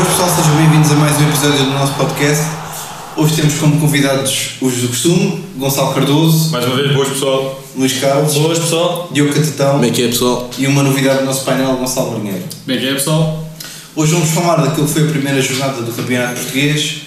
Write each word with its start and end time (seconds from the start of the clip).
Boas 0.00 0.12
pessoal, 0.12 0.30
sejam 0.34 0.56
bem-vindos 0.56 0.90
a 0.92 0.94
mais 0.94 1.18
um 1.20 1.28
episódio 1.28 1.62
do 1.62 1.70
nosso 1.72 1.92
podcast. 1.92 2.42
Hoje 3.18 3.36
temos 3.36 3.52
como 3.58 3.78
convidados 3.78 4.52
os 4.58 4.76
do 4.76 4.88
costume, 4.88 5.44
Gonçalo 5.58 5.92
Cardoso, 5.92 6.50
Mais 6.50 6.64
uma 6.64 6.76
vez, 6.76 6.94
boas 6.94 7.08
pessoal. 7.10 7.62
Luís 7.76 8.00
Carlos, 8.00 8.32
Boas 8.32 8.58
pessoal. 8.58 9.10
Diogo 9.12 9.34
Catetão 9.34 9.72
Como 9.72 9.84
é 9.84 9.90
que 9.90 10.02
é, 10.04 10.06
pessoal? 10.08 10.48
e 10.56 10.66
uma 10.66 10.82
novidade 10.82 11.18
do 11.18 11.26
nosso 11.26 11.44
painel, 11.44 11.76
Gonçalo 11.76 12.12
Marinheiro. 12.12 12.44
Bem 12.64 12.78
que 12.78 12.88
é 12.88 12.94
pessoal? 12.94 13.46
Hoje 13.94 14.12
vamos 14.12 14.30
falar 14.30 14.56
daquilo 14.62 14.86
que 14.86 14.92
foi 14.94 15.02
a 15.02 15.10
primeira 15.10 15.42
jornada 15.42 15.82
do 15.82 15.92
Campeonato 15.92 16.36
Português 16.36 17.02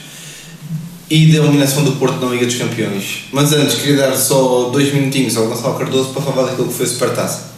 e 1.10 1.32
da 1.32 1.40
eliminação 1.40 1.84
do 1.84 1.94
Porto 1.94 2.23
na 2.23 2.32
Liga 2.32 2.46
dos 2.46 2.55
Campeões. 2.57 3.23
Mas 3.32 3.52
antes, 3.54 3.73
queria 3.82 3.98
dar 4.07 4.16
só 4.16 4.70
dois 4.71 4.94
minutinhos 4.94 5.35
ao 5.35 5.48
Gonçalo 5.48 5.80
Cardoso 5.80 6.10
para 6.10 6.21
falar 6.21 6.44
daquilo 6.52 6.68
que 6.68 6.76
foi 6.76 6.85
a 6.85 6.90
Supertaça. 6.90 7.54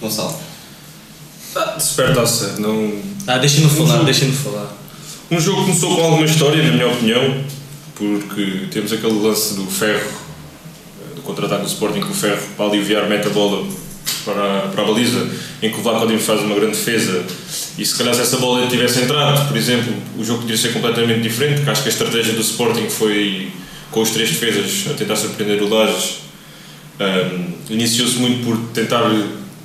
Gonçalo. 0.00 0.36
Ah, 1.56 1.80
Supertaça, 1.80 2.54
não... 2.58 3.10
Ah, 3.26 3.38
deixem-no 3.38 3.68
falar, 3.68 3.92
jogo. 3.92 4.04
deixem-no 4.04 4.34
falar. 4.34 4.76
Um 5.30 5.40
jogo 5.40 5.60
que 5.60 5.66
começou 5.66 5.96
com 5.96 6.02
alguma 6.02 6.24
história, 6.24 6.62
na 6.62 6.72
minha 6.72 6.88
opinião, 6.88 7.44
porque 7.94 8.66
temos 8.70 8.92
aquele 8.92 9.20
lance 9.20 9.54
do 9.54 9.66
Ferro, 9.66 10.10
eh, 11.00 11.14
do 11.14 11.22
contra-ataque 11.22 11.62
do 11.62 11.68
Sporting 11.68 12.00
com 12.00 12.10
o 12.10 12.14
Ferro, 12.14 12.42
para 12.56 12.66
aliviar, 12.66 13.08
mete 13.08 13.26
a 13.28 13.30
bola 13.30 13.66
para, 14.24 14.68
para 14.74 14.82
a 14.82 14.86
baliza, 14.86 15.30
em 15.62 15.70
que 15.70 15.78
o 15.78 15.82
Vlaco 15.82 16.06
Dimos 16.06 16.24
faz 16.24 16.40
uma 16.40 16.54
grande 16.54 16.76
defesa, 16.76 17.24
e 17.78 17.86
se 17.86 17.96
calhar 17.96 18.14
se 18.14 18.20
essa 18.20 18.36
bola 18.38 18.66
tivesse 18.66 19.00
entrado, 19.00 19.48
por 19.48 19.56
exemplo, 19.56 19.94
o 20.18 20.24
jogo 20.24 20.40
poderia 20.40 20.60
ser 20.60 20.72
completamente 20.72 21.22
diferente, 21.22 21.56
porque 21.56 21.70
acho 21.70 21.82
que 21.82 21.88
a 21.88 21.92
estratégia 21.92 22.32
do 22.34 22.40
Sporting 22.40 22.88
foi, 22.90 23.50
com 23.90 24.00
os 24.00 24.10
três 24.10 24.30
defesas, 24.30 24.90
a 24.90 24.94
tentar 24.94 25.16
surpreender 25.16 25.62
o 25.62 25.68
Lages, 25.68 26.22
Um, 27.00 27.52
Iniciou-se 27.70 28.16
muito 28.18 28.44
por 28.44 28.56
tentar 28.74 29.02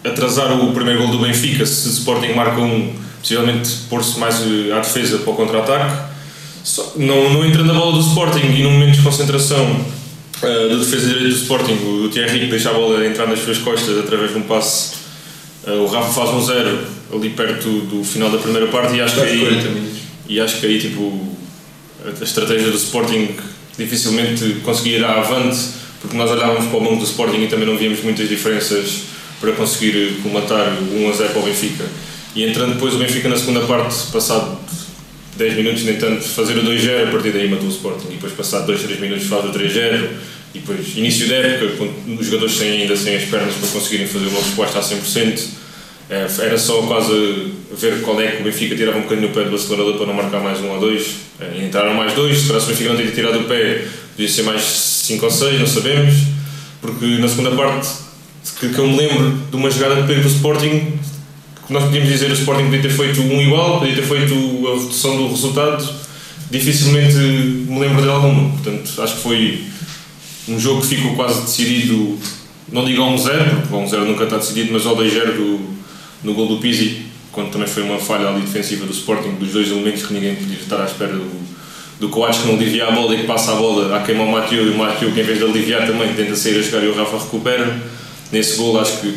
atrasar 0.04 0.52
o 0.54 0.72
primeiro 0.72 1.02
gol 1.02 1.12
do 1.12 1.20
Benfica. 1.20 1.66
Se 1.66 1.88
o 1.88 1.92
Sporting 1.92 2.34
marca 2.34 2.62
um, 2.62 2.96
possivelmente 3.20 3.70
pôr-se 3.90 4.20
mais 4.20 4.36
eh, 4.42 4.72
à 4.74 4.80
defesa 4.80 5.20
para 5.20 5.32
o 5.32 5.36
contra-ataque. 5.36 6.18
Não, 6.98 7.34
não 7.34 7.46
entrando 7.46 7.72
a 7.72 7.74
bola 7.74 7.94
do 7.94 8.00
Sporting 8.00 8.46
e 8.46 8.64
num 8.64 8.72
momento 8.72 8.98
de 8.98 9.02
concentração 9.02 9.86
eh, 10.42 10.68
do 10.70 10.80
defesa 10.80 11.08
direito 11.08 11.30
do 11.30 11.36
Sporting, 11.36 11.74
o, 11.74 12.10
Thierry 12.10 12.48
deixa 12.48 12.70
a 12.70 12.74
bola 12.74 13.06
entrar 13.06 13.28
nas 13.28 13.40
suas 13.40 13.58
costas 13.58 13.98
através 13.98 14.32
de 14.32 14.38
um 14.38 14.44
passe. 14.44 14.96
eh, 15.66 15.72
o 15.72 15.88
Rafa 15.88 16.14
faz 16.14 16.30
um 16.32 16.46
zero 16.46 16.80
ali 17.14 17.30
perto 17.30 17.68
do 17.82 18.04
final 18.04 18.30
da 18.30 18.38
primeira 18.38 18.68
parte 18.68 18.96
e 18.96 19.02
acho 19.02 19.16
que 19.16 19.22
aí, 19.22 19.92
e 20.28 20.42
acho 20.42 20.60
que 20.60 20.66
aí 20.66 20.80
tipo 20.80 21.36
a 22.06 22.24
estratégia 22.24 22.70
do 22.70 22.78
Sporting 22.78 23.30
dificilmente 23.78 24.62
conseguia 24.64 24.98
ir 24.98 25.06
à 25.06 25.20
avante 25.20 25.58
porque 26.02 26.16
nós 26.18 26.30
olhávamos 26.30 26.66
para 26.66 26.78
o 26.78 26.82
mundo 26.82 27.00
do 27.00 27.06
Sporting 27.06 27.44
e 27.44 27.48
também 27.48 27.66
não 27.66 27.78
víamos 27.78 28.02
muitas 28.04 28.28
diferenças 28.28 29.04
para 29.40 29.52
conseguir 29.54 30.20
comatar 30.22 30.78
o 30.92 31.06
1 31.06 31.10
a 31.10 31.14
0 31.14 31.30
para 31.30 31.42
o 31.42 31.46
Benfica 31.46 31.86
e 32.38 32.44
entrando 32.44 32.76
depois 32.76 32.94
o 32.94 33.00
Benfica 33.00 33.28
na 33.28 33.36
segunda 33.36 33.62
parte 33.62 33.96
passado 34.12 34.60
10 35.38 35.56
minutos 35.56 35.84
nem 35.84 35.98
tanto 35.98 36.24
fazer 36.24 36.56
o 36.58 36.64
2-0 36.64 37.08
a 37.08 37.12
partir 37.12 37.32
daí 37.32 37.50
matou 37.50 37.68
o 37.68 37.72
Sporting 37.72 38.08
e 38.10 38.14
depois 38.14 38.32
passado 38.34 38.68
2, 38.68 38.84
3 38.84 39.00
minutos 39.00 39.26
faz 39.26 39.44
o 39.46 39.50
3-0 39.50 40.08
e 40.54 40.60
depois 40.60 40.96
início 40.96 41.28
da 41.28 41.36
época 41.36 41.90
os 42.20 42.26
jogadores 42.26 42.58
têm 42.58 42.82
ainda 42.82 42.96
sem 42.96 43.16
as 43.16 43.24
pernas 43.24 43.56
para 43.56 43.70
conseguirem 43.70 44.08
fazer 44.08 44.28
uma 44.28 44.40
resposta 44.40 44.78
a 44.78 44.82
100% 44.84 45.48
eh, 46.10 46.28
era 46.40 46.58
só 46.58 46.82
quase 46.84 47.54
ver 47.76 48.02
qual 48.02 48.22
é 48.22 48.28
que 48.28 48.42
o 48.42 48.46
Benfica 48.46 48.76
tirava 48.76 49.00
um 49.00 49.02
bocadinho 49.02 49.28
no 49.28 49.34
pé 49.34 49.44
do 49.44 49.50
Barcelona 49.50 49.98
para 49.98 50.06
não 50.06 50.14
marcar 50.14 50.40
mais 50.40 50.60
um 50.62 50.70
ou 50.70 50.80
dois. 50.80 51.16
Eh, 51.40 51.66
Entraram 51.66 51.94
mais 51.96 52.14
dois, 52.14 52.38
se 52.38 52.50
o 52.50 52.54
Benfica 52.54 52.90
não 52.92 52.96
tinha 52.96 53.12
tirado 53.12 53.40
o 53.40 53.44
pé, 53.44 53.86
podia 54.16 54.30
ser 54.30 54.44
mais 54.44 54.62
cinco 54.62 55.26
ou 55.26 55.32
seis, 55.32 55.60
não 55.60 55.68
sabemos. 55.68 56.14
Porque 56.80 57.06
na 57.18 57.28
segunda 57.28 57.52
parte, 57.52 57.90
que, 58.58 58.70
que 58.70 58.80
eu 58.80 58.88
me 58.88 58.96
lembro 58.96 59.38
de 59.50 59.56
uma 59.58 59.70
jogada 59.70 59.96
de 60.02 60.08
perigo 60.08 60.24
do 60.24 60.34
Sporting, 60.34 60.98
nós 61.70 61.84
podíamos 61.84 62.10
dizer 62.10 62.30
o 62.32 62.34
Sporting 62.34 62.66
podia 62.66 62.82
ter 62.82 62.90
feito 62.90 63.22
um 63.22 63.42
igual, 63.42 63.80
podia 63.80 63.96
ter 63.96 64.04
feito 64.04 64.34
a 64.68 64.80
redução 64.80 65.18
do 65.18 65.28
resultado, 65.28 65.88
dificilmente 66.50 67.16
me 67.16 67.80
lembro 67.80 68.02
de 68.02 68.10
alguma. 68.10 68.50
Portanto, 68.52 69.02
acho 69.02 69.16
que 69.16 69.22
foi 69.22 69.64
um 70.48 70.58
jogo 70.58 70.82
que 70.82 70.88
ficou 70.88 71.16
quase 71.16 71.42
decidido, 71.42 72.18
não 72.72 72.86
digo 72.86 73.04
a 73.04 73.08
1-0, 73.08 73.68
porque 73.68 73.76
a 73.76 74.00
1-0 74.00 74.06
nunca 74.06 74.24
está 74.24 74.38
decidido, 74.38 74.72
mas 74.72 74.86
ao 74.86 74.96
2-0 74.96 75.36
do, 75.36 75.60
no 76.24 76.34
gol 76.34 76.48
do 76.48 76.58
Pizzi, 76.58 77.02
quando 77.34 77.52
também 77.52 77.68
foi 77.68 77.84
uma 77.84 78.00
falha 78.00 78.30
ali 78.30 78.42
defensiva 78.42 78.86
do 78.86 78.94
Sporting, 78.94 79.32
dos 79.32 79.52
dois 79.52 79.70
elementos 79.70 80.04
que 80.04 80.14
ninguém 80.14 80.36
podia 80.36 80.58
estar 80.58 80.82
à 80.82 80.86
espera 80.86 81.14
do, 81.14 81.30
do 82.00 82.08
Coates 82.08 82.40
que 82.40 82.48
não 82.48 82.56
alivia 82.56 82.88
a 82.88 82.92
bola 82.92 83.14
e 83.14 83.18
que 83.20 83.28
passa 83.28 83.52
a 83.52 83.56
bola 83.56 83.94
a 83.94 84.04
queimar 84.04 84.26
o 84.26 84.32
Mathieu 84.32 84.66
e 84.66 84.70
o 84.70 84.78
Mathieu 84.78 85.12
que 85.12 85.20
em 85.20 85.24
vez 85.24 85.38
de 85.38 85.44
aliviar 85.44 85.86
também 85.86 86.14
tenta 86.14 86.34
sair 86.34 86.60
a 86.60 86.62
jogar 86.62 86.84
e 86.86 86.88
o 86.88 86.96
Rafa 86.96 87.18
recupera. 87.18 87.78
Nesse 88.32 88.56
gol 88.56 88.80
acho 88.80 89.02
que 89.02 89.14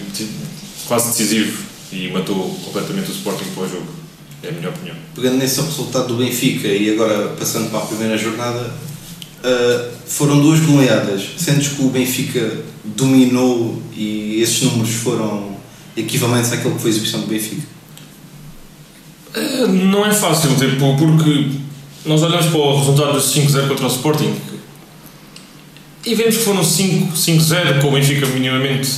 quase 0.86 1.10
decisivo 1.10 1.69
e 1.92 2.08
matou 2.08 2.58
completamente 2.64 3.10
o 3.10 3.14
Sporting 3.14 3.44
para 3.54 3.64
o 3.64 3.68
jogo. 3.68 3.86
É 4.42 4.48
a 4.48 4.52
minha 4.52 4.68
opinião. 4.70 4.96
Pegando 5.14 5.36
nesse 5.36 5.60
resultado 5.60 6.08
do 6.08 6.16
Benfica 6.16 6.68
e 6.68 6.90
agora 6.90 7.34
passando 7.38 7.70
para 7.70 7.80
a 7.80 7.86
primeira 7.86 8.16
jornada, 8.16 8.72
ah, 9.42 9.88
foram 10.06 10.40
duas 10.40 10.60
goleadas. 10.60 11.22
Sentes 11.36 11.68
que 11.68 11.82
o 11.82 11.88
Benfica 11.90 12.58
dominou 12.84 13.82
e 13.94 14.40
esses 14.40 14.62
números 14.62 14.94
foram 14.94 15.56
equivalentes 15.96 16.52
àquilo 16.52 16.74
que 16.74 16.80
foi 16.80 16.90
a 16.90 16.94
exibição 16.94 17.20
do 17.20 17.26
Benfica? 17.26 17.62
Eh, 19.34 19.66
Não 19.66 20.06
é 20.06 20.12
fácil, 20.12 20.50
tipo, 20.56 20.96
porque 20.96 21.50
nós 22.04 22.22
olhamos 22.22 22.46
para 22.46 22.58
o 22.58 22.78
resultado 22.78 23.12
dos 23.12 23.32
5-0 23.34 23.68
contra 23.68 23.86
o 23.86 23.90
Sporting 23.90 24.34
e 26.04 26.14
vemos 26.14 26.38
que 26.38 26.44
foram 26.44 26.64
5 26.64 27.14
5-0 27.14 27.80
com 27.82 27.88
o 27.88 27.92
Benfica 27.92 28.26
minimamente 28.26 28.88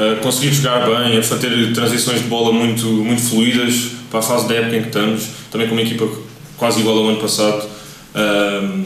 a 0.00 0.16
conseguir 0.22 0.52
jogar 0.52 0.86
bem, 0.86 1.18
a 1.18 1.36
ter 1.36 1.72
transições 1.74 2.22
de 2.22 2.28
bola 2.28 2.52
muito, 2.52 2.86
muito 2.86 3.20
fluídas 3.22 3.90
para 4.10 4.20
a 4.20 4.22
fase 4.22 4.48
da 4.48 4.54
época 4.54 4.76
em 4.76 4.80
que 4.82 4.88
estamos, 4.88 5.28
também 5.50 5.68
com 5.68 5.74
uma 5.74 5.82
equipa 5.82 6.08
quase 6.56 6.80
igual 6.80 6.98
ao 6.98 7.08
ano 7.08 7.20
passado. 7.20 7.68
Ahm, 8.14 8.84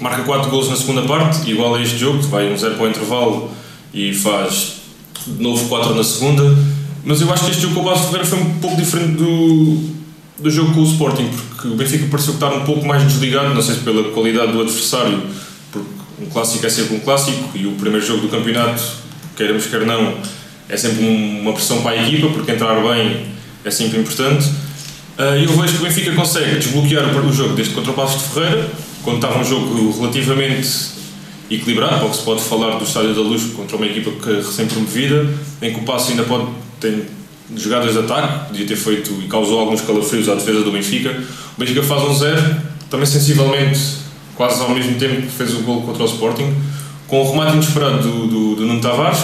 marca 0.00 0.22
4 0.22 0.50
gols 0.50 0.68
na 0.68 0.76
segunda 0.76 1.02
parte, 1.02 1.50
igual 1.50 1.74
a 1.74 1.82
este 1.82 1.98
jogo, 1.98 2.22
vai 2.22 2.52
um 2.52 2.56
0 2.56 2.74
para 2.74 2.84
o 2.84 2.88
intervalo 2.88 3.50
e 3.92 4.14
faz 4.14 4.74
de 5.26 5.42
novo 5.42 5.68
4 5.68 5.94
na 5.94 6.04
segunda. 6.04 6.42
Mas 7.04 7.20
eu 7.20 7.32
acho 7.32 7.44
que 7.44 7.50
este 7.50 7.62
jogo 7.62 7.74
com 7.74 7.80
o 7.80 7.84
Passo 7.84 8.04
Ferreira 8.04 8.24
foi 8.24 8.38
um 8.38 8.58
pouco 8.60 8.76
diferente 8.76 9.14
do, 9.14 9.90
do 10.38 10.50
jogo 10.50 10.72
com 10.72 10.80
o 10.80 10.84
Sporting, 10.84 11.28
porque 11.28 11.68
o 11.68 11.74
Benfica 11.74 12.06
pareceu 12.10 12.34
estar 12.34 12.52
um 12.52 12.64
pouco 12.64 12.86
mais 12.86 13.02
desligado, 13.04 13.54
não 13.54 13.62
sei 13.62 13.74
se 13.74 13.80
pela 13.80 14.10
qualidade 14.10 14.52
do 14.52 14.60
adversário, 14.60 15.20
porque 15.72 15.88
um 16.20 16.26
clássico 16.26 16.64
é 16.64 16.68
sempre 16.68 16.96
um 16.96 17.00
clássico 17.00 17.50
e 17.56 17.66
o 17.66 17.72
primeiro 17.72 18.04
jogo 18.06 18.22
do 18.22 18.28
campeonato, 18.28 18.82
queiramos 19.36 19.66
quer 19.66 19.84
não, 19.84 20.14
é 20.68 20.76
sempre 20.76 21.04
um- 21.04 21.40
uma 21.42 21.52
pressão 21.52 21.82
para 21.82 21.92
a 21.92 22.02
equipa, 22.08 22.28
porque 22.28 22.52
entrar 22.52 22.80
bem 22.82 23.26
é 23.64 23.70
sempre 23.70 23.98
importante. 24.00 24.48
Ah, 25.18 25.36
E 25.36 25.44
eu 25.44 25.52
vejo 25.52 25.74
que 25.74 25.82
o 25.82 25.86
Benfica 25.86 26.12
consegue 26.12 26.56
desbloquear 26.58 27.04
o 27.16 27.32
jogo 27.32 27.54
desde 27.54 27.74
contra 27.74 27.90
o 27.92 27.94
Passos 27.94 28.22
de 28.22 28.28
Ferreira, 28.30 28.68
quando 29.02 29.16
estava 29.16 29.38
um 29.38 29.44
jogo 29.44 29.92
relativamente 30.00 30.68
equilibrado, 31.50 32.00
pouco 32.00 32.16
se 32.16 32.22
pode 32.22 32.40
falar 32.42 32.76
do 32.78 32.84
Estádio 32.84 33.14
da 33.14 33.20
Luz 33.20 33.42
contra 33.54 33.76
uma 33.76 33.86
equipa 33.86 34.10
que 34.10 34.30
é 34.30 34.36
recém-promovida, 34.36 35.28
em 35.60 35.72
que 35.74 35.80
o 35.80 35.82
Passo 35.82 36.10
ainda 36.10 36.22
pode 36.24 36.46
ter 36.80 37.06
jogadas 37.54 37.92
de 37.92 37.98
ataque, 37.98 38.46
podia 38.48 38.66
ter 38.66 38.76
feito 38.76 39.10
e 39.22 39.28
causou 39.28 39.60
alguns 39.60 39.82
calafrios 39.82 40.28
à 40.30 40.34
defesa 40.34 40.62
do 40.62 40.72
Benfica. 40.72 41.10
O 41.10 41.60
Benfica 41.60 41.82
faz 41.82 42.02
um 42.04 42.14
zero, 42.14 42.56
também 42.88 43.04
sensivelmente, 43.06 43.78
quase 44.34 44.62
ao 44.62 44.70
mesmo 44.70 44.94
tempo 44.98 45.20
que 45.22 45.28
fez 45.28 45.52
o 45.54 45.58
gol 45.60 45.82
contra 45.82 46.02
o 46.04 46.06
Sporting, 46.06 46.54
com 47.06 47.20
o 47.20 47.30
remate 47.30 47.52
inesperado 47.54 47.98
do, 47.98 48.26
do, 48.26 48.56
do 48.56 48.66
Nuno 48.66 48.80
Tavares, 48.80 49.18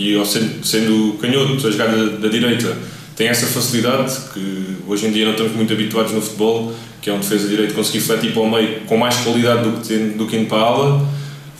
que 0.00 0.16
ao 0.16 0.24
sendo, 0.24 0.66
sendo 0.66 1.18
canhoto 1.20 1.66
a 1.66 1.70
jogada 1.70 2.06
da, 2.06 2.16
da 2.16 2.28
direita 2.28 2.74
tem 3.14 3.28
essa 3.28 3.46
facilidade 3.46 4.16
que 4.32 4.76
hoje 4.88 5.06
em 5.06 5.12
dia 5.12 5.26
não 5.26 5.32
estamos 5.32 5.52
muito 5.52 5.70
habituados 5.70 6.12
no 6.12 6.22
futebol, 6.22 6.72
que 7.02 7.10
é 7.10 7.12
um 7.12 7.18
defesa 7.18 7.46
direito 7.46 7.74
conseguir 7.74 8.00
fletir 8.00 8.32
para 8.32 8.40
o 8.40 8.50
meio 8.50 8.80
com 8.86 8.96
mais 8.96 9.16
qualidade 9.16 9.62
do 9.62 9.72
que, 9.76 9.88
tem, 9.88 10.08
do 10.12 10.26
que 10.26 10.36
indo 10.38 10.48
para 10.48 10.56
a 10.56 10.62
ala 10.62 11.08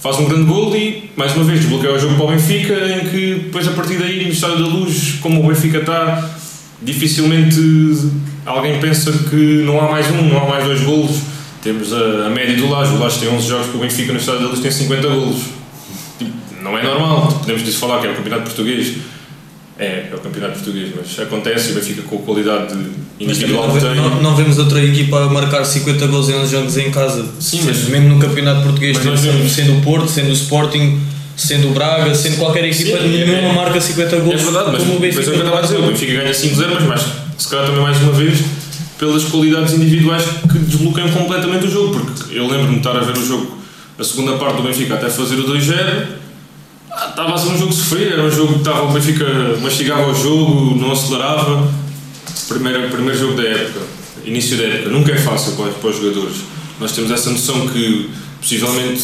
faz 0.00 0.18
um 0.18 0.24
grande 0.24 0.44
gol 0.44 0.74
e, 0.74 1.10
mais 1.14 1.36
uma 1.36 1.44
vez, 1.44 1.60
desbloqueia 1.60 1.92
o 1.92 1.98
jogo 1.98 2.14
para 2.14 2.24
o 2.24 2.28
Benfica, 2.28 2.72
em 2.72 3.10
que 3.10 3.34
depois 3.44 3.68
a 3.68 3.72
partir 3.72 3.98
daí, 3.98 4.24
no 4.24 4.32
Estádio 4.32 4.64
da 4.64 4.70
Luz, 4.70 5.18
como 5.20 5.44
o 5.44 5.46
Benfica 5.46 5.76
está, 5.76 6.30
dificilmente 6.80 7.60
alguém 8.46 8.80
pensa 8.80 9.12
que 9.28 9.62
não 9.66 9.78
há 9.78 9.90
mais 9.90 10.10
um, 10.10 10.22
não 10.22 10.42
há 10.42 10.48
mais 10.48 10.64
dois 10.64 10.80
golos. 10.80 11.20
Temos 11.62 11.92
a, 11.92 12.28
a 12.28 12.30
média 12.30 12.56
do 12.56 12.70
Laje, 12.70 12.94
o 12.94 12.98
Laje 12.98 13.18
tem 13.18 13.28
11 13.28 13.46
jogos 13.46 13.66
que 13.66 13.76
o 13.76 13.80
Benfica 13.80 14.14
no 14.14 14.18
Estádio 14.18 14.40
da 14.40 14.48
Luz 14.48 14.60
tem 14.60 14.70
50 14.70 15.06
golos. 15.06 15.60
Não 16.62 16.76
é 16.78 16.82
normal, 16.82 17.28
podemos 17.40 17.62
disso 17.64 17.78
falar 17.78 18.00
que 18.00 18.06
é 18.06 18.10
o 18.10 18.14
campeonato 18.14 18.44
português. 18.44 18.96
É, 19.78 20.08
é 20.10 20.14
o 20.14 20.18
campeonato 20.18 20.54
português, 20.58 20.90
mas 20.94 21.18
acontece 21.26 21.70
e 21.70 21.72
o 21.72 21.74
Benfica 21.76 22.02
com 22.02 22.16
a 22.16 22.18
qualidade 22.18 22.74
Mas 23.18 23.38
individual 23.38 23.66
não, 23.68 23.74
que 23.74 23.80
tem. 23.80 23.94
não, 23.94 24.22
não 24.22 24.36
vemos 24.36 24.58
outra 24.58 24.82
equipa 24.84 25.24
a 25.24 25.30
marcar 25.30 25.64
50 25.64 26.06
gols 26.08 26.28
em 26.28 26.34
11 26.34 26.52
jogos 26.52 26.76
em 26.76 26.90
casa. 26.90 27.24
Sim, 27.40 27.62
mas- 27.64 27.88
mesmo 27.88 28.10
no 28.10 28.18
campeonato 28.18 28.62
português, 28.62 28.98
Mas 29.02 29.20
sendo, 29.20 29.48
sendo 29.48 29.78
o 29.78 29.80
Porto, 29.80 30.06
sendo 30.10 30.28
o 30.28 30.32
Sporting, 30.34 31.00
sendo 31.34 31.68
o 31.68 31.72
Braga, 31.72 32.14
sendo 32.14 32.36
qualquer 32.36 32.64
equipa, 32.66 32.98
Sim, 32.98 33.04
é- 33.22 33.24
nenhuma 33.26 33.48
é- 33.48 33.54
marca 33.54 33.80
50 33.80 34.16
É 34.16 34.20
gols 34.20 34.42
verdade, 34.42 34.68
mas 34.70 34.82
como 34.82 34.96
o 34.96 35.00
Benfica. 35.00 35.22
é 35.22 35.28
o 35.28 35.32
que 35.32 35.38
eu 35.38 35.44
estava 35.44 35.58
a 35.58 35.62
dizer, 35.62 35.78
o 35.78 35.82
Benfica 35.86 36.12
ganha 36.12 36.34
5-0, 36.34 36.74
mas 36.74 36.84
mais, 36.84 37.02
se 37.38 37.48
calhar 37.48 37.64
também 37.66 37.80
mais 37.80 37.96
uma 38.02 38.12
vez 38.12 38.38
pelas 38.98 39.24
qualidades 39.24 39.72
individuais 39.72 40.24
que 40.52 40.58
desbloqueiam 40.58 41.08
completamente 41.08 41.64
o 41.66 41.70
jogo, 41.70 41.98
porque 41.98 42.36
eu 42.36 42.46
lembro-me 42.46 42.72
de 42.74 42.78
estar 42.86 42.94
a 42.94 43.00
ver 43.00 43.16
o 43.16 43.26
jogo, 43.26 43.56
a 43.98 44.04
segunda 44.04 44.32
parte 44.36 44.56
do 44.58 44.62
Benfica 44.62 44.92
até 44.92 45.08
fazer 45.08 45.36
o 45.36 45.44
2-0, 45.44 45.74
ah, 45.80 46.19
estava 47.08 47.34
a 47.34 47.38
ser 47.38 47.48
um 47.48 47.58
jogo 47.58 47.72
sofrido, 47.72 48.12
era 48.12 48.22
um 48.22 48.30
jogo 48.30 48.54
que 48.54 48.58
estava, 48.58 48.82
o 48.82 48.92
Benfica 48.92 49.24
mastigava 49.60 50.10
o 50.10 50.14
jogo, 50.14 50.76
não 50.76 50.92
acelerava, 50.92 51.68
primeiro, 52.48 52.88
primeiro 52.90 53.18
jogo 53.18 53.34
da 53.34 53.48
época. 53.48 53.80
início 54.24 54.56
da 54.56 54.64
época, 54.64 54.90
nunca 54.90 55.12
é 55.12 55.16
fácil 55.16 55.52
para, 55.52 55.70
para 55.70 55.90
os 55.90 55.96
jogadores. 55.96 56.36
Nós 56.78 56.92
temos 56.92 57.10
essa 57.10 57.30
noção 57.30 57.68
que 57.68 58.10
possivelmente 58.40 59.02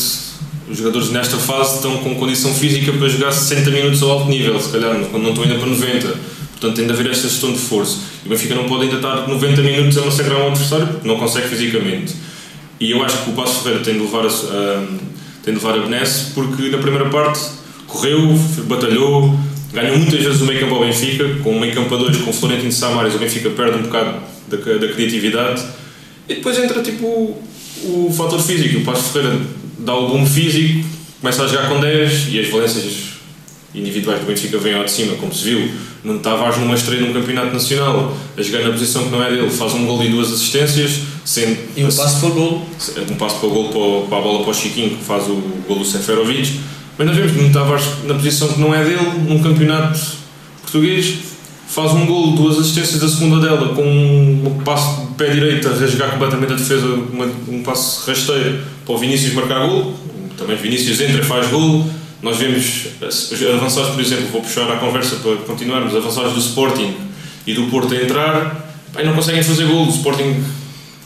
os 0.69 0.79
jogadores 0.79 1.11
nesta 1.11 1.37
fase 1.37 1.77
estão 1.77 1.99
com 1.99 2.15
condição 2.17 2.53
física 2.53 2.93
para 2.93 3.09
jogar 3.09 3.33
60 3.33 3.71
minutos 3.71 4.03
ao 4.03 4.11
alto 4.11 4.29
nível, 4.29 4.59
se 4.61 4.71
calhar, 4.71 4.95
quando 5.11 5.23
não 5.23 5.31
estão 5.31 5.45
ainda 5.45 5.57
para 5.57 5.69
90. 5.69 6.37
Portanto, 6.53 6.77
tem 6.77 6.87
de 6.87 6.93
haver 6.93 7.11
esta 7.11 7.29
gestão 7.29 7.53
de 7.53 7.59
força. 7.59 7.99
E 8.25 8.27
o 8.27 8.31
Benfica 8.31 8.55
não 8.55 8.65
pode 8.65 8.85
ainda 8.85 8.97
estar 8.97 9.29
90 9.29 9.63
minutos 9.63 9.99
a 9.99 10.05
massacrar 10.05 10.41
um 10.41 10.49
adversário 10.49 10.87
porque 10.87 11.07
não 11.07 11.17
consegue 11.19 11.49
fisicamente. 11.49 12.15
E 12.81 12.91
eu 12.91 13.03
acho 13.05 13.25
que 13.25 13.31
o 13.31 13.33
Passo 13.35 13.63
Ferreira 13.63 13.85
tem 13.85 13.95
de 13.95 14.01
levar 14.01 14.25
a, 14.25 14.29
a, 14.29 14.87
tem 15.45 15.55
de 15.55 15.61
levar 15.61 15.75
a 15.75 15.83
benesse 15.83 16.33
porque 16.35 16.71
na 16.71 16.79
primeira 16.79 17.09
parte 17.11 17.41
correu, 17.87 18.39
batalhou, 18.65 19.35
ganhou 19.73 19.99
muitas 19.99 20.23
vezes 20.23 20.41
o 20.41 20.47
meio 20.47 20.61
campo 20.61 20.75
ao 20.75 20.81
Benfica, 20.81 21.25
com 21.43 21.57
o 21.57 21.61
meio 21.61 21.75
campo 21.75 21.95
a 21.95 21.99
dois, 21.99 22.17
com 22.17 22.31
o 22.31 22.33
Florentino 22.33 22.73
Samares, 22.73 23.15
o 23.15 23.19
Benfica 23.19 23.51
perde 23.51 23.79
um 23.79 23.83
bocado 23.83 24.21
da, 24.49 24.57
da 24.57 24.89
criatividade. 24.89 25.65
E 26.29 26.35
depois 26.35 26.59
entra 26.59 26.83
tipo 26.83 27.07
o, 27.07 27.43
o 27.85 28.13
fator 28.13 28.41
físico. 28.41 28.79
O 28.79 28.85
Passo 28.85 29.13
Ferreira 29.13 29.39
dá 29.79 29.95
o 29.95 30.09
bom 30.09 30.27
físico, 30.27 30.85
começa 31.21 31.45
a 31.45 31.47
jogar 31.47 31.69
com 31.69 31.81
10 31.81 32.29
e 32.31 32.41
as 32.41 32.49
valências 32.49 33.17
individuais 33.75 34.21
do 34.21 34.27
Benfica 34.27 34.59
vêm 34.59 34.75
ao 34.75 34.85
de 34.85 34.91
cima, 34.91 35.15
como 35.17 35.33
se 35.33 35.45
viu. 35.45 35.71
Não 36.03 36.19
Tavares 36.19 36.57
numa 36.59 36.75
estreia 36.75 37.01
num 37.01 37.13
campeonato 37.13 37.53
nacional, 37.53 38.17
a 38.37 38.43
jogar 38.43 38.65
na 38.65 38.71
posição 38.71 39.05
que 39.05 39.11
não 39.11 39.23
é 39.23 39.31
dele, 39.31 39.51
faz 39.51 39.75
um 39.75 39.85
gol 39.87 40.03
e 40.05 40.09
duas 40.09 40.33
assistências, 40.33 41.01
sendo 41.25 41.59
E 41.77 41.85
um 41.85 41.89
passo 41.89 42.21
para 42.21 42.29
o 42.29 42.33
gol. 42.33 42.63
um 43.11 43.15
passo 43.17 43.41
para 43.41 43.49
o 43.49 43.51
gol 43.51 43.69
para, 43.69 44.09
para 44.09 44.19
a 44.19 44.21
bola 44.21 44.43
para 44.43 44.51
o 44.51 44.55
Chiquinho, 44.55 44.97
que 44.97 45.05
faz 45.05 45.25
o 45.29 45.35
gol 45.67 45.79
do 45.79 45.85
Seferovic. 45.85 46.61
Mas 46.99 47.07
nós 47.07 47.17
vemos 47.17 47.33
Nuno 47.33 47.53
Tavares, 47.53 47.85
na 48.05 48.15
posição 48.15 48.49
que 48.49 48.59
não 48.61 48.75
é 48.75 48.83
dele, 48.83 49.11
num 49.29 49.43
campeonato 49.43 50.01
português, 50.63 51.15
faz 51.69 51.93
um 51.93 52.07
gol, 52.07 52.33
duas 52.33 52.59
assistências, 52.59 53.03
a 53.03 53.09
segunda 53.09 53.39
dela, 53.47 53.75
com 53.75 53.83
um 53.83 54.63
passo 54.65 55.03
de 55.07 55.15
pé 55.15 55.29
direito 55.31 55.69
a 55.69 55.73
rasgar 55.73 56.11
completamente 56.13 56.53
a 56.53 56.57
defesa, 56.57 56.87
uma- 56.87 57.29
um 57.49 57.63
passo 57.63 58.09
rasteiro 58.09 58.61
para 58.85 58.95
o 58.95 58.99
Vinícius 58.99 59.35
marcar 59.35 59.67
gol. 59.67 59.95
Também 60.39 60.57
Vinícius 60.57 61.01
entra 61.01 61.21
e 61.21 61.25
faz 61.25 61.49
gol. 61.49 61.87
Nós 62.23 62.39
vemos 62.39 62.87
os 63.03 63.43
avançados, 63.55 63.91
por 63.91 64.01
exemplo, 64.01 64.27
vou 64.33 64.41
puxar 64.43 64.71
a 64.71 64.77
conversa 64.77 65.17
para 65.17 65.37
continuarmos, 65.37 65.95
avançados 65.95 66.33
do 66.33 66.41
Sporting 66.41 66.95
e 67.47 67.53
do 67.55 67.65
Porto 67.65 67.93
a 67.95 67.97
entrar, 68.03 68.75
e 68.99 69.05
não 69.05 69.13
conseguem 69.15 69.43
fazer 69.43 69.67
gol. 69.67 69.87
O 69.87 69.91
Sporting 69.91 70.43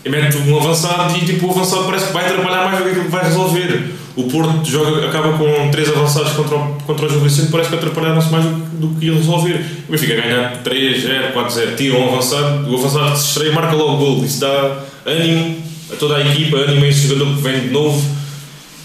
mete 0.04 0.36
um 0.36 0.56
avançado 0.58 1.16
e 1.16 1.24
tipo, 1.26 1.46
o 1.48 1.50
avançado 1.50 1.84
parece 1.84 2.06
que 2.06 2.12
vai 2.12 2.26
atrapalhar 2.26 2.64
mais 2.64 2.78
do 2.78 2.84
que 2.84 2.90
aquilo 2.90 3.04
que 3.06 3.10
vai 3.10 3.24
resolver. 3.24 3.94
O 4.20 4.24
Porto 4.30 4.68
joga, 4.68 5.06
acaba 5.06 5.36
com 5.38 5.70
três 5.70 5.88
avançados 5.88 6.32
contra 6.32 6.56
o, 6.56 6.74
contra 6.86 7.06
o 7.06 7.08
Gil 7.08 7.20
Vicente, 7.20 7.50
parece 7.50 7.70
que 7.70 7.76
atrapalharam-se 7.76 8.30
mais 8.30 8.44
do, 8.44 8.50
que- 8.50 8.76
do 8.76 8.88
que 9.00 9.06
ia 9.06 9.14
resolver. 9.14 9.64
O 9.88 9.92
Benfica 9.92 10.14
ganha 10.16 10.52
3, 10.64 11.02
0, 11.02 11.32
4, 11.32 11.54
0, 11.54 11.76
tira 11.76 11.96
um 11.98 12.08
avançado, 12.12 12.70
o 12.70 12.76
avançado 12.76 13.16
se 13.18 13.28
estreia 13.28 13.50
e 13.50 13.54
marca 13.54 13.74
logo 13.74 13.94
o 13.94 13.96
gol. 13.96 14.24
Isso 14.24 14.40
dá 14.40 14.84
ânimo 15.06 15.56
a 15.92 15.96
toda 15.96 16.16
a 16.16 16.20
equipa, 16.20 16.56
ânimo 16.56 16.84
a 16.84 16.88
esse 16.88 17.06
jogador 17.08 17.34
que 17.36 17.42
vem 17.42 17.60
de 17.60 17.68
novo 17.70 18.02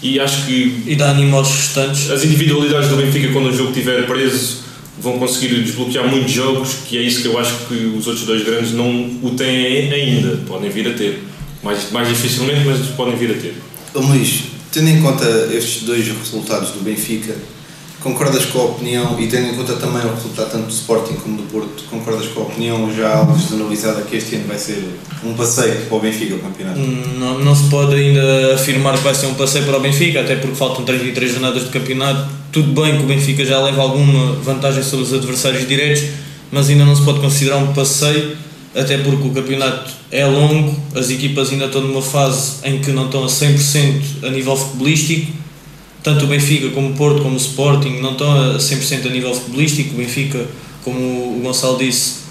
e 0.02 0.20
acho 0.20 0.44
que 0.46 0.82
E 0.86 0.94
dá 0.96 1.10
ânimo 1.10 1.36
aos 1.36 1.48
restantes. 1.48 2.10
as 2.10 2.24
individualidades 2.24 2.88
do 2.88 2.96
Benfica 2.96 3.32
quando 3.32 3.46
o 3.48 3.52
jogo 3.56 3.70
estiver 3.70 4.06
preso 4.06 4.58
vão 5.00 5.18
conseguir 5.18 5.54
desbloquear 5.62 6.06
muitos 6.06 6.32
jogos 6.32 6.74
que 6.88 6.96
é 6.98 7.02
isso 7.02 7.22
que 7.22 7.28
eu 7.28 7.38
acho 7.38 7.52
que 7.68 7.74
os 7.98 8.06
outros 8.06 8.24
dois 8.26 8.42
grandes 8.44 8.72
não 8.72 8.88
o 9.22 9.30
têm 9.36 9.92
ainda 9.92 10.38
podem 10.46 10.70
vir 10.70 10.88
a 10.88 10.92
ter 10.94 11.22
mais, 11.62 11.90
mais 11.92 12.08
dificilmente 12.08 12.60
mas 12.64 12.78
podem 12.96 13.14
vir 13.16 13.30
a 13.30 13.34
ter 13.34 13.54
Ô 13.94 14.00
Luís, 14.00 14.44
tendo 14.76 14.90
em 14.90 15.00
conta 15.00 15.24
estes 15.54 15.84
dois 15.84 16.06
resultados 16.06 16.72
do 16.72 16.84
Benfica, 16.84 17.34
concordas 18.02 18.44
com 18.44 18.58
a 18.60 18.64
opinião 18.64 19.18
e 19.18 19.26
tendo 19.26 19.48
em 19.48 19.54
conta 19.54 19.72
também 19.76 20.04
o 20.04 20.14
resultado 20.14 20.50
tanto 20.50 20.66
do 20.66 20.70
Sporting 20.70 21.14
como 21.14 21.38
do 21.38 21.44
Porto, 21.44 21.84
concordas 21.88 22.26
com 22.26 22.40
a 22.40 22.42
opinião 22.42 22.94
já 22.94 23.16
algo 23.16 23.38
generalizada 23.38 24.02
que 24.02 24.16
este 24.16 24.34
ano 24.34 24.44
vai 24.46 24.58
ser 24.58 24.86
um 25.24 25.32
passeio 25.32 25.86
para 25.86 25.96
o 25.96 26.00
Benfica 26.00 26.34
o 26.34 26.40
campeonato? 26.40 26.78
Não, 26.78 27.38
não 27.38 27.56
se 27.56 27.70
pode 27.70 27.94
ainda 27.94 28.54
afirmar 28.54 28.98
que 28.98 29.02
vai 29.02 29.14
ser 29.14 29.28
um 29.28 29.34
passeio 29.34 29.64
para 29.64 29.78
o 29.78 29.80
Benfica, 29.80 30.20
até 30.20 30.36
porque 30.36 30.54
faltam 30.54 30.84
33 30.84 31.32
jornadas 31.32 31.64
de 31.64 31.70
campeonato. 31.70 32.28
Tudo 32.52 32.78
bem 32.78 32.98
que 32.98 33.02
o 33.02 33.06
Benfica 33.06 33.46
já 33.46 33.58
leva 33.58 33.80
alguma 33.80 34.34
vantagem 34.34 34.82
sobre 34.82 35.06
os 35.06 35.14
adversários 35.14 35.66
diretos, 35.66 36.04
mas 36.52 36.68
ainda 36.68 36.84
não 36.84 36.94
se 36.94 37.02
pode 37.02 37.20
considerar 37.20 37.56
um 37.56 37.72
passeio, 37.72 38.36
até 38.76 38.98
porque 38.98 39.26
o 39.26 39.30
campeonato 39.30 39.90
é 40.10 40.26
longo, 40.26 40.78
as 40.94 41.08
equipas 41.08 41.50
ainda 41.50 41.64
estão 41.64 41.80
numa 41.80 42.02
fase 42.02 42.56
em 42.62 42.78
que 42.78 42.92
não 42.92 43.06
estão 43.06 43.24
a 43.24 43.26
100% 43.26 44.24
a 44.24 44.28
nível 44.28 44.54
futebolístico. 44.54 45.32
Tanto 46.02 46.26
o 46.26 46.28
Benfica 46.28 46.68
como 46.68 46.90
o 46.90 46.92
Porto, 46.92 47.22
como 47.22 47.34
o 47.34 47.38
Sporting, 47.38 48.00
não 48.00 48.12
estão 48.12 48.30
a 48.30 48.58
100% 48.58 49.06
a 49.06 49.10
nível 49.10 49.34
futebolístico. 49.34 49.94
O 49.94 49.96
Benfica, 49.96 50.46
como 50.84 50.98
o 50.98 51.40
Gonçalo 51.42 51.78
disse, 51.78 52.26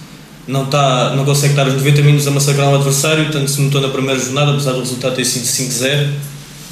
não, 0.48 0.66
está, 0.66 1.16
não 1.16 1.26
consegue 1.26 1.54
estar 1.54 1.68
os 1.68 1.74
90 1.74 2.02
minutos 2.04 2.28
a 2.28 2.32
massacrar 2.32 2.70
um 2.70 2.76
adversário, 2.76 3.32
tanto 3.32 3.50
se 3.50 3.60
notou 3.62 3.82
na 3.82 3.90
primeira 3.90 4.20
jornada, 4.20 4.52
apesar 4.52 4.74
do 4.74 4.80
resultado 4.80 5.16
ter 5.16 5.26
sido 5.26 5.46
5-0, 5.46 6.10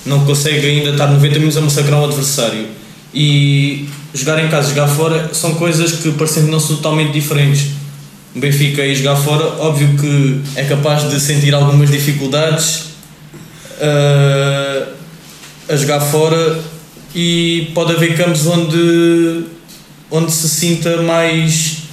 não 0.06 0.24
consegue 0.24 0.68
ainda 0.68 0.92
estar 0.92 1.08
90 1.08 1.40
minutos 1.40 1.58
a 1.58 1.62
massacrar 1.62 2.00
um 2.00 2.06
adversário. 2.06 2.68
E 3.12 3.88
jogar 4.14 4.44
em 4.44 4.50
casa 4.50 4.70
jogar 4.70 4.88
fora 4.88 5.34
são 5.34 5.56
coisas 5.56 5.94
que 5.94 6.12
parecendo 6.12 6.52
não 6.52 6.60
são 6.60 6.76
totalmente 6.76 7.12
diferentes. 7.12 7.83
O 8.36 8.40
Benfica 8.40 8.84
e 8.84 8.96
jogar 8.96 9.16
fora, 9.16 9.46
óbvio 9.60 9.96
que 9.98 10.42
é 10.56 10.64
capaz 10.64 11.10
de 11.10 11.20
sentir 11.20 11.54
algumas 11.54 11.90
dificuldades 11.92 12.86
ah, 13.80 14.88
a 15.70 15.76
jogar 15.76 16.00
fora 16.00 16.60
e 17.16 17.72
pode 17.76 17.94
haver 17.94 18.18
campos 18.18 18.48
onde, 18.48 19.44
onde 20.10 20.32
se 20.32 20.50
sinta 20.50 21.02
mais 21.04 21.84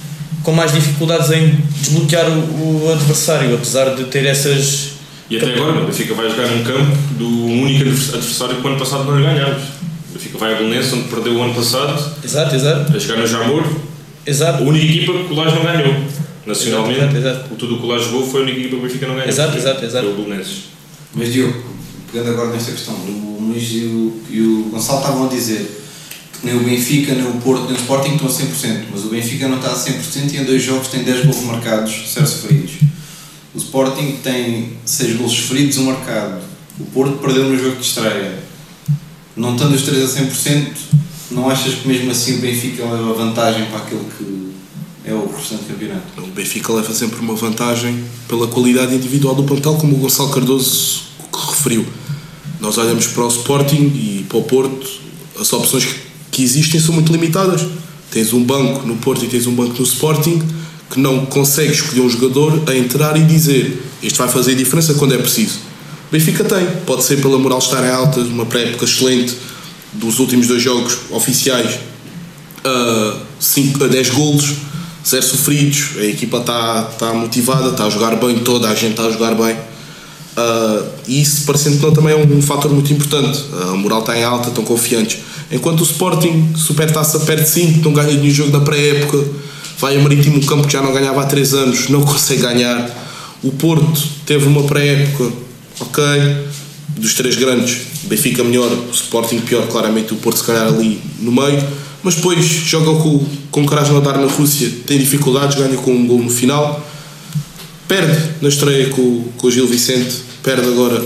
com 0.43 0.51
mais 0.51 0.73
dificuldades 0.73 1.29
em 1.31 1.55
desbloquear 1.79 2.27
o, 2.27 2.85
o 2.85 2.91
adversário, 2.91 3.53
apesar 3.53 3.95
de 3.95 4.05
ter 4.05 4.25
essas. 4.25 4.93
e 5.29 5.37
até 5.37 5.53
agora 5.53 5.83
o 5.83 5.85
Benfica 5.85 6.15
vai 6.15 6.27
jogar 6.29 6.47
num 6.47 6.63
campo 6.63 6.97
do 7.19 7.27
único 7.45 7.83
adversário 7.87 8.55
que 8.55 8.65
o 8.65 8.67
ano 8.67 8.79
passado 8.79 9.03
não 9.05 9.21
ganhámos 9.21 9.61
o 10.09 10.13
Benfica 10.13 10.37
vai 10.39 10.53
a 10.53 10.57
Belenense 10.57 10.95
onde 10.95 11.09
perdeu 11.09 11.35
o 11.35 11.43
ano 11.43 11.53
passado 11.53 12.15
Exato, 12.23 12.55
exato, 12.55 12.95
a 12.95 12.99
jogar 12.99 13.21
no 13.21 13.27
Jamor 13.27 13.63
a 13.63 14.29
exato. 14.29 14.63
única 14.63 14.85
equipa 14.85 15.13
que 15.13 15.31
o 15.31 15.35
Lage 15.35 15.55
não 15.55 15.63
ganhou 15.63 15.95
nacionalmente 16.45 16.99
Exato, 16.99 17.17
exato. 17.17 17.53
o 17.53 17.57
tudo 17.57 17.75
o 17.75 17.79
que 17.79 17.85
o 17.85 17.87
Lage 17.87 18.05
jogou 18.05 18.27
foi 18.27 18.41
a 18.41 18.43
única 18.43 18.59
equipa 18.59 18.75
que 18.75 18.81
o 18.81 18.87
Benfica 18.87 19.07
não 19.07 19.15
ganhou 19.15 19.29
Exato, 19.29 19.57
exato, 19.57 19.85
exato. 19.85 20.13
Foi 20.15 20.25
o 20.25 20.55
Mas 21.13 21.33
Diogo, 21.33 21.63
pegando 22.11 22.31
agora 22.31 22.49
nesta 22.51 22.71
questão, 22.71 22.93
o 22.93 23.37
Luís 23.41 23.69
e 23.71 23.85
o, 23.85 24.21
e 24.29 24.41
o 24.41 24.69
Gonçalo 24.71 24.99
estavam 24.99 25.25
a 25.25 25.29
dizer 25.29 25.81
que 26.33 26.45
nem 26.45 26.55
o 26.55 26.63
Benfica, 26.63 27.13
nem 27.13 27.25
o 27.25 27.33
Porto, 27.33 27.65
nem 27.65 27.73
o 27.73 27.77
Sporting 27.77 28.13
estão 28.13 28.27
a 28.27 28.31
100%, 28.31 28.85
mas 28.91 29.03
o 29.03 29.09
Benfica 29.09 29.47
não 29.47 29.57
está 29.57 29.71
a 29.71 29.75
100% 29.75 30.33
e 30.33 30.37
em 30.37 30.43
dois 30.43 30.63
jogos 30.63 30.87
tem 30.87 31.03
10 31.03 31.25
gols 31.25 31.43
marcados, 31.43 31.93
0 32.13 32.27
sofridos. 32.27 32.71
O 33.53 33.57
Sporting 33.57 34.17
tem 34.23 34.73
6 34.85 35.17
gols 35.17 35.31
sofridos, 35.33 35.77
um 35.77 35.85
marcado. 35.85 36.41
O 36.79 36.85
Porto 36.85 37.17
perdeu 37.17 37.43
no 37.43 37.57
jogo 37.57 37.75
de 37.75 37.85
estreia. 37.85 38.39
Não 39.35 39.53
estando 39.55 39.75
os 39.75 39.83
três 39.83 40.17
a 40.17 40.21
100%, 40.21 40.67
não 41.31 41.49
achas 41.49 41.75
que 41.75 41.87
mesmo 41.87 42.11
assim 42.11 42.37
o 42.37 42.41
Benfica 42.41 42.83
leva 42.83 43.13
vantagem 43.13 43.65
para 43.65 43.79
aquele 43.79 44.05
que 44.17 44.50
é 45.05 45.13
o 45.13 45.31
restante 45.35 45.63
campeonato? 45.65 46.01
O 46.21 46.27
Benfica 46.27 46.71
leva 46.73 46.93
sempre 46.93 47.19
uma 47.19 47.35
vantagem 47.35 48.03
pela 48.27 48.47
qualidade 48.47 48.93
individual 48.95 49.35
do 49.35 49.43
plantel, 49.43 49.75
como 49.75 49.95
o 49.95 49.99
Gonçalo 49.99 50.29
Cardoso 50.29 51.01
referiu. 51.49 51.85
Nós 52.59 52.77
olhamos 52.77 53.07
para 53.07 53.23
o 53.23 53.27
Sporting 53.27 53.91
e 53.95 54.25
para 54.29 54.37
o 54.37 54.43
Porto, 54.43 54.87
as 55.39 55.51
opções 55.53 55.85
que- 56.31 56.43
existem 56.43 56.79
são 56.79 56.93
muito 56.93 57.11
limitadas. 57.11 57.61
Tens 58.09 58.33
um 58.33 58.43
banco 58.43 58.85
no 58.87 58.95
Porto 58.97 59.25
e 59.25 59.27
tens 59.27 59.47
um 59.47 59.53
banco 59.53 59.75
no 59.77 59.83
Sporting 59.83 60.41
que 60.89 60.99
não 60.99 61.25
consegue 61.25 61.71
escolher 61.71 62.01
um 62.01 62.09
jogador 62.09 62.63
a 62.67 62.75
entrar 62.75 63.17
e 63.17 63.23
dizer 63.23 63.81
este 64.03 64.17
vai 64.17 64.27
fazer 64.27 64.55
diferença 64.55 64.93
quando 64.95 65.13
é 65.13 65.17
preciso. 65.17 65.59
O 66.09 66.11
Benfica 66.11 66.43
tem, 66.43 66.65
pode 66.85 67.03
ser 67.03 67.21
pela 67.21 67.37
moral 67.39 67.59
estar 67.59 67.83
em 67.85 67.89
alta, 67.89 68.19
uma 68.21 68.45
pré-época 68.45 68.85
excelente 68.85 69.35
dos 69.93 70.19
últimos 70.19 70.47
dois 70.47 70.61
jogos 70.61 70.97
oficiais, 71.09 71.79
a 72.63 73.17
5 73.39 73.83
a 73.83 73.87
10 73.87 74.09
golos, 74.09 74.53
0 75.05 75.23
sofridos, 75.23 75.97
a 75.97 76.05
equipa 76.05 76.37
está 76.37 76.83
tá 76.83 77.13
motivada, 77.13 77.69
está 77.69 77.85
a 77.85 77.89
jogar 77.89 78.15
bem, 78.17 78.39
toda 78.39 78.69
a 78.69 78.75
gente 78.75 78.91
está 78.91 79.05
a 79.05 79.11
jogar 79.11 79.35
bem. 79.35 79.55
Ah, 80.35 80.83
e 81.07 81.21
isso 81.21 81.45
parecendo 81.45 81.77
que 81.77 81.83
não 81.83 81.93
também 81.93 82.13
é 82.13 82.15
um 82.15 82.41
fator 82.41 82.71
muito 82.71 82.91
importante. 82.93 83.43
A 83.69 83.75
moral 83.75 84.01
está 84.01 84.17
em 84.17 84.23
alta, 84.23 84.49
estão 84.49 84.63
confiantes. 84.63 85.19
Enquanto 85.51 85.81
o 85.81 85.83
Sporting, 85.83 86.53
Supertaça 86.55 87.19
perde 87.21 87.49
5, 87.49 87.83
não 87.83 87.93
ganha 87.93 88.13
nenhum 88.13 88.33
jogo 88.33 88.51
da 88.51 88.61
pré-época, 88.61 89.23
vai 89.77 89.97
a 89.97 89.99
Marítimo, 89.99 90.37
um 90.37 90.41
campo 90.41 90.65
que 90.65 90.73
já 90.73 90.81
não 90.81 90.93
ganhava 90.93 91.21
há 91.21 91.25
3 91.25 91.53
anos, 91.53 91.89
não 91.89 92.01
consegue 92.05 92.41
ganhar. 92.41 92.89
O 93.43 93.51
Porto 93.51 94.01
teve 94.25 94.45
uma 94.45 94.63
pré-época, 94.63 95.33
ok, 95.79 96.03
dos 96.95 97.15
três 97.15 97.35
grandes, 97.35 97.81
Benfica 98.03 98.43
melhor, 98.43 98.69
Sporting 98.93 99.39
pior, 99.39 99.67
claramente 99.67 100.13
o 100.13 100.17
Porto 100.17 100.37
se 100.37 100.43
calhar 100.43 100.67
ali 100.67 101.01
no 101.19 101.31
meio, 101.31 101.61
mas 102.03 102.15
depois 102.15 102.43
joga 102.45 102.99
com, 103.01 103.25
com 103.51 103.65
Krasnodar 103.65 104.19
na 104.19 104.27
Rússia, 104.27 104.71
tem 104.85 104.97
dificuldades, 104.97 105.57
ganha 105.57 105.77
com 105.77 105.91
um 105.91 106.07
gol 106.07 106.21
no 106.21 106.29
final, 106.29 106.85
perde 107.87 108.35
na 108.41 108.49
estreia 108.49 108.89
com, 108.89 109.25
com 109.37 109.47
o 109.47 109.51
Gil 109.51 109.67
Vicente, 109.67 110.21
perde 110.41 110.67
agora 110.67 111.03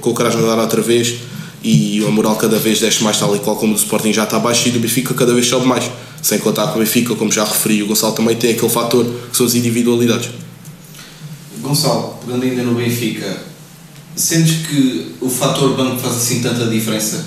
com 0.00 0.10
o 0.10 0.14
Krasnodar 0.14 0.58
outra 0.58 0.82
vez 0.82 1.16
e 1.62 2.04
a 2.06 2.10
moral 2.10 2.36
cada 2.36 2.58
vez 2.58 2.80
desce 2.80 3.02
mais 3.02 3.18
tal 3.18 3.34
e 3.34 3.38
qual 3.40 3.56
como 3.56 3.72
o 3.72 3.76
Sporting 3.76 4.12
já 4.12 4.24
está 4.24 4.36
abaixo 4.36 4.68
e 4.68 4.70
do 4.70 4.78
Benfica 4.78 5.14
cada 5.14 5.34
vez 5.34 5.46
sobe 5.46 5.66
mais, 5.66 5.90
sem 6.22 6.38
contar 6.38 6.68
com 6.68 6.76
o 6.76 6.78
Benfica, 6.78 7.14
como 7.14 7.32
já 7.32 7.44
referi, 7.44 7.82
o 7.82 7.86
Gonçalo 7.86 8.14
também 8.14 8.36
tem 8.36 8.52
aquele 8.52 8.70
fator 8.70 9.04
que 9.04 9.36
são 9.36 9.46
as 9.46 9.54
individualidades. 9.54 10.30
Gonçalo, 11.60 12.16
pegando 12.24 12.44
ainda 12.44 12.62
no 12.62 12.74
Benfica, 12.74 13.42
sentes 14.14 14.66
que 14.66 15.14
o 15.20 15.28
fator 15.28 15.76
banco 15.76 15.98
faz 15.98 16.16
assim 16.16 16.40
tanta 16.40 16.66
diferença? 16.66 17.26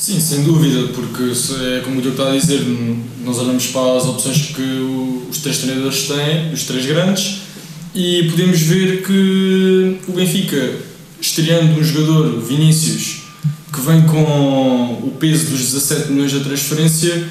Sim, 0.00 0.20
sem 0.20 0.44
dúvida, 0.44 0.92
porque 0.94 1.24
é 1.24 1.80
como 1.80 1.98
o 1.98 2.00
Diogo 2.00 2.16
está 2.16 2.32
a 2.32 2.36
dizer, 2.36 2.64
nós 3.24 3.36
olhamos 3.38 3.66
para 3.66 3.96
as 3.96 4.04
opções 4.04 4.52
que 4.54 4.62
os 5.28 5.38
três 5.38 5.58
treinadores 5.58 6.06
têm, 6.06 6.52
os 6.52 6.62
três 6.62 6.86
grandes, 6.86 7.40
e 7.92 8.22
podemos 8.30 8.60
ver 8.60 9.02
que 9.02 9.98
o 10.06 10.12
Benfica, 10.12 10.76
estreando 11.20 11.80
um 11.80 11.82
jogador, 11.82 12.40
Vinícius, 12.40 13.22
que 13.72 13.80
vem 13.80 14.02
com 14.02 14.22
o 15.02 15.16
peso 15.18 15.50
dos 15.50 15.72
17 15.72 16.12
milhões 16.12 16.32
da 16.32 16.40
transferência, 16.44 17.28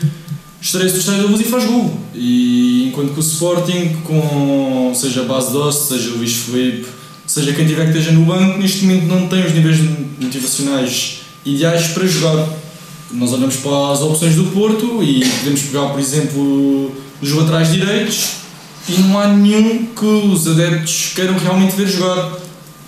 estreia-se 0.61 0.95
dos 0.95 1.07
luz 1.29 1.39
e 1.39 1.45
faz 1.45 1.63
gol. 1.63 1.97
E 2.13 2.89
enquanto 2.89 3.13
que 3.13 3.19
o 3.19 3.23
Sporting, 3.23 3.95
com 4.03 4.91
seja 4.93 5.23
base 5.23 5.53
Doce, 5.53 5.87
seja 5.87 6.09
o 6.09 6.17
Luís 6.17 6.33
Felipe, 6.33 6.85
seja 7.25 7.53
quem 7.53 7.65
tiver 7.65 7.89
que 7.89 7.97
esteja 7.97 8.11
no 8.11 8.25
banco, 8.25 8.59
neste 8.59 8.83
momento 8.83 9.05
não 9.05 9.29
tem 9.29 9.45
os 9.45 9.53
níveis 9.53 9.77
motivacionais 10.19 11.26
ideais 11.55 11.87
para 11.87 12.05
jogar. 12.05 12.47
Nós 13.11 13.31
olhamos 13.33 13.55
para 13.57 13.93
as 13.93 14.01
opções 14.01 14.35
do 14.35 14.45
Porto 14.51 15.01
e 15.01 15.23
podemos 15.39 15.61
pegar, 15.61 15.87
por 15.89 15.99
exemplo, 15.99 16.91
os 17.21 17.31
laterais 17.31 17.71
direitos 17.71 18.29
e 18.89 18.93
não 19.01 19.17
há 19.19 19.27
nenhum 19.27 19.85
que 19.85 20.05
os 20.05 20.47
adeptos 20.47 21.11
queiram 21.15 21.37
realmente 21.37 21.75
ver 21.75 21.87
jogar. 21.87 22.33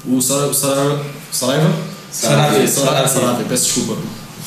O 0.06 0.22
Sara- 0.22 0.48
o 0.48 0.54
Sara- 0.54 1.00
Saraiva? 1.32 1.72
Sarabia. 2.72 3.08
Sarabia, 3.08 3.46
peço 3.48 3.66
desculpa. 3.66 4.02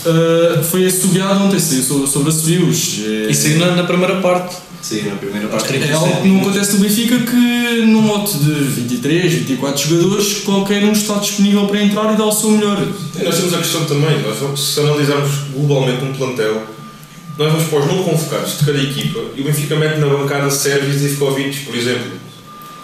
Uh, 0.04 0.62
foi 0.64 0.84
assobiado 0.86 1.44
ontem, 1.44 1.60
saiu 1.60 1.82
sobre, 1.82 2.06
sobre 2.08 2.28
assobios. 2.30 3.00
É- 3.04 3.30
Isso 3.30 3.46
aí 3.46 3.54
na, 3.58 3.76
na 3.76 3.84
primeira 3.84 4.16
parte. 4.20 4.56
Sim, 4.82 5.02
na 5.02 5.14
primeira 5.14 5.46
parte. 5.46 5.68
30. 5.68 5.86
é 5.86 5.92
algo 5.92 6.22
que 6.22 6.28
não 6.28 6.40
acontece 6.40 6.72
no 6.74 6.80
Benfica 6.80 7.18
que 7.20 7.82
num 7.86 8.06
lote 8.08 8.36
de 8.38 8.50
23, 8.52 9.32
24 9.32 9.88
jogadores, 9.88 10.34
qualquer 10.44 10.82
um 10.84 10.90
está 10.90 11.14
disponível 11.18 11.66
para 11.68 11.82
entrar 11.84 12.12
e 12.12 12.16
dar 12.16 12.24
o 12.24 12.32
seu 12.32 12.50
melhor. 12.50 12.84
E 13.18 13.22
nós 13.22 13.36
temos 13.36 13.54
a 13.54 13.58
questão 13.58 13.84
também, 13.84 14.20
nós 14.22 14.38
vamos- 14.38 14.74
se 14.74 14.80
analisarmos 14.80 15.30
globalmente 15.54 16.04
um 16.04 16.12
plantel, 16.12 16.62
nós 17.38 17.52
vamos 17.52 17.68
para 17.68 17.78
os 17.78 17.86
não 17.86 18.02
convocados 18.02 18.58
de 18.58 18.64
cada 18.64 18.78
equipa 18.82 19.20
e 19.36 19.40
o 19.40 19.44
Benfica 19.44 19.76
mete 19.76 19.98
na 20.00 20.06
bancada 20.08 20.50
Sérgio 20.50 20.90
e 20.90 20.98
Zivkovic, 20.98 21.60
por 21.60 21.76
exemplo. 21.76 22.10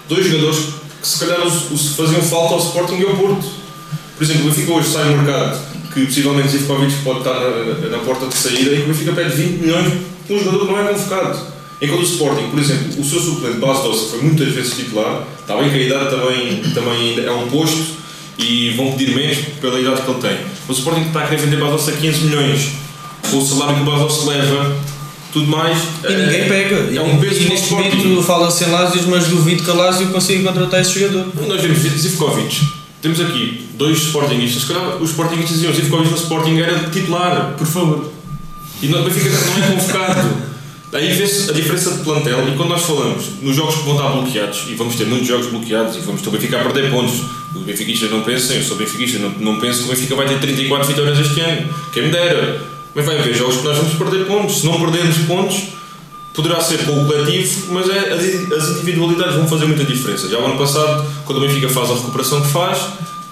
Dois 0.09 0.25
jogadores 0.25 0.59
que 1.03 1.09
se 1.09 1.19
calhar 1.19 1.45
os, 1.45 1.71
os 1.73 1.97
faziam 1.97 2.23
falta 2.23 2.55
ao 2.55 2.61
Sporting 2.61 2.99
e 3.01 3.05
ao 3.05 3.17
Porto. 3.17 3.45
Por 4.17 4.23
exemplo, 4.25 4.43
o 4.47 4.49
Benfica 4.51 4.73
hoje 4.73 4.89
sai 4.93 5.05
no 5.11 5.21
mercado 5.23 5.68
que 5.93 6.07
possivelmente 6.07 6.49
Zivkovic 6.49 6.93
pode 7.03 7.19
estar 7.19 7.35
na, 7.35 7.89
na 7.89 7.99
porta 7.99 8.27
de 8.27 8.35
saída 8.35 8.73
e 8.73 8.77
que 8.77 8.83
o 8.83 8.87
Benfica 8.87 9.13
pede 9.13 9.37
20 9.37 9.61
milhões 9.61 9.93
por 10.27 10.37
um 10.37 10.39
jogador 10.39 10.67
que 10.67 10.73
não 10.73 10.81
é 10.81 10.93
convocado. 10.93 11.39
Enquanto 11.81 12.01
o 12.01 12.05
Sporting, 12.05 12.51
por 12.51 12.59
exemplo, 12.59 13.01
o 13.01 13.05
seu 13.05 13.21
suplente 13.21 13.59
Blas 13.59 13.83
Dossa 13.83 14.11
foi 14.11 14.23
muitas 14.23 14.49
vezes 14.49 14.77
titular, 14.77 15.23
está 15.41 15.57
bem 15.57 15.71
que 15.71 15.77
a 15.77 15.83
idade 15.83 16.11
também, 16.11 16.63
também 16.75 17.25
é 17.25 17.31
um 17.31 17.49
posto 17.49 17.99
e 18.37 18.71
vão 18.71 18.93
pedir 18.93 19.15
menos 19.15 19.39
pela 19.61 19.81
idade 19.81 20.03
que 20.03 20.11
ele 20.11 20.21
tem. 20.21 20.39
O 20.69 20.73
Sporting 20.73 21.03
está 21.03 21.21
a 21.23 21.29
querer 21.29 21.43
vender 21.43 21.57
Blas 21.57 21.73
Dossa 21.73 21.93
a 21.93 21.95
500 21.95 22.21
milhões, 22.23 22.69
com 23.31 23.39
o 23.39 23.47
salário 23.47 23.77
que 23.77 23.83
o 23.83 23.85
Blas 23.85 24.01
Dossa 24.01 24.29
leva, 24.29 24.77
tudo 25.33 25.47
mais. 25.47 25.79
E 26.09 26.13
ninguém 26.13 26.49
pega. 26.49 26.77
É 26.97 27.01
um 27.01 27.19
peso 27.19 27.43
e 27.43 27.49
neste 27.49 27.73
momento 27.73 28.23
fala-se 28.23 28.65
em 28.65 28.71
Lásios, 28.71 29.07
mas 29.07 29.29
duvido 29.29 29.63
que 29.63 29.71
a 29.71 29.75
Lásio 29.75 30.09
consiga 30.09 30.49
contratar 30.49 30.81
esse 30.81 30.99
jogador. 30.99 31.33
E 31.41 31.47
nós 31.47 31.61
vemos 31.61 31.79
Zivkovic. 31.79 32.78
Temos 33.01 33.21
aqui 33.21 33.67
dois 33.75 33.99
Sportingistas. 33.99 34.63
Se 34.63 34.69
calhar 34.73 34.97
os 34.97 35.11
Sportingistas 35.11 35.57
diziam 35.57 35.73
Zivkovic 35.73 36.11
no 36.11 36.17
Sporting 36.17 36.59
era 36.59 36.91
titular. 36.91 37.55
Por 37.57 37.67
favor. 37.67 38.13
E 38.83 38.93
o 38.93 39.03
Benfica 39.05 39.31
não 39.31 39.65
é 39.65 39.69
convocado. 39.69 40.49
Aí 40.93 41.13
vê-se 41.13 41.51
a 41.51 41.53
diferença 41.53 41.93
de 41.93 42.03
plantel 42.03 42.49
e 42.49 42.57
quando 42.57 42.71
nós 42.71 42.83
falamos 42.83 43.25
nos 43.43 43.55
jogos 43.55 43.75
que 43.75 43.83
vão 43.83 43.97
estar 43.97 44.09
bloqueados, 44.09 44.65
e 44.69 44.75
vamos 44.75 44.97
ter 44.97 45.07
muitos 45.07 45.29
jogos 45.29 45.47
bloqueados 45.49 45.97
e 45.97 46.01
vamos 46.01 46.27
o 46.27 46.31
Benfica 46.31 46.59
a 46.59 46.63
perder 46.65 46.91
pontos, 46.91 47.21
os 47.55 47.63
benfiquistas 47.63 48.11
não 48.11 48.23
pensam, 48.23 48.57
eu 48.57 48.63
sou 48.63 48.79
benfiquista, 48.79 49.19
não, 49.19 49.31
não 49.39 49.61
penso 49.61 49.81
que 49.81 49.85
o 49.85 49.89
Benfica 49.89 50.15
vai 50.15 50.27
ter 50.27 50.41
34 50.41 50.89
vitórias 50.89 51.19
este 51.19 51.41
ano, 51.41 51.75
quem 51.93 52.05
me 52.05 52.11
dera. 52.11 52.63
Mas 52.95 53.05
vai 53.05 53.19
haver 53.19 53.35
jogos 53.35 53.59
que 53.59 53.65
nós 53.65 53.77
vamos 53.77 53.95
perder 53.95 54.25
pontos, 54.25 54.61
se 54.61 54.67
não 54.67 54.81
perdermos 54.81 55.19
pontos, 55.19 55.57
poderá 56.39 56.61
ser 56.61 56.85
com 56.87 57.03
o 57.03 57.05
coletivo, 57.05 57.73
mas 57.73 57.91
é, 57.91 58.13
as, 58.13 58.69
individualidades 58.79 59.35
vão 59.35 59.49
fazer 59.49 59.67
muita 59.67 59.83
diferença. 59.83 60.29
Já 60.29 60.39
o 60.39 60.47
ano 60.47 60.57
passado, 60.57 61.05
quando 61.27 61.39
o 61.39 61.41
Benfica 61.41 61.69
faz 61.69 61.91
a 61.91 61.95
recuperação 61.95 62.41
que 62.43 62.49
faz, 62.53 62.79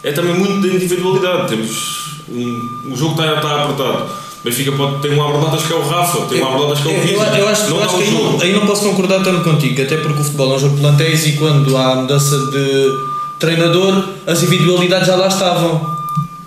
é 0.03 0.11
também 0.11 0.35
muito 0.35 0.67
da 0.67 0.75
individualidade. 0.75 1.49
Temos 1.51 2.21
um, 2.29 2.91
o 2.93 2.97
jogo 2.97 3.13
está, 3.13 3.37
está 3.37 3.63
apertado. 3.63 4.07
O 4.41 4.45
Benfica 4.45 4.73
pode 4.73 5.03
ter 5.03 5.13
um 5.13 5.23
abre 5.23 5.63
que 5.63 5.73
é 5.73 5.77
o 5.77 5.89
Rafa, 5.89 6.27
tem 6.27 6.43
um 6.43 6.47
abre 6.49 6.83
que 6.83 6.89
é 6.89 6.91
o 6.91 6.95
Eu, 6.97 7.01
Pizzi. 7.01 7.39
eu 7.39 7.49
acho, 7.49 7.71
não 7.71 7.77
eu 7.77 7.85
acho 7.85 7.97
que 7.97 8.03
aí 8.03 8.11
não, 8.11 8.41
aí 8.41 8.53
não 8.53 8.67
posso 8.67 8.83
concordar 8.83 9.23
tanto 9.23 9.45
contigo, 9.45 9.81
até 9.81 9.99
porque 9.99 10.21
o 10.21 10.25
futebol 10.25 10.53
é 10.53 10.57
um 10.57 10.59
jogo 10.59 10.75
de 10.75 10.81
plantéis 10.81 11.27
e 11.27 11.33
quando 11.35 11.77
há 11.77 11.95
mudança 11.95 12.37
de 12.51 12.91
treinador, 13.39 14.09
as 14.27 14.43
individualidades 14.43 15.07
já 15.07 15.15
lá 15.15 15.29
estavam. 15.29 15.96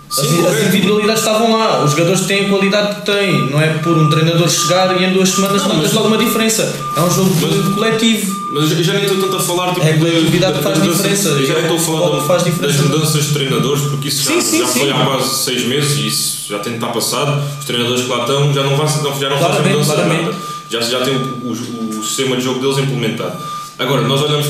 As, 0.10 0.16
Sim, 0.16 0.40
as 0.40 0.46
correto. 0.46 0.66
individualidades 0.70 1.22
estavam 1.22 1.56
lá, 1.56 1.84
os 1.84 1.92
jogadores 1.92 2.22
têm 2.22 2.46
a 2.46 2.50
qualidade 2.50 2.96
que 2.96 3.06
têm, 3.06 3.52
não 3.52 3.62
é 3.62 3.68
por 3.76 3.96
um 3.96 4.10
treinador 4.10 4.50
chegar 4.50 5.00
e 5.00 5.06
em 5.06 5.14
duas 5.14 5.30
semanas 5.30 5.62
Não, 5.62 5.70
não, 5.70 5.76
mas- 5.76 5.86
mas 5.86 5.94
logo 5.94 6.08
uma 6.08 6.18
diferença. 6.18 6.64
É 6.98 7.00
um 7.00 7.12
jogo 7.12 7.32
Mas- 7.42 7.76
coletivo. 7.76 8.40
Mas 8.52 8.72
eu 8.72 8.84
já 8.84 8.94
nem 8.94 9.04
estou 9.04 9.20
tanto 9.22 9.36
a 9.36 9.40
falar 9.40 9.76
tipo, 9.76 9.86
É 9.86 9.92
a 9.92 9.98
coletividade 10.00 10.58
que 10.58 10.64
faz 10.64 10.82
diferença. 10.82 11.30
Eu 11.30 11.46
já 11.46 11.54
nem 11.54 11.62
estou 11.62 11.78
a 11.78 11.80
falar 12.00 12.16
da- 12.18 12.24
faz 12.24 12.44
diferença. 12.44 12.78
das 12.82 12.90
mudanças 12.90 13.26
de 13.26 13.34
treinadores, 13.34 13.82
porque 13.84 14.08
isso 14.08 14.24
já, 14.24 14.32
Sim, 14.32 14.42
sim, 14.42 14.60
já 14.62 14.68
foi 14.68 14.82
sim. 14.82 14.90
há 14.92 15.06
quase 15.06 15.36
seis 15.44 15.68
meses 15.68 15.98
e 16.00 16.08
isso 16.08 16.38
já 16.50 16.58
tem 16.58 16.74
de 16.74 16.80
estar 16.80 16.92
passado. 16.92 17.44
Os 17.60 17.66
treinadores 17.66 18.02
que 18.04 18.10
lá 18.10 18.22
estão 18.22 18.52
já 18.52 18.64
não, 18.64 18.72
não, 18.72 18.78
já 18.78 19.30
não 19.30 19.38
fazem 19.38 19.84
claramente. 19.86 20.24
nada. 20.24 20.36
Já, 20.72 20.82
já 20.82 21.02
têm 21.02 21.16
o, 21.16 21.20
o- 21.20 22.00
o 22.00 22.04
sistema 22.04 22.36
de 22.36 22.42
jogo 22.44 22.60
deles 22.60 22.80
implementado. 22.80 23.34
Agora, 23.78 24.02
nós 24.02 24.20
olhamos, 24.24 24.48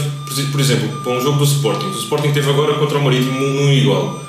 por- 0.51 0.61
exemplo, 0.61 0.89
para 1.03 1.11
um 1.11 1.21
jogo 1.21 1.37
do 1.37 1.43
Sporting. 1.43 1.87
O 1.87 1.99
Sporting 1.99 2.31
teve 2.31 2.49
agora 2.49 2.75
contra 2.75 2.97
o 2.97 3.03
Marítimo 3.03 3.37
num 3.37 3.69
igual. 3.73 4.23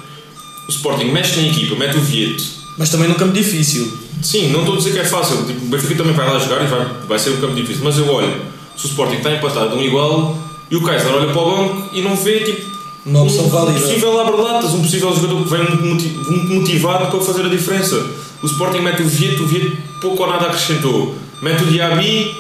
O 0.71 0.73
Sporting 0.73 1.07
mexe 1.07 1.41
na 1.41 1.49
equipa, 1.49 1.75
mete 1.75 1.97
o 1.97 2.01
Vieto, 2.01 2.45
Mas 2.79 2.91
também 2.91 3.09
num 3.09 3.15
campo 3.17 3.33
difícil. 3.33 3.93
Sim, 4.23 4.51
não 4.53 4.61
estou 4.61 4.75
a 4.77 4.79
dizer 4.79 4.93
que 4.93 4.99
é 5.01 5.05
fácil. 5.05 5.45
Tipo, 5.45 5.65
o 5.65 5.69
Benfica 5.69 5.97
também 5.97 6.15
vai 6.15 6.31
lá 6.33 6.39
jogar 6.39 6.63
e 6.63 6.67
vai, 6.69 6.87
vai 7.09 7.19
ser 7.19 7.31
um 7.31 7.41
campo 7.41 7.55
difícil. 7.57 7.83
Mas 7.83 7.99
eu 7.99 8.09
olho, 8.09 8.33
se 8.77 8.87
o 8.87 8.89
Sporting 8.89 9.17
está 9.17 9.33
empatado 9.33 9.75
um 9.75 9.83
igual 9.83 10.39
e 10.71 10.77
o 10.77 10.83
Kaiser 10.83 11.13
olha 11.13 11.33
para 11.33 11.43
o 11.43 11.51
banco 11.57 11.89
e 11.93 12.01
não 12.03 12.15
vê 12.15 12.39
tipo, 12.41 12.71
Uma 13.05 13.23
opção 13.23 13.47
um 13.47 13.49
válida. 13.49 13.81
possível 13.81 14.21
abre-latas, 14.21 14.71
um 14.75 14.83
possível 14.83 15.13
jogador 15.13 15.43
que 15.43 15.51
vem 15.51 15.65
muito 15.65 15.83
moti- 15.85 16.31
muito 16.31 16.55
motivado 16.55 17.11
para 17.11 17.21
fazer 17.21 17.45
a 17.47 17.49
diferença. 17.49 17.97
O 18.41 18.47
Sporting 18.47 18.79
mete 18.79 19.03
o 19.03 19.09
Vieto, 19.09 19.43
o 19.43 19.47
Vieto 19.49 19.77
pouco 20.01 20.23
ou 20.23 20.31
nada 20.31 20.47
acrescentou. 20.47 21.17
Mete 21.43 21.65
o 21.65 21.67
Diaby, 21.67 22.33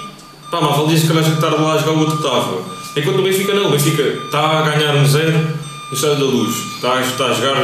pá, 0.50 0.60
mas 0.60 0.76
valia 0.76 0.96
se 0.96 1.06
calhar 1.08 1.24
já 1.24 1.32
estar 1.34 1.48
lá 1.50 1.74
a 1.74 1.78
jogar 1.78 1.92
o 1.92 1.98
outro 1.98 2.16
que 2.18 2.24
estava. 2.24 2.58
Enquanto 2.96 3.18
o 3.18 3.22
Benfica 3.22 3.52
não, 3.54 3.66
o 3.66 3.70
Benfica 3.72 4.02
está 4.02 4.60
a 4.60 4.62
ganhar 4.70 4.94
um 4.94 5.06
zero 5.06 5.32
no 5.90 5.94
Estádio 5.96 6.18
da 6.18 6.24
Luz, 6.24 6.54
está 6.76 7.00
está 7.00 7.24
a 7.26 7.32
jogar, 7.34 7.56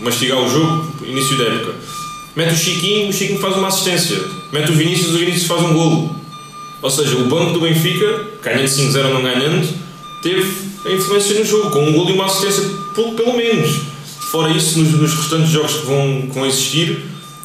mastigar 0.00 0.38
o 0.38 0.48
jogo, 0.48 0.92
início 1.04 1.36
da 1.36 1.44
época. 1.44 1.74
Mete 2.36 2.54
o 2.54 2.56
Chiquinho, 2.56 3.08
o 3.08 3.12
Chiquinho 3.12 3.40
faz 3.40 3.56
uma 3.56 3.68
assistência. 3.68 4.18
Mete 4.52 4.70
o 4.70 4.74
Vinícius, 4.74 5.14
o 5.14 5.18
Vinícius 5.18 5.46
faz 5.46 5.62
um 5.62 5.72
golo. 5.72 6.14
Ou 6.80 6.90
seja, 6.90 7.16
o 7.16 7.28
banco 7.28 7.52
do 7.52 7.60
Benfica, 7.60 8.26
ganhando 8.42 8.64
5-0 8.64 9.06
ou 9.06 9.14
não 9.14 9.22
ganhando, 9.22 9.68
teve 10.22 10.68
a 10.86 10.92
influência 10.92 11.38
no 11.38 11.44
jogo, 11.44 11.70
com 11.70 11.84
um 11.84 11.92
golo 11.92 12.10
e 12.10 12.12
uma 12.12 12.26
assistência, 12.26 12.64
pelo, 12.94 13.12
pelo 13.12 13.36
menos. 13.36 13.80
Fora 14.30 14.50
isso, 14.50 14.78
nos, 14.78 14.92
nos 14.92 15.14
restantes 15.14 15.50
jogos 15.50 15.72
que 15.72 15.86
vão, 15.86 16.22
que 16.28 16.34
vão 16.34 16.46
existir, 16.46 17.02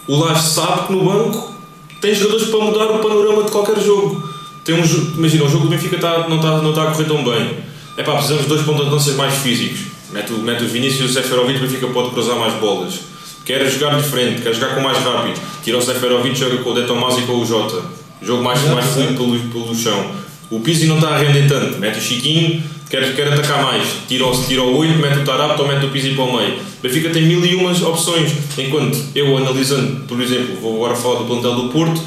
o 0.07 0.17
Lage 0.17 0.49
sabe 0.49 0.87
que 0.87 0.93
no 0.93 1.05
banco 1.05 1.53
tem 1.99 2.13
jogadores 2.13 2.47
para 2.47 2.59
mudar 2.59 2.85
o 2.91 2.99
panorama 2.99 3.43
de 3.43 3.51
qualquer 3.51 3.79
jogo. 3.79 4.21
Tem 4.63 4.75
um, 4.75 4.83
imagina, 5.17 5.45
o 5.45 5.49
jogo 5.49 5.65
do 5.65 5.69
Benfica 5.69 5.95
está, 5.95 6.27
não, 6.27 6.35
está, 6.35 6.61
não 6.61 6.69
está 6.69 6.83
a 6.83 6.91
correr 6.91 7.05
tão 7.05 7.23
bem. 7.23 7.57
É 7.97 8.03
pá, 8.03 8.13
precisamos 8.13 8.43
de 8.43 8.49
dois 8.49 8.61
pontos 8.61 8.85
de 8.85 8.91
lanças 8.91 9.15
mais 9.15 9.33
físicos. 9.35 9.92
Mete 10.13 10.31
o, 10.31 10.37
mete 10.37 10.63
o 10.63 10.67
Vinícius 10.67 10.99
e 10.99 11.03
o 11.05 11.13
Seferovic, 11.13 11.57
o 11.57 11.61
Benfica 11.63 11.87
pode 11.87 12.11
cruzar 12.11 12.35
mais 12.35 12.53
bolas. 12.59 12.99
Quer 13.43 13.67
jogar 13.67 13.99
diferente, 13.99 14.43
quer 14.43 14.53
jogar 14.53 14.75
com 14.75 14.81
mais 14.81 14.99
rápido. 14.99 15.41
Tira 15.63 15.79
o 15.79 15.81
Seferovic, 15.81 16.37
joga 16.37 16.57
com 16.57 16.69
o 16.69 16.73
De 16.75 16.85
Tomás 16.85 17.17
e 17.17 17.23
com 17.23 17.33
o 17.33 17.45
Jota. 17.45 17.81
Jogo 18.21 18.43
mais, 18.43 18.61
mais 18.67 18.85
fluido 18.85 19.15
pelo, 19.15 19.39
pelo 19.49 19.75
chão. 19.75 20.11
O 20.51 20.59
Pizzi 20.59 20.85
não 20.85 20.95
está 20.95 21.15
a 21.15 21.17
render 21.17 21.47
tanto. 21.47 21.79
Mete 21.79 21.97
o 21.97 22.01
Chiquinho, 22.01 22.61
quer, 22.91 23.15
quer 23.15 23.33
atacar 23.33 23.63
mais. 23.63 23.87
Tira 24.07 24.27
o, 24.27 24.45
tira 24.45 24.61
o 24.61 24.77
8, 24.77 24.99
mete 24.99 25.17
o 25.17 25.25
Tarapto 25.25 25.63
ou 25.63 25.67
mete 25.67 25.83
o 25.83 25.89
Pizzi 25.89 26.11
para 26.11 26.25
o 26.25 26.37
meio. 26.37 26.57
O 26.57 26.83
Benfica 26.83 27.09
tem 27.09 27.23
mil 27.23 27.43
e 27.43 27.55
umas 27.55 27.81
opções. 27.81 28.31
Enquanto 28.55 28.95
eu 29.15 29.35
analisando, 29.35 30.03
por 30.05 30.21
exemplo, 30.21 30.57
vou 30.61 30.75
agora 30.75 30.95
falar 30.95 31.19
do 31.19 31.25
plantel 31.25 31.55
do 31.55 31.69
Porto, 31.69 31.99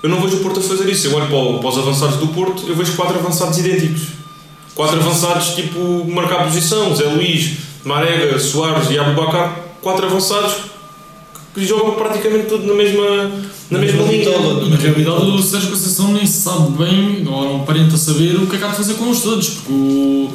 eu 0.00 0.08
não 0.08 0.20
vejo 0.22 0.36
o 0.36 0.40
Porto 0.40 0.60
a 0.60 0.62
fazer 0.62 0.88
isso. 0.88 1.08
Eu 1.08 1.16
olho 1.16 1.26
para, 1.26 1.58
para 1.58 1.68
os 1.68 1.78
avançados 1.78 2.18
do 2.18 2.28
Porto, 2.28 2.62
eu 2.68 2.76
vejo 2.76 2.92
quatro 2.92 3.18
avançados 3.18 3.58
idênticos. 3.58 4.02
Quatro 4.78 5.00
avançados, 5.00 5.56
tipo, 5.56 6.04
marcar 6.08 6.44
posição. 6.44 6.94
Zé 6.94 7.06
Luís, 7.06 7.56
Marega, 7.82 8.38
Soares 8.38 8.88
e 8.88 8.96
Abubacar. 8.96 9.56
Quatro 9.82 10.06
avançados 10.06 10.54
que 11.52 11.66
jogam 11.66 11.96
praticamente 11.96 12.46
tudo 12.46 12.64
na 12.64 12.74
mesma, 12.74 13.28
na 13.72 13.78
mesma 13.80 14.04
linha. 14.04 14.38
Na 14.68 14.76
realidade, 14.76 15.24
o 15.24 15.42
Sérgio 15.42 15.70
Conceição 15.70 16.12
nem 16.12 16.24
sabe 16.24 16.78
bem, 16.78 17.26
ou 17.26 17.44
não 17.44 17.62
aparenta 17.62 17.96
saber, 17.96 18.36
o 18.36 18.46
que 18.46 18.54
é 18.54 18.58
que 18.60 18.64
há 18.64 18.68
de 18.68 18.76
fazer 18.76 18.94
com 18.94 19.10
os 19.10 19.20
todos, 19.20 19.48
porque 19.48 19.72
o, 19.72 20.30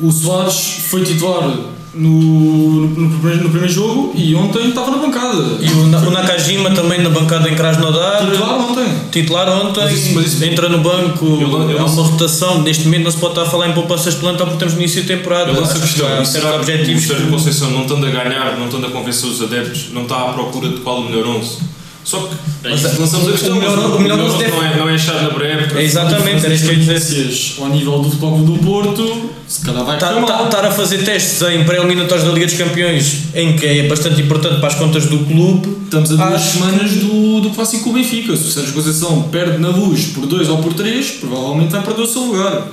o 0.00 0.10
Soares 0.10 0.80
foi 0.88 1.04
titular 1.04 1.56
no, 1.96 2.86
no, 2.88 3.10
primeiro, 3.18 3.44
no 3.44 3.50
primeiro 3.50 3.72
jogo 3.72 4.12
e 4.14 4.34
ontem 4.34 4.68
estava 4.68 4.90
na 4.90 4.98
bancada. 4.98 5.58
E 5.60 5.70
o, 5.70 5.86
Na- 5.88 5.98
o 6.00 6.10
Nakajima 6.10 6.70
também 6.70 7.02
na 7.02 7.10
bancada 7.10 7.48
em 7.48 7.54
Krasnodar. 7.54 8.24
Titular 8.24 8.58
ontem. 8.60 8.84
titular 9.10 9.48
ontem, 9.48 9.80
Mas 9.84 9.92
isso- 9.92 10.14
mas 10.14 10.26
isso- 10.32 10.44
entra 10.44 10.68
no 10.68 10.78
banco, 10.78 11.24
Eu 11.26 11.50
eu 11.70 11.78
é 11.78 11.82
uma 11.82 12.02
rotação. 12.02 12.62
Neste 12.62 12.84
momento 12.84 13.04
não 13.04 13.10
se 13.10 13.16
pode 13.18 13.32
estar 13.32 13.42
a 13.42 13.46
falar 13.50 13.68
em 13.68 13.72
poupanças 13.72 14.14
de 14.14 14.20
plantão 14.20 14.46
porque 14.46 14.54
estamos 14.56 14.74
no 14.74 14.80
início 14.80 15.02
de 15.02 15.08
temporada. 15.08 15.50
Eu 15.50 15.60
lanço 15.60 15.72
a 15.72 15.74
que 15.74 15.80
questão, 15.82 16.06
há 16.06 16.10
e 16.10 16.14
certos 16.26 16.32
será 16.32 16.50
que 16.50 16.56
o 16.56 16.60
objetivos. 16.60 17.04
Sérgio 17.06 17.26
Conceição 17.28 17.70
não 17.70 17.82
estando 17.82 18.06
a 18.06 18.10
ganhar, 18.10 18.56
não 18.58 18.66
estando 18.66 18.86
a 18.86 18.90
convencer 18.90 19.28
os 19.28 19.42
adeptos, 19.42 19.86
não 19.92 20.02
está 20.02 20.16
à 20.16 20.32
procura 20.32 20.68
de 20.68 20.76
qual 20.80 21.00
o 21.00 21.04
melhor 21.10 21.26
11? 21.26 21.58
Só 22.06 22.18
que 22.20 22.68
é 22.68 22.72
isso 22.72 22.88
que 22.88 23.00
lançamos 23.00 23.26
a 23.26 23.30
o 23.30 23.32
questão, 23.32 23.56
melhor- 23.56 23.76
mas 23.76 23.94
o 23.94 23.98
melhor 23.98 24.18
11 24.20 24.28
11 24.36 24.38
deve- 24.38 24.50
não 24.56 24.62
é, 24.64 24.76
não 24.76 24.88
é 24.88 24.94
achado 24.94 25.22
na 25.24 25.30
pré-época. 25.30 25.80
É 25.80 25.82
exatamente, 25.82 26.44
era 26.46 26.54
isso 26.54 26.62
que 26.64 26.70
eu 26.70 26.74
ia 26.74 26.78
dizer. 26.78 26.94
Experiências 26.96 27.54
ao 27.60 27.68
nível 27.68 27.98
do 27.98 28.04
Futebol 28.04 28.38
do 28.44 28.58
Porto, 28.64 29.30
se 29.48 29.64
calhar 29.66 29.84
vai 29.84 29.96
Estar 29.96 30.08
correr 30.14 30.20
mal. 30.20 30.46
Tá, 30.46 30.68
a 30.68 30.70
fazer 30.70 30.98
testes 31.04 31.42
em 31.42 31.64
pré-eliminatórios 31.64 32.24
da 32.24 32.32
Liga 32.32 32.46
dos 32.46 32.54
Campeões, 32.54 33.16
em 33.34 33.56
que 33.56 33.66
é 33.66 33.88
bastante 33.88 34.22
importante 34.22 34.60
para 34.60 34.68
as 34.68 34.74
contas 34.76 35.06
do 35.06 35.18
clube, 35.26 35.76
Estamos 35.86 36.12
a 36.12 36.14
duas 36.16 36.32
Acho 36.34 36.52
semanas 36.58 36.90
do, 36.92 37.40
do 37.40 37.50
clássico 37.50 37.82
com 37.84 37.90
o 37.90 37.92
Benfica. 37.94 38.36
Se 38.36 38.44
o 38.44 38.50
Sérgio 38.52 38.72
Conceição 38.72 39.22
perde 39.24 39.58
na 39.58 39.68
luz 39.70 40.06
por 40.06 40.26
2 40.26 40.48
ou 40.48 40.58
por 40.58 40.74
3, 40.74 41.10
provavelmente 41.20 41.70
vai 41.72 41.82
perder 41.82 42.02
o 42.02 42.06
seu 42.06 42.22
lugar. 42.22 42.68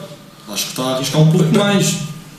Acho 0.51 0.63
que 0.65 0.69
está 0.71 0.83
a 0.83 0.95
arriscar 0.95 1.21
um 1.21 1.31
pouco 1.31 1.51
mais. 1.57 1.93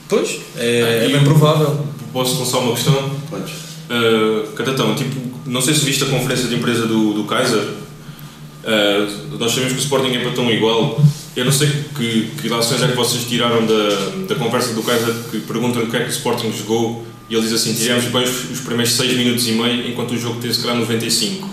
pois, 0.09 0.37
é, 0.57 1.01
é 1.03 1.09
E 1.09 1.13
bem 1.13 1.21
o- 1.21 1.25
provável. 1.25 1.87
Posso 2.13 2.39
lançar 2.39 2.59
uma 2.59 2.73
questão? 2.75 3.11
Podes. 3.29 3.51
Uh, 3.91 4.53
Catatão, 4.53 4.95
tipo, 4.95 5.15
não 5.47 5.61
sei 5.61 5.75
se 5.75 5.85
viste 5.85 6.05
a 6.05 6.07
conferência 6.07 6.49
de 6.49 6.55
imprensa 6.55 6.87
do, 6.87 7.13
do 7.13 7.25
Kaiser. 7.25 7.61
Uh, 8.65 9.37
nós 9.39 9.53
sabemos 9.53 9.75
que 9.75 9.79
o 9.79 9.83
Sporting 9.83 10.15
é 10.15 10.21
para 10.21 10.33
tão 10.33 10.51
igual. 10.51 11.01
Eu 11.37 11.45
não 11.45 11.53
sei 11.53 11.69
que, 11.97 12.31
que 12.41 12.47
ilações 12.47 12.83
é 12.83 12.89
que 12.89 12.97
vocês 12.97 13.25
tiraram 13.25 13.67
da, 13.67 14.27
da 14.29 14.35
conversa 14.37 14.73
do 14.73 14.83
Kaiser 14.83 15.13
que 15.31 15.41
perguntam 15.41 15.83
o 15.83 15.91
que 15.91 15.97
é 15.97 16.01
que 16.01 16.09
o 16.09 16.11
Sporting 16.11 16.53
jogou 16.53 17.05
e 17.29 17.35
ele 17.35 17.43
diz 17.43 17.53
assim: 17.53 17.75
tivemos 17.75 18.05
bem 18.07 18.23
os, 18.23 18.51
os 18.51 18.61
primeiros 18.61 18.95
6 18.95 19.17
minutos 19.17 19.47
e 19.49 19.53
meio, 19.53 19.89
enquanto 19.89 20.13
o 20.13 20.19
jogo 20.19 20.41
teve 20.41 20.55
se 20.55 20.61
calhar 20.61 20.77
95. 20.77 21.49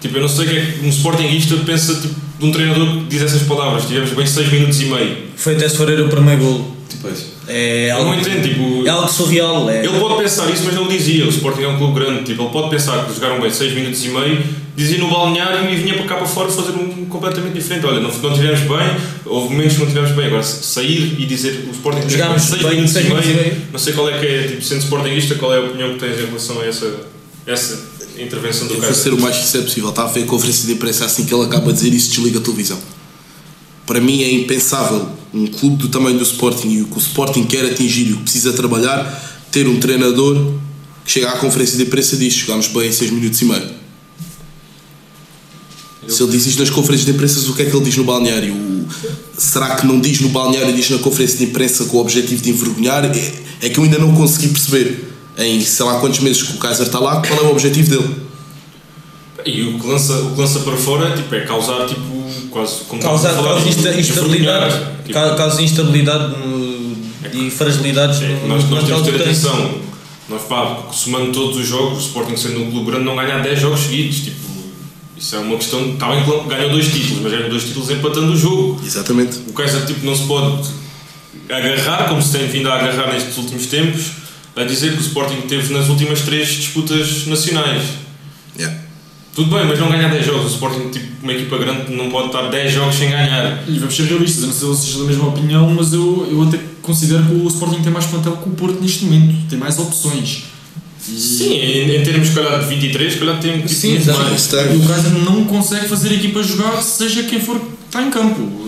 Tipo, 0.00 0.16
eu 0.16 0.22
não 0.22 0.28
sei 0.28 0.46
o 0.46 0.48
que 0.48 0.56
é 0.56 0.66
que 0.66 0.86
um 0.86 0.88
Sportingista 0.90 1.56
pensa 1.58 1.94
tipo, 2.00 2.14
de 2.44 2.50
um 2.50 2.52
treinador 2.52 2.86
que 2.86 3.04
diz 3.08 3.22
essas 3.22 3.42
palavras: 3.42 3.86
tivemos 3.86 4.10
bem 4.10 4.26
6 4.26 4.52
minutos 4.52 4.80
e 4.80 4.84
meio. 4.86 5.16
Foi 5.36 5.54
até 5.54 5.68
se 5.68 5.76
for 5.76 5.88
o 5.90 6.08
primeiro 6.08 6.42
golo. 6.42 6.74
Pois. 7.00 7.34
É 7.46 7.90
Eu 7.90 7.96
algo, 7.96 8.10
não 8.12 8.18
entendo, 8.18 8.42
tipo. 8.42 8.86
é 8.86 8.90
algo 8.90 9.08
surreal. 9.08 9.68
É, 9.68 9.84
Ele 9.84 9.98
pode 9.98 10.22
pensar 10.22 10.50
isso, 10.50 10.62
mas 10.64 10.74
não 10.74 10.88
dizia. 10.88 11.26
O 11.26 11.28
Sporting 11.28 11.62
é 11.62 11.68
um 11.68 11.76
clube 11.76 12.00
grande. 12.00 12.24
Tipo, 12.24 12.44
ele 12.44 12.50
pode 12.50 12.70
pensar 12.70 13.04
que 13.04 13.14
jogaram 13.14 13.40
bem 13.40 13.50
6 13.50 13.74
minutos 13.74 14.02
e 14.04 14.08
meio, 14.08 14.42
dizia 14.74 14.98
no 14.98 15.10
balneário 15.10 15.70
e 15.70 15.76
vinha 15.76 15.94
para 15.94 16.06
cá 16.06 16.14
para 16.16 16.26
fora 16.26 16.48
fazer 16.50 16.72
um 16.72 17.04
completamente 17.06 17.52
diferente. 17.52 17.84
Olha, 17.84 18.00
não, 18.00 18.10
não 18.10 18.32
tivemos 18.32 18.60
bem, 18.60 18.96
houve 19.26 19.52
momentos 19.54 19.74
que 19.74 19.80
não 19.80 19.86
tivemos 19.86 20.10
bem. 20.12 20.26
Agora, 20.26 20.42
sair 20.42 21.16
e 21.18 21.26
dizer 21.26 21.66
o 21.68 21.72
Sporting 21.72 22.08
Jogámos 22.08 22.42
6 22.42 22.62
bem 22.62 22.70
minutos, 22.76 22.96
e 22.96 23.02
minutos 23.02 23.24
e 23.24 23.28
meio, 23.28 23.42
meio. 23.42 23.56
não 23.72 23.78
sei 23.78 23.92
qual 23.92 24.08
é 24.08 24.18
que 24.18 24.26
é, 24.26 24.42
tipo, 24.48 24.62
sendo 24.62 24.80
Sportingista, 24.80 25.34
qual 25.34 25.52
é 25.52 25.58
a 25.58 25.60
opinião 25.60 25.92
que 25.94 25.98
tens 26.00 26.18
em 26.18 26.26
relação 26.26 26.60
a 26.60 26.66
essa, 26.66 27.00
essa 27.46 27.93
intervenção 28.22 28.66
do 28.66 28.94
ser 28.94 29.12
o 29.12 29.20
mais 29.20 29.36
sincero 29.36 29.64
possível. 29.64 29.90
Está 29.90 30.04
a 30.04 30.06
ver 30.06 30.24
a 30.24 30.26
conferência 30.26 30.66
de 30.66 30.72
imprensa 30.72 31.04
assim 31.04 31.24
que 31.24 31.34
ele 31.34 31.44
acaba 31.44 31.72
de 31.72 31.78
dizer 31.78 31.92
isso, 31.92 32.10
desliga 32.10 32.38
a 32.38 32.42
televisão. 32.42 32.78
Para 33.86 34.00
mim 34.00 34.22
é 34.22 34.32
impensável 34.32 35.08
um 35.32 35.46
clube 35.46 35.76
do 35.76 35.88
tamanho 35.88 36.16
do 36.16 36.22
Sporting 36.22 36.68
e 36.70 36.82
o 36.82 36.86
que 36.86 36.96
o 36.96 36.98
Sporting 36.98 37.44
quer 37.44 37.64
atingir 37.66 38.08
e 38.08 38.12
o 38.12 38.16
que 38.18 38.22
precisa 38.22 38.52
trabalhar, 38.52 39.46
ter 39.50 39.68
um 39.68 39.78
treinador 39.78 40.54
que 41.04 41.12
chega 41.12 41.30
à 41.30 41.38
conferência 41.38 41.76
de 41.76 41.82
imprensa 41.82 42.14
e 42.14 42.18
diz: 42.18 42.34
Jogámos 42.34 42.68
bem 42.68 42.88
em 42.88 42.92
6 42.92 43.10
minutos 43.10 43.40
e 43.42 43.44
meio. 43.44 43.84
Se 46.08 46.22
ele 46.22 46.32
diz 46.32 46.46
isto 46.46 46.60
nas 46.60 46.70
conferências 46.70 47.06
de 47.06 47.12
imprensa, 47.12 47.50
o 47.50 47.54
que 47.54 47.62
é 47.62 47.64
que 47.64 47.74
ele 47.74 47.84
diz 47.84 47.96
no 47.96 48.04
balneário? 48.04 48.54
Será 49.36 49.74
que 49.74 49.86
não 49.86 49.98
diz 49.98 50.20
no 50.20 50.28
balneário 50.28 50.70
e 50.70 50.74
diz 50.74 50.90
na 50.90 50.98
conferência 50.98 51.38
de 51.38 51.44
imprensa 51.44 51.86
com 51.86 51.96
o 51.96 52.00
objetivo 52.00 52.42
de 52.42 52.50
envergonhar? 52.50 53.04
É, 53.04 53.32
é 53.62 53.68
que 53.70 53.78
eu 53.78 53.84
ainda 53.84 53.98
não 53.98 54.14
consegui 54.14 54.48
perceber 54.48 55.13
em 55.38 55.60
sei 55.60 55.84
lá 55.86 55.98
quantos 56.00 56.20
meses 56.20 56.42
que 56.42 56.52
o 56.56 56.58
Kaiser 56.58 56.86
está 56.86 56.98
lá 56.98 57.20
qual 57.20 57.38
é 57.40 57.42
o 57.42 57.50
objetivo 57.50 57.90
dele. 57.90 58.24
E 59.46 59.62
o 59.62 59.78
que 59.78 59.86
lança, 59.86 60.12
o 60.14 60.34
que 60.34 60.40
lança 60.40 60.60
para 60.60 60.76
fora 60.76 61.14
tipo, 61.16 61.34
é 61.34 61.40
causar 61.40 61.86
tipo, 61.86 62.24
quase 62.50 62.76
como 62.88 63.02
causa, 63.02 63.28
estamos 63.28 63.46
a 63.46 63.48
falar, 63.50 63.60
causa 63.62 63.68
insta- 63.68 64.00
instabilidade, 64.00 64.66
envergonhar. 64.74 64.96
Tipo, 65.04 65.12
ca- 65.12 65.34
causa 65.34 65.62
instabilidade 65.62 66.36
no- 66.38 66.94
e 67.32 67.50
fragilidades 67.50 68.22
É, 68.22 68.28
no, 68.28 68.48
nós, 68.48 68.64
no 68.64 68.70
nós 68.76 68.84
temos 68.86 69.02
de 69.02 69.10
ter 69.12 69.20
atenção. 69.22 69.74
Nós, 70.28 70.42
pá, 70.42 70.84
somando 70.92 71.32
todos 71.32 71.58
os 71.58 71.66
jogos, 71.66 71.98
o 71.98 72.00
Sporting 72.06 72.36
sendo 72.36 72.62
um 72.62 72.70
clube 72.70 72.90
grande, 72.90 73.04
não 73.04 73.16
ganha 73.16 73.40
10 73.40 73.60
jogos 73.60 73.80
seguidos. 73.80 74.20
Tipo, 74.20 74.40
isso 75.18 75.36
é 75.36 75.38
uma 75.40 75.56
questão. 75.56 75.90
Está 75.92 76.08
bem 76.10 76.24
que 76.24 76.48
ganhou 76.48 76.70
dois 76.70 76.86
títulos, 76.86 77.20
mas 77.22 77.32
ganhou 77.32 77.50
dois 77.50 77.64
títulos 77.64 77.90
empatando 77.90 78.32
o 78.32 78.36
jogo. 78.36 78.80
Exatamente. 78.82 79.38
O 79.48 79.52
Kaiser 79.52 79.84
tipo, 79.84 80.06
não 80.06 80.14
se 80.16 80.22
pode 80.22 80.68
agarrar, 81.50 82.08
como 82.08 82.22
se 82.22 82.32
tem 82.38 82.46
vindo 82.48 82.70
a 82.70 82.74
agarrar 82.76 83.12
nestes 83.12 83.36
últimos 83.36 83.66
tempos, 83.66 84.12
a 84.56 84.64
dizer 84.64 84.92
que 84.92 84.98
o 84.98 85.00
Sporting 85.00 85.42
teve 85.42 85.72
nas 85.72 85.88
últimas 85.88 86.22
três 86.22 86.48
disputas 86.48 87.26
nacionais. 87.26 87.82
Yeah. 88.56 88.84
Tudo 89.34 89.50
bem, 89.50 89.66
mas 89.66 89.80
não 89.80 89.90
ganha 89.90 90.08
10 90.08 90.26
jogos. 90.26 90.44
O 90.44 90.54
Sporting, 90.54 90.90
tipo, 90.90 91.06
uma 91.22 91.32
equipa 91.32 91.58
grande, 91.58 91.92
não 91.92 92.08
pode 92.08 92.28
estar 92.28 92.48
10 92.48 92.72
jogos 92.72 92.94
sem 92.94 93.10
ganhar. 93.10 93.64
E 93.66 93.78
vamos 93.78 93.96
ser 93.96 94.04
realistas, 94.04 94.42
eu 94.42 94.46
não 94.46 94.54
sei 94.54 94.60
se 94.60 94.66
vocês 94.66 94.96
da 94.96 95.04
mesma 95.04 95.28
opinião, 95.28 95.68
mas 95.70 95.92
eu, 95.92 96.28
eu 96.30 96.42
até 96.42 96.60
considero 96.80 97.24
que 97.24 97.34
o 97.34 97.48
Sporting 97.48 97.82
tem 97.82 97.92
mais 97.92 98.06
plantel 98.06 98.36
que 98.36 98.48
o 98.48 98.52
Porto 98.52 98.80
neste 98.80 99.04
momento, 99.04 99.48
tem 99.48 99.58
mais 99.58 99.76
opções. 99.78 100.44
E, 101.08 101.20
Sim, 101.20 101.52
em, 101.52 101.96
em 101.96 102.02
termos, 102.02 102.30
calhar, 102.30 102.60
de 102.60 102.66
23, 102.66 103.12
se 103.12 103.18
calhar 103.18 103.40
tem 103.40 103.56
tipo, 103.56 103.68
Sim, 103.68 103.98
mais. 103.98 104.52
E 104.52 104.76
o 104.76 104.86
Kaiser 104.86 105.12
não 105.24 105.44
consegue 105.44 105.88
fazer 105.88 106.10
a 106.10 106.14
equipa 106.14 106.42
jogar, 106.42 106.80
seja 106.80 107.24
quem 107.24 107.40
for 107.40 107.58
que 107.58 107.66
está 107.86 108.02
em 108.02 108.10
campo. 108.10 108.63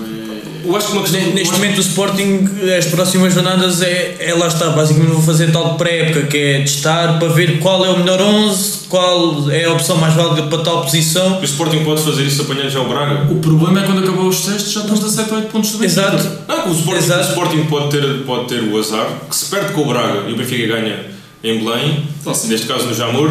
Eu 0.66 0.76
acho 0.76 0.87
que 0.88 0.92
uma 0.94 1.02
questão. 1.02 1.20
Ne- 1.20 1.26
Neste 1.33 1.50
acho- 1.50 1.61
momento 1.61 1.79
o 1.79 1.81
Sporting, 1.81 2.48
as 2.79 2.87
próximas 2.87 3.33
jornadas 3.35 3.83
é, 3.83 4.16
é 4.18 4.35
lá 4.35 4.48
está, 4.48 4.70
basicamente 4.70 5.12
vou 5.12 5.22
fazer 5.22 5.52
tal 5.52 5.72
de 5.72 5.79
pré-época, 5.79 6.26
que 6.26 6.37
é 6.37 6.59
testar 6.61 7.18
para 7.18 7.29
ver 7.29 7.59
qual 7.61 7.85
é 7.85 7.90
o 7.90 7.98
melhor 7.98 8.20
11, 8.20 8.87
qual 8.88 9.50
é 9.50 9.64
a 9.64 9.72
opção 9.72 9.96
mais 9.98 10.14
válida 10.14 10.42
para 10.48 10.59
tal 10.62 10.83
posição. 10.83 11.38
O 11.40 11.44
Sporting 11.44 11.85
pode 11.85 12.02
fazer 12.02 12.22
isso 12.24 12.42
apanhando 12.42 12.70
já 12.70 12.81
o 12.81 12.88
Braga. 12.88 13.31
O 13.33 13.37
problema 13.37 13.81
é 13.81 13.83
quando 13.85 14.00
acabar 14.02 14.22
os 14.22 14.40
testes 14.40 14.72
já 14.72 14.81
estás 14.83 15.05
a 15.05 15.09
7 15.09 15.31
ou 15.31 15.37
8 15.38 15.48
pontos 15.50 15.70
do 15.72 15.79
Benfica. 15.79 16.00
Exato. 16.02 16.31
Não, 16.48 16.68
o 16.68 16.72
Sporting, 16.74 16.98
Exato. 17.05 17.20
o 17.20 17.29
Sporting 17.29 17.64
pode, 17.64 17.90
ter, 17.90 18.22
pode 18.24 18.48
ter 18.48 18.62
o 18.62 18.79
azar 18.79 19.07
que 19.29 19.37
se 19.37 19.44
perde 19.46 19.72
com 19.72 19.83
o 19.83 19.87
Braga 19.87 20.29
e 20.29 20.33
o 20.33 20.37
Benfica 20.37 20.66
ganha 20.74 21.07
em 21.44 21.59
Belém, 21.64 22.05
sim. 22.35 22.48
neste 22.48 22.66
caso 22.66 22.87
no 22.87 22.94
Jamor, 22.94 23.31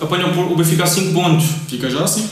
apanha 0.00 0.26
o 0.26 0.52
o 0.52 0.56
Benfica 0.56 0.84
a 0.84 0.86
5 0.86 1.12
pontos. 1.12 1.46
Fica 1.68 1.90
já 1.90 2.00
assim. 2.04 2.28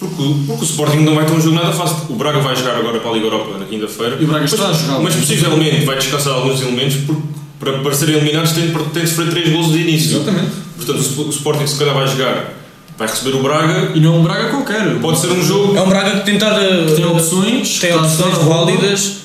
Porque, 0.00 0.34
porque 0.46 0.62
o 0.62 0.64
Sporting 0.64 1.00
não 1.00 1.14
vai 1.14 1.26
ter 1.26 1.32
um 1.34 1.40
jogo 1.40 1.54
nada 1.56 1.72
fácil. 1.72 1.96
O 2.08 2.14
Braga 2.14 2.40
vai 2.40 2.56
jogar 2.56 2.74
agora 2.76 2.98
para 3.00 3.10
a 3.10 3.12
Liga 3.14 3.26
Europa 3.26 3.58
na 3.58 3.66
quinta-feira. 3.66 4.16
E 4.18 4.24
o 4.24 4.26
Braga 4.26 4.40
Mas- 4.42 4.52
está 4.54 4.68
a 4.68 4.72
jogar 4.72 4.98
Mas 5.00 5.14
possivelmente 5.14 5.84
vai 5.84 5.96
descansar 5.98 6.32
alguns 6.32 6.62
elementos 6.62 6.96
porque 7.06 7.22
para, 7.60 7.78
para 7.80 7.92
serem 7.94 8.16
eliminados 8.16 8.52
tem, 8.52 8.72
tem 8.72 9.02
de 9.04 9.08
sofrer 9.10 9.28
3 9.30 9.50
gols 9.52 9.70
de 9.72 9.78
início. 9.78 10.16
Exatamente. 10.16 10.52
Portanto, 10.76 10.96
o 10.98 11.02
Sp- 11.04 11.20
o 11.26 11.28
Sporting 11.28 11.66
se 11.66 11.78
calhar 11.78 11.94
vai 11.94 12.06
jogar, 12.08 12.54
vai 12.96 13.06
receber 13.08 13.36
o 13.36 13.42
Braga, 13.42 13.92
E 13.94 14.00
não 14.00 14.14
é 14.14 14.18
um 14.18 14.22
Braga 14.22 14.48
qualquer. 14.48 14.98
pode 15.00 15.20
ser 15.20 15.28
um 15.32 15.42
jogo. 15.44 15.76
É 15.76 15.82
um 15.82 15.88
Braga 15.90 16.20
que 16.20 16.24
tentar. 16.24 16.52
eh, 16.62 16.86
Tem 16.96 17.04
opções. 17.04 17.78
tem 17.78 17.94
opções 17.94 18.38
válidas 18.38 19.16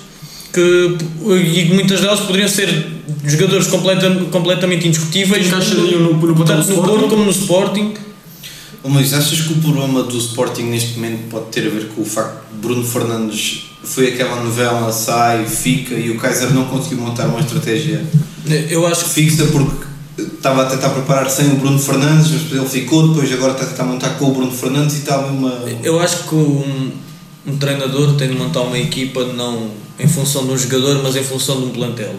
que, 0.53 0.97
e 1.25 1.65
muitas 1.73 2.01
delas 2.01 2.19
poderiam 2.19 2.49
ser 2.49 2.85
jogadores 3.25 3.67
completa, 3.67 4.09
completamente 4.29 4.87
indiscutíveis, 4.87 5.47
Encaixariam 5.47 6.01
no, 6.01 6.13
no 6.15 6.43
tanto 6.45 6.67
do 6.67 6.75
no 6.75 6.83
Porto 6.83 7.07
como 7.07 7.23
no 7.23 7.31
Sporting. 7.31 7.93
Oh, 8.85 8.89
Mas 8.89 9.13
achas 9.13 9.41
que 9.41 9.53
o 9.53 9.55
problema 9.57 10.03
do 10.03 10.17
Sporting 10.17 10.63
neste 10.63 10.95
momento 10.99 11.29
pode 11.29 11.45
ter 11.47 11.65
a 11.65 11.69
ver 11.71 11.89
com 11.89 12.03
o 12.03 12.05
facto 12.05 12.45
de 12.51 12.59
Bruno 12.59 12.85
Fernandes 12.85 13.71
foi 13.83 14.09
aquela 14.09 14.43
novela, 14.43 14.91
sai, 14.91 15.45
fica 15.45 15.95
e 15.95 16.11
o 16.11 16.17
Kaiser 16.17 16.51
não 16.53 16.65
conseguiu 16.65 16.99
montar 16.99 17.27
uma 17.27 17.39
estratégia 17.39 18.03
Eu 18.69 18.85
acho 18.85 19.05
que 19.05 19.09
fixa 19.11 19.45
porque 19.45 19.85
estava 20.17 20.63
a 20.63 20.65
tentar 20.65 20.89
preparar 20.89 21.29
sem 21.29 21.51
o 21.51 21.55
Bruno 21.55 21.79
Fernandes, 21.79 22.31
mas 22.31 22.41
depois 22.43 22.61
ele 22.61 22.69
ficou, 22.69 23.07
depois 23.07 23.31
agora 23.31 23.53
está 23.53 23.65
a 23.65 23.67
tentar 23.67 23.83
montar 23.85 24.09
com 24.17 24.25
o 24.25 24.33
Bruno 24.33 24.51
Fernandes 24.51 24.95
e 24.95 24.99
estava 24.99 25.27
uma. 25.27 25.51
Eu 25.83 25.99
acho 25.99 26.23
que 26.27 26.35
um, 26.35 26.91
um 27.47 27.57
treinador 27.57 28.13
tem 28.15 28.29
de 28.29 28.35
montar 28.35 28.61
uma 28.61 28.77
equipa 28.77 29.25
não 29.33 29.71
em 29.99 30.07
função 30.07 30.45
de 30.45 30.51
um 30.51 30.57
jogador, 30.57 31.01
mas 31.01 31.15
em 31.15 31.23
função 31.23 31.59
de 31.59 31.65
um 31.65 31.69
plantel. 31.69 32.13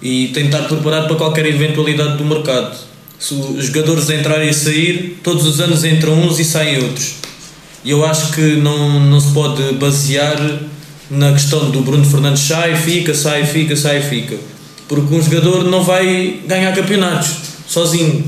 E 0.00 0.28
tem 0.28 0.44
de 0.44 0.54
estar 0.54 0.68
preparado 0.68 1.08
para 1.08 1.16
qualquer 1.16 1.46
eventualidade 1.46 2.16
do 2.16 2.24
mercado. 2.24 2.76
Se 3.18 3.34
os 3.34 3.64
jogadores 3.66 4.10
entrarem 4.10 4.50
e 4.50 4.54
sair, 4.54 5.20
todos 5.22 5.46
os 5.46 5.60
anos 5.60 5.84
entram 5.84 6.14
uns 6.20 6.38
e 6.38 6.44
saem 6.44 6.82
outros. 6.82 7.14
E 7.84 7.90
eu 7.90 8.04
acho 8.04 8.32
que 8.32 8.56
não, 8.56 9.00
não 9.00 9.20
se 9.20 9.32
pode 9.32 9.62
basear 9.74 10.60
na 11.10 11.32
questão 11.32 11.70
do 11.70 11.80
Bruno 11.82 12.04
Fernandes 12.04 12.42
sai, 12.42 12.76
fica, 12.76 13.14
sai, 13.14 13.46
fica, 13.46 13.76
sai, 13.76 14.02
fica. 14.02 14.36
Porque 14.88 15.14
um 15.14 15.22
jogador 15.22 15.64
não 15.64 15.82
vai 15.82 16.40
ganhar 16.46 16.74
campeonatos 16.74 17.30
sozinho. 17.66 18.24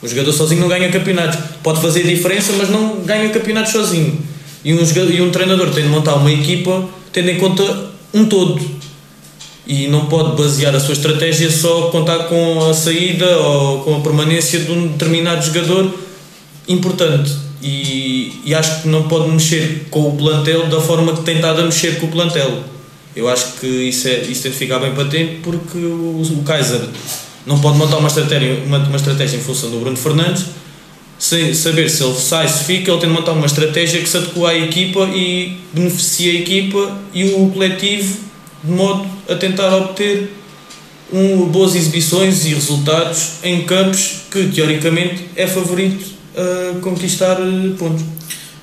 O 0.00 0.08
jogador 0.08 0.32
sozinho 0.32 0.60
não 0.60 0.68
ganha 0.68 0.90
campeonatos. 0.90 1.38
Pode 1.62 1.80
fazer 1.80 2.02
diferença, 2.02 2.52
mas 2.58 2.68
não 2.68 3.02
ganha 3.04 3.28
campeonatos 3.28 3.72
sozinho. 3.72 4.18
E 4.64 4.74
um, 4.74 4.84
jogador, 4.84 5.12
e 5.12 5.20
um 5.20 5.30
treinador 5.30 5.70
tem 5.70 5.84
de 5.84 5.88
montar 5.88 6.14
uma 6.14 6.30
equipa 6.30 6.88
tendo 7.12 7.30
em 7.30 7.38
conta 7.38 7.90
um 8.12 8.24
todo. 8.24 8.60
E 9.66 9.86
não 9.86 10.06
pode 10.06 10.36
basear 10.36 10.74
a 10.74 10.80
sua 10.80 10.94
estratégia 10.94 11.50
só 11.50 11.88
contar 11.90 12.24
com 12.24 12.68
a 12.68 12.74
saída 12.74 13.38
ou 13.38 13.80
com 13.82 13.96
a 13.96 14.00
permanência 14.00 14.58
de 14.58 14.72
um 14.72 14.88
determinado 14.88 15.44
jogador 15.44 15.94
importante. 16.68 17.32
E, 17.62 18.40
e 18.44 18.54
acho 18.54 18.82
que 18.82 18.88
não 18.88 19.04
pode 19.04 19.30
mexer 19.30 19.86
com 19.88 20.08
o 20.08 20.16
plantel 20.16 20.66
da 20.66 20.80
forma 20.80 21.14
que 21.14 21.22
tem 21.22 21.36
estado 21.36 21.60
a 21.60 21.64
mexer 21.64 22.00
com 22.00 22.06
o 22.06 22.10
plantel. 22.10 22.64
Eu 23.14 23.28
acho 23.28 23.52
que 23.60 23.66
isso, 23.66 24.08
é, 24.08 24.22
isso 24.22 24.42
tem 24.42 24.50
de 24.50 24.58
ficar 24.58 24.80
bem 24.80 24.94
patente 24.94 25.40
porque 25.42 25.78
o, 25.78 26.22
o 26.22 26.42
Kaiser 26.44 26.80
não 27.46 27.60
pode 27.60 27.78
montar 27.78 27.98
uma 27.98 28.08
estratégia, 28.08 28.62
uma, 28.66 28.78
uma 28.78 28.96
estratégia 28.96 29.36
em 29.36 29.40
função 29.40 29.70
do 29.70 29.78
Bruno 29.78 29.96
Fernandes 29.96 30.46
sem 31.22 31.54
saber 31.54 31.88
se 31.88 32.02
ele 32.02 32.14
sai, 32.14 32.48
se 32.48 32.64
fica, 32.64 32.90
ele 32.90 33.00
tem 33.00 33.08
de 33.08 33.14
montar 33.14 33.30
uma 33.30 33.46
estratégia 33.46 34.00
que 34.00 34.08
se 34.08 34.16
adequa 34.16 34.50
à 34.50 34.58
equipa 34.58 35.08
e 35.14 35.56
beneficia 35.72 36.32
a 36.32 36.34
equipa 36.34 36.98
e 37.14 37.24
o 37.26 37.48
coletivo 37.50 38.18
de 38.62 38.70
modo 38.70 39.08
a 39.28 39.34
tentar 39.34 39.74
obter 39.74 40.32
um, 41.12 41.46
boas 41.46 41.74
exibições 41.74 42.46
e 42.46 42.54
resultados 42.54 43.32
em 43.42 43.64
campos 43.64 44.22
que 44.30 44.48
teoricamente 44.48 45.28
é 45.36 45.46
favorito 45.46 46.04
a 46.34 46.80
conquistar 46.80 47.38
eh, 47.40 47.74
pontos. 47.78 48.04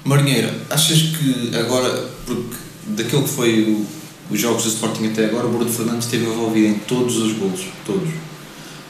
Marinheira, 0.04 0.52
achas 0.70 0.98
que 0.98 1.56
agora, 1.56 2.10
porque 2.26 2.56
daquilo 2.88 3.24
que 3.24 3.30
foi 3.30 3.62
o, 3.62 3.86
os 4.34 4.40
jogos 4.40 4.64
do 4.64 4.70
Sporting 4.70 5.08
até 5.08 5.26
agora, 5.26 5.46
o 5.46 5.52
Bruno 5.52 5.70
Fernandes 5.70 6.06
esteve 6.06 6.26
envolvido 6.26 6.68
em 6.68 6.74
todos 6.80 7.18
os 7.18 7.34
golos, 7.34 7.62
todos. 7.86 8.10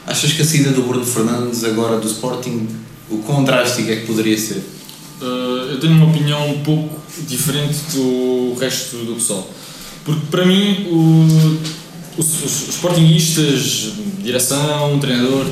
Achas 0.06 0.32
que 0.32 0.40
a 0.40 0.44
saída 0.44 0.70
do 0.70 0.82
Bruno 0.82 1.04
Fernandes 1.04 1.62
agora 1.64 1.98
do 1.98 2.06
Sporting, 2.06 2.66
o 3.10 3.18
quão 3.18 3.44
drástico 3.44 3.90
é 3.90 3.96
que 3.96 4.06
poderia 4.06 4.38
ser? 4.38 4.62
Uh, 5.20 5.72
eu 5.72 5.80
tenho 5.80 5.92
uma 5.92 6.06
opinião 6.06 6.48
um 6.48 6.62
pouco 6.62 6.98
diferente 7.26 7.76
do 7.92 8.56
resto 8.58 8.96
do 9.04 9.14
pessoal. 9.14 9.46
Porque 10.04 10.20
para 10.30 10.44
mim, 10.44 10.86
o, 10.90 11.26
os, 12.18 12.44
os, 12.44 12.68
os 12.68 13.92
direção, 14.22 14.98
treinador, 14.98 15.46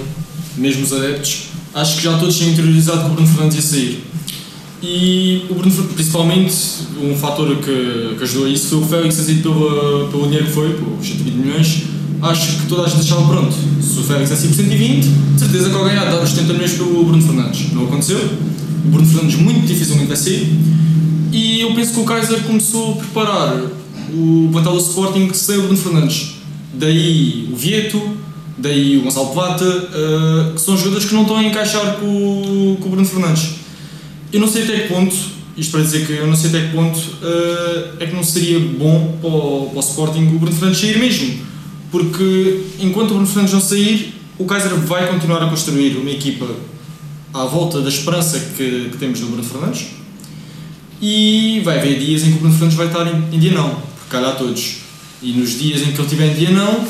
mesmo 0.57 0.85
os 0.85 0.93
adeptos, 0.93 1.49
acho 1.75 1.97
que 1.97 2.05
já 2.05 2.19
todos 2.19 2.37
tinham 2.37 2.53
interiorizado 2.53 3.05
que 3.05 3.07
o 3.07 3.15
Bruno 3.15 3.29
Fernandes 3.29 3.57
ia 3.57 3.63
sair. 3.63 4.05
E 4.83 5.43
o 5.51 5.55
Bruno, 5.55 5.85
principalmente, 5.95 6.55
um 7.03 7.17
fator 7.17 7.57
que, 7.57 8.15
que 8.17 8.23
ajudou 8.23 8.47
a 8.47 8.49
isso 8.49 8.69
foi 8.69 8.79
o 8.79 8.87
Félix 8.87 9.17
sair 9.17 9.43
pelo, 9.43 10.09
pelo 10.09 10.25
dinheiro 10.25 10.47
que 10.47 10.53
foi, 10.53 10.73
pelos 10.75 11.07
120 11.07 11.35
milhões. 11.35 11.83
Acho 12.23 12.59
que 12.59 12.67
toda 12.67 12.83
a 12.83 12.89
gente 12.89 13.01
achava 13.01 13.27
pronto. 13.29 13.55
Se 13.83 13.99
o 13.99 14.03
Félix 14.03 14.31
é 14.31 14.37
100 14.37 14.49
por 14.49 14.57
120, 14.57 15.09
de 15.09 15.41
certeza 15.41 15.71
que 15.71 15.77
alguém 15.77 15.95
ia 15.95 16.05
dar 16.05 16.23
os 16.23 16.31
70 16.31 16.53
milhões 16.53 16.73
pelo 16.75 17.05
Bruno 17.05 17.23
Fernandes. 17.23 17.73
Não 17.73 17.85
aconteceu. 17.85 18.19
O 18.19 18.91
Bruno 18.91 19.07
Fernandes 19.07 19.39
muito 19.39 19.67
dificilmente 19.67 20.09
vai 20.09 20.17
sair. 20.17 20.49
E 21.33 21.61
eu 21.61 21.75
penso 21.75 21.95
que 21.95 22.01
o 22.01 22.05
Kaiser 22.05 22.41
começou 22.43 22.93
a 22.93 22.97
preparar 22.97 23.57
o 24.13 24.49
plantel 24.53 24.73
do 24.73 24.79
Sporting 24.79 25.33
sem 25.33 25.59
o 25.59 25.63
Bruno 25.63 25.77
Fernandes. 25.77 26.35
Daí 26.75 27.49
o 27.53 27.57
Vieto, 27.57 28.17
daí 28.57 28.99
o 28.99 29.03
Gonçalo 29.03 29.29
Plata, 29.29 29.65
uh, 29.65 30.55
que 30.55 30.61
são 30.61 30.77
jogadores 30.77 31.07
que 31.07 31.15
não 31.15 31.23
estão 31.23 31.37
a 31.37 31.45
encaixar 31.45 31.97
com, 31.97 32.77
com 32.81 32.87
o 32.87 32.91
Bruno 32.91 33.07
Fernandes. 33.07 33.55
Eu 34.33 34.41
não 34.41 34.49
sei 34.49 34.65
até 34.65 34.81
que 34.81 34.89
ponto, 34.89 35.15
isto 35.57 35.71
para 35.73 35.81
dizer 35.81 36.07
que 36.07 36.13
eu 36.13 36.27
não 36.27 36.37
sei 36.37 36.51
até 36.51 36.67
que 36.67 36.75
ponto 36.75 36.99
uh, 36.99 37.97
é 37.99 38.07
que 38.07 38.15
não 38.15 38.23
seria 38.23 38.61
bom 38.61 39.19
para 39.21 39.31
o, 39.31 39.71
para 39.71 39.79
o 39.79 39.81
Sporting 39.81 40.27
o 40.35 40.39
Bruno 40.39 40.55
Fernandes 40.55 40.81
sair 40.81 40.99
mesmo. 40.99 41.49
Porque 41.91 42.65
enquanto 42.81 43.11
o 43.11 43.15
Bruno 43.15 43.27
Fernandes 43.27 43.55
não 43.55 43.61
sair, 43.61 44.15
o 44.39 44.45
Kaiser 44.45 44.75
vai 44.75 45.09
continuar 45.09 45.43
a 45.43 45.49
construir 45.49 45.97
uma 45.97 46.11
equipa 46.11 46.47
à 47.33 47.45
volta 47.45 47.81
da 47.81 47.89
esperança 47.89 48.39
que, 48.57 48.89
que 48.91 48.97
temos 48.99 49.21
no 49.21 49.29
Bruno 49.29 49.43
Fernandes 49.43 49.87
e 51.01 51.61
vai 51.65 51.79
haver 51.79 51.99
dias 51.99 52.23
em 52.23 52.33
que 52.33 52.37
o 52.37 52.41
Bruno 52.41 52.53
Fernandes 52.53 52.77
vai 52.77 52.87
estar 52.87 53.07
em, 53.07 53.35
em 53.35 53.39
dia 53.39 53.53
não, 53.53 53.77
calhar 54.09 54.37
todos. 54.37 54.77
E 55.23 55.33
nos 55.33 55.59
dias 55.59 55.83
em 55.83 55.93
que 55.93 56.01
ele 56.01 56.03
estiver 56.03 56.27
em 56.27 56.35
dia 56.35 56.51
não, 56.51 56.81
o 56.81 56.89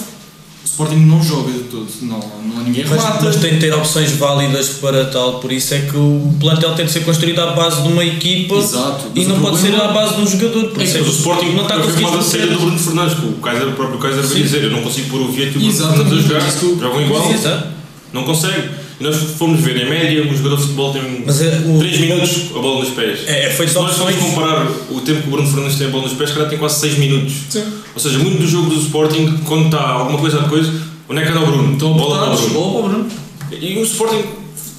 Sporting 0.65 0.97
não 0.97 1.23
joga 1.23 1.51
de 1.51 1.61
todo, 1.61 1.89
não, 2.03 2.19
não 2.19 2.61
há 2.61 2.63
ninguém 2.63 2.85
Mas, 2.87 3.03
mas 3.23 3.37
tem 3.37 3.55
de 3.55 3.61
ter 3.61 3.75
opções 3.75 4.13
válidas 4.13 4.69
para 4.81 5.07
tal, 5.07 5.41
por 5.41 5.51
isso 5.51 5.73
é 5.73 5.81
que 5.81 5.97
o 5.97 6.35
plantel 6.39 6.75
tem 6.75 6.85
de 6.85 6.93
ser 6.93 7.01
construído 7.05 7.41
à 7.41 7.53
base 7.53 7.83
de 7.83 7.89
uma 7.89 8.05
equipa 8.05 8.57
Exato, 8.57 9.07
e 9.15 9.21
mas 9.21 9.29
não 9.29 9.39
o 9.39 9.41
pode 9.41 9.59
ser 9.59 9.75
à 9.75 9.89
base 9.89 10.17
de 10.17 10.21
um 10.21 10.27
jogador. 10.27 10.71
Por 10.71 10.81
É 10.81 10.85
isso 10.85 10.93
que 10.93 10.99
é 10.99 11.03
o 11.03 11.05
que 11.05 11.11
Sporting 11.11 11.53
não 11.55 11.63
está 11.63 11.77
a 11.77 11.79
conseguir 11.79 12.03
confirmado 12.05 12.19
a 12.19 12.31
saída 12.31 12.47
do 12.49 12.61
Bruno 12.61 12.79
Fernandes, 12.79 13.15
que 13.15 13.27
o, 13.27 13.33
Kaiser, 13.33 13.69
o 13.69 13.73
próprio 13.73 13.99
Kaiser 13.99 14.23
veio 14.23 14.35
Sim. 14.35 14.43
dizer, 14.43 14.65
eu 14.65 14.71
não 14.71 14.83
consigo 14.83 15.09
pôr 15.09 15.21
o 15.23 15.33
Vieto 15.33 15.59
e 15.59 15.69
o 15.69 15.73
Bruno 15.73 15.73
Fernandes 15.73 16.13
a 16.13 16.29
jogar, 16.29 16.81
jogam 16.81 17.03
igual, 17.03 17.33
exato. 17.33 17.69
não 18.13 18.25
consegue. 18.25 18.88
E 19.01 19.05
nós 19.05 19.17
fomos 19.17 19.61
ver, 19.61 19.77
em 19.77 19.89
média, 19.89 20.23
um 20.25 20.37
jogador 20.37 20.57
de 20.57 20.63
futebol 20.63 20.93
tem 20.93 21.23
Mas 21.25 21.41
é, 21.41 21.63
o- 21.67 21.79
3 21.79 22.01
minutos 22.01 22.51
a 22.55 22.59
bola 22.59 22.81
nos 22.81 22.91
pés. 22.91 23.21
É, 23.29 23.47
é 23.47 23.51
Se 23.51 23.65
de 23.67 23.75
nós 23.75 23.95
formos 23.97 24.15
opções. 24.15 24.35
comparar 24.35 24.67
o 24.91 25.01
tempo 25.03 25.23
que 25.23 25.29
o 25.29 25.31
Bruno 25.31 25.49
Fernandes 25.49 25.79
tem 25.79 25.87
a 25.87 25.91
bola 25.91 26.05
nos 26.05 26.15
pés, 26.15 26.33
cara 26.33 26.47
tem 26.49 26.59
quase 26.59 26.81
6 26.81 26.99
minutos. 26.99 27.33
Sim. 27.51 27.65
Ou 27.95 28.01
seja, 28.01 28.19
muito 28.19 28.39
do 28.39 28.47
jogo 28.49 28.71
do 28.71 28.81
Sporting, 28.81 29.39
quando 29.47 29.67
está 29.67 29.81
alguma 29.89 30.19
coisa 30.19 30.41
a 30.41 30.49
coisa, 30.49 30.73
onde 31.09 31.21
é 31.21 31.25
que 31.25 31.31
anda 31.31 31.41
o 31.41 31.47
Bruno? 31.47 31.73
Estão 31.75 31.93
bola 31.95 32.19
para 32.27 32.35
o 32.35 32.37
Bruno. 32.37 32.55
bola 32.55 32.73
para 32.73 32.81
o 32.81 32.89
Bruno. 33.05 33.11
E 33.61 33.79
o 33.79 33.83
Sporting 33.85 34.25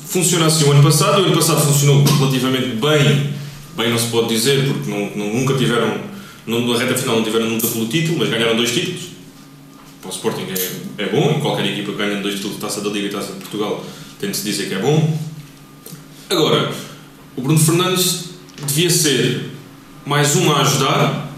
funciona 0.07 0.45
assim 0.47 0.65
o 0.65 0.71
ano 0.71 0.83
passado, 0.83 1.21
o 1.21 1.25
ano 1.25 1.35
passado 1.35 1.61
funcionou 1.61 2.03
relativamente 2.03 2.75
bem, 2.75 3.29
bem 3.77 3.89
não 3.89 3.97
se 3.97 4.07
pode 4.07 4.27
dizer, 4.27 4.65
porque 4.67 4.89
não, 4.89 5.09
não- 5.15 5.33
nunca 5.33 5.53
tiveram, 5.53 5.93
não- 6.45 6.67
na 6.67 6.77
reta 6.77 6.93
final 6.95 7.15
não 7.17 7.23
tiveram 7.23 7.49
nunca 7.49 7.67
pelo 7.67 7.85
título, 7.87 8.17
mas 8.19 8.29
ganharam 8.29 8.57
dois 8.57 8.71
títulos. 8.71 9.01
Para 10.01 10.09
o 10.09 10.13
Sporting 10.13 10.45
é, 10.97 11.03
é 11.03 11.05
bom, 11.07 11.35
e 11.37 11.41
qualquer 11.41 11.65
equipa 11.67 11.91
que 11.93 11.97
ganha 11.97 12.21
dois 12.21 12.35
títulos, 12.35 12.57
Taça 12.57 12.81
da 12.81 12.89
Liga 12.89 13.07
e 13.07 13.09
Taça 13.11 13.33
de 13.33 13.39
Portugal, 13.39 13.83
tem 14.19 14.31
de 14.31 14.37
se 14.37 14.43
dizer 14.43 14.67
que 14.67 14.75
é 14.75 14.79
bom. 14.79 15.17
Agora, 16.29 16.71
o 17.35 17.41
Bruno 17.41 17.57
Fernandes 17.57 18.31
devia 18.67 18.89
ser 18.89 19.51
mais 20.05 20.35
um 20.35 20.51
a 20.51 20.61
ajudar 20.61 21.33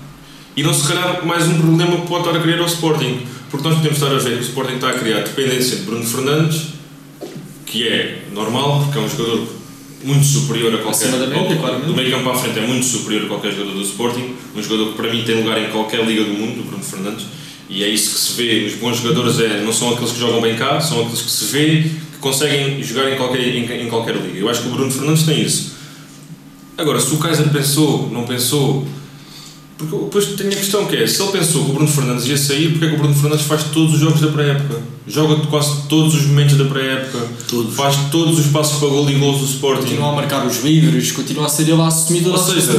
e 0.57 0.63
não 0.63 0.73
se 0.73 0.87
calhar 0.87 1.25
mais 1.25 1.47
um 1.47 1.59
problema 1.61 2.01
que 2.01 2.07
pode 2.07 2.27
estar 2.27 2.37
a 2.37 2.41
criar 2.41 2.59
ao 2.59 2.65
Sporting. 2.65 3.25
Porque 3.49 3.67
nós 3.67 3.77
podemos 3.77 4.01
estar 4.01 4.13
a 4.13 4.17
ver 4.17 4.37
que 4.37 4.43
o 4.43 4.47
Sporting 4.47 4.75
está 4.75 4.89
a 4.89 4.93
criar 4.93 5.19
dependência 5.21 5.77
de 5.77 5.83
Bruno 5.83 6.03
Fernandes, 6.03 6.67
que 7.65 7.87
é 7.87 8.23
normal, 8.33 8.83
porque 8.83 8.97
é 8.97 9.01
um 9.01 9.09
jogador 9.09 9.47
muito 10.03 10.25
superior 10.25 10.73
a 10.73 10.77
qualquer. 10.79 11.09
Claramente. 11.09 11.85
do 11.85 11.93
meio 11.93 12.11
campo 12.11 12.29
à 12.29 12.35
frente 12.35 12.57
é 12.57 12.65
muito 12.65 12.85
superior 12.85 13.25
a 13.25 13.27
qualquer 13.27 13.51
jogador 13.51 13.73
do 13.73 13.81
Sporting. 13.81 14.35
Um 14.55 14.63
jogador 14.63 14.91
que 14.91 14.97
para 14.97 15.13
mim 15.13 15.23
tem 15.23 15.35
lugar 15.35 15.61
em 15.61 15.69
qualquer 15.69 16.03
liga 16.05 16.23
do 16.23 16.33
mundo, 16.33 16.61
o 16.61 16.63
Bruno 16.63 16.83
Fernandes. 16.83 17.25
E 17.71 17.85
é 17.85 17.87
isso 17.87 18.13
que 18.13 18.19
se 18.19 18.33
vê. 18.33 18.65
Os 18.65 18.75
bons 18.75 18.97
jogadores 18.97 19.39
é, 19.39 19.63
não 19.63 19.71
são 19.71 19.93
aqueles 19.93 20.11
que 20.11 20.19
jogam 20.19 20.41
bem 20.41 20.57
cá, 20.57 20.81
são 20.81 21.01
aqueles 21.01 21.21
que 21.21 21.31
se 21.31 21.45
vê 21.45 21.83
que 21.83 22.17
conseguem 22.19 22.83
jogar 22.83 23.09
em 23.09 23.15
qualquer, 23.15 23.39
em, 23.39 23.85
em 23.85 23.89
qualquer 23.89 24.17
liga. 24.17 24.37
Eu 24.37 24.49
acho 24.49 24.61
que 24.61 24.67
o 24.67 24.71
Bruno 24.71 24.91
Fernandes 24.91 25.23
tem 25.23 25.41
isso. 25.41 25.71
Agora, 26.77 26.99
se 26.99 27.13
o 27.13 27.17
Kaiser 27.17 27.49
pensou, 27.49 28.09
não 28.11 28.23
pensou. 28.23 28.85
Porque 29.77 29.95
depois 29.95 30.25
tem 30.35 30.47
a 30.47 30.55
questão 30.55 30.85
que 30.85 30.97
é: 30.97 31.07
se 31.07 31.21
ele 31.21 31.31
pensou 31.31 31.63
que 31.63 31.71
o 31.71 31.73
Bruno 31.73 31.87
Fernandes 31.87 32.27
ia 32.27 32.37
sair, 32.37 32.71
porque 32.71 32.85
é 32.85 32.89
que 32.89 32.95
o 32.95 32.97
Bruno 32.97 33.15
Fernandes 33.15 33.45
faz 33.45 33.63
todos 33.63 33.93
os 33.93 33.99
jogos 34.01 34.19
da 34.19 34.27
pré-época? 34.27 34.81
Joga 35.07 35.35
quase 35.47 35.87
todos 35.87 36.13
os 36.13 36.25
momentos 36.25 36.57
da 36.57 36.65
pré-época, 36.65 37.25
faz 37.73 37.95
todos 38.11 38.37
os 38.37 38.47
passos 38.47 38.79
para 38.79 38.89
gol 38.89 39.09
e 39.09 39.15
gols 39.15 39.39
do 39.39 39.45
Sporting. 39.45 39.83
Continua 39.83 40.11
a 40.11 40.15
marcar 40.15 40.45
os 40.45 40.61
livros, 40.61 41.11
continua 41.11 41.45
a 41.45 41.49
ser 41.49 41.63
ele 41.63 41.81
a 41.81 41.87
assumir 41.87 42.27
Ou 42.27 42.37
seja, 42.37 42.73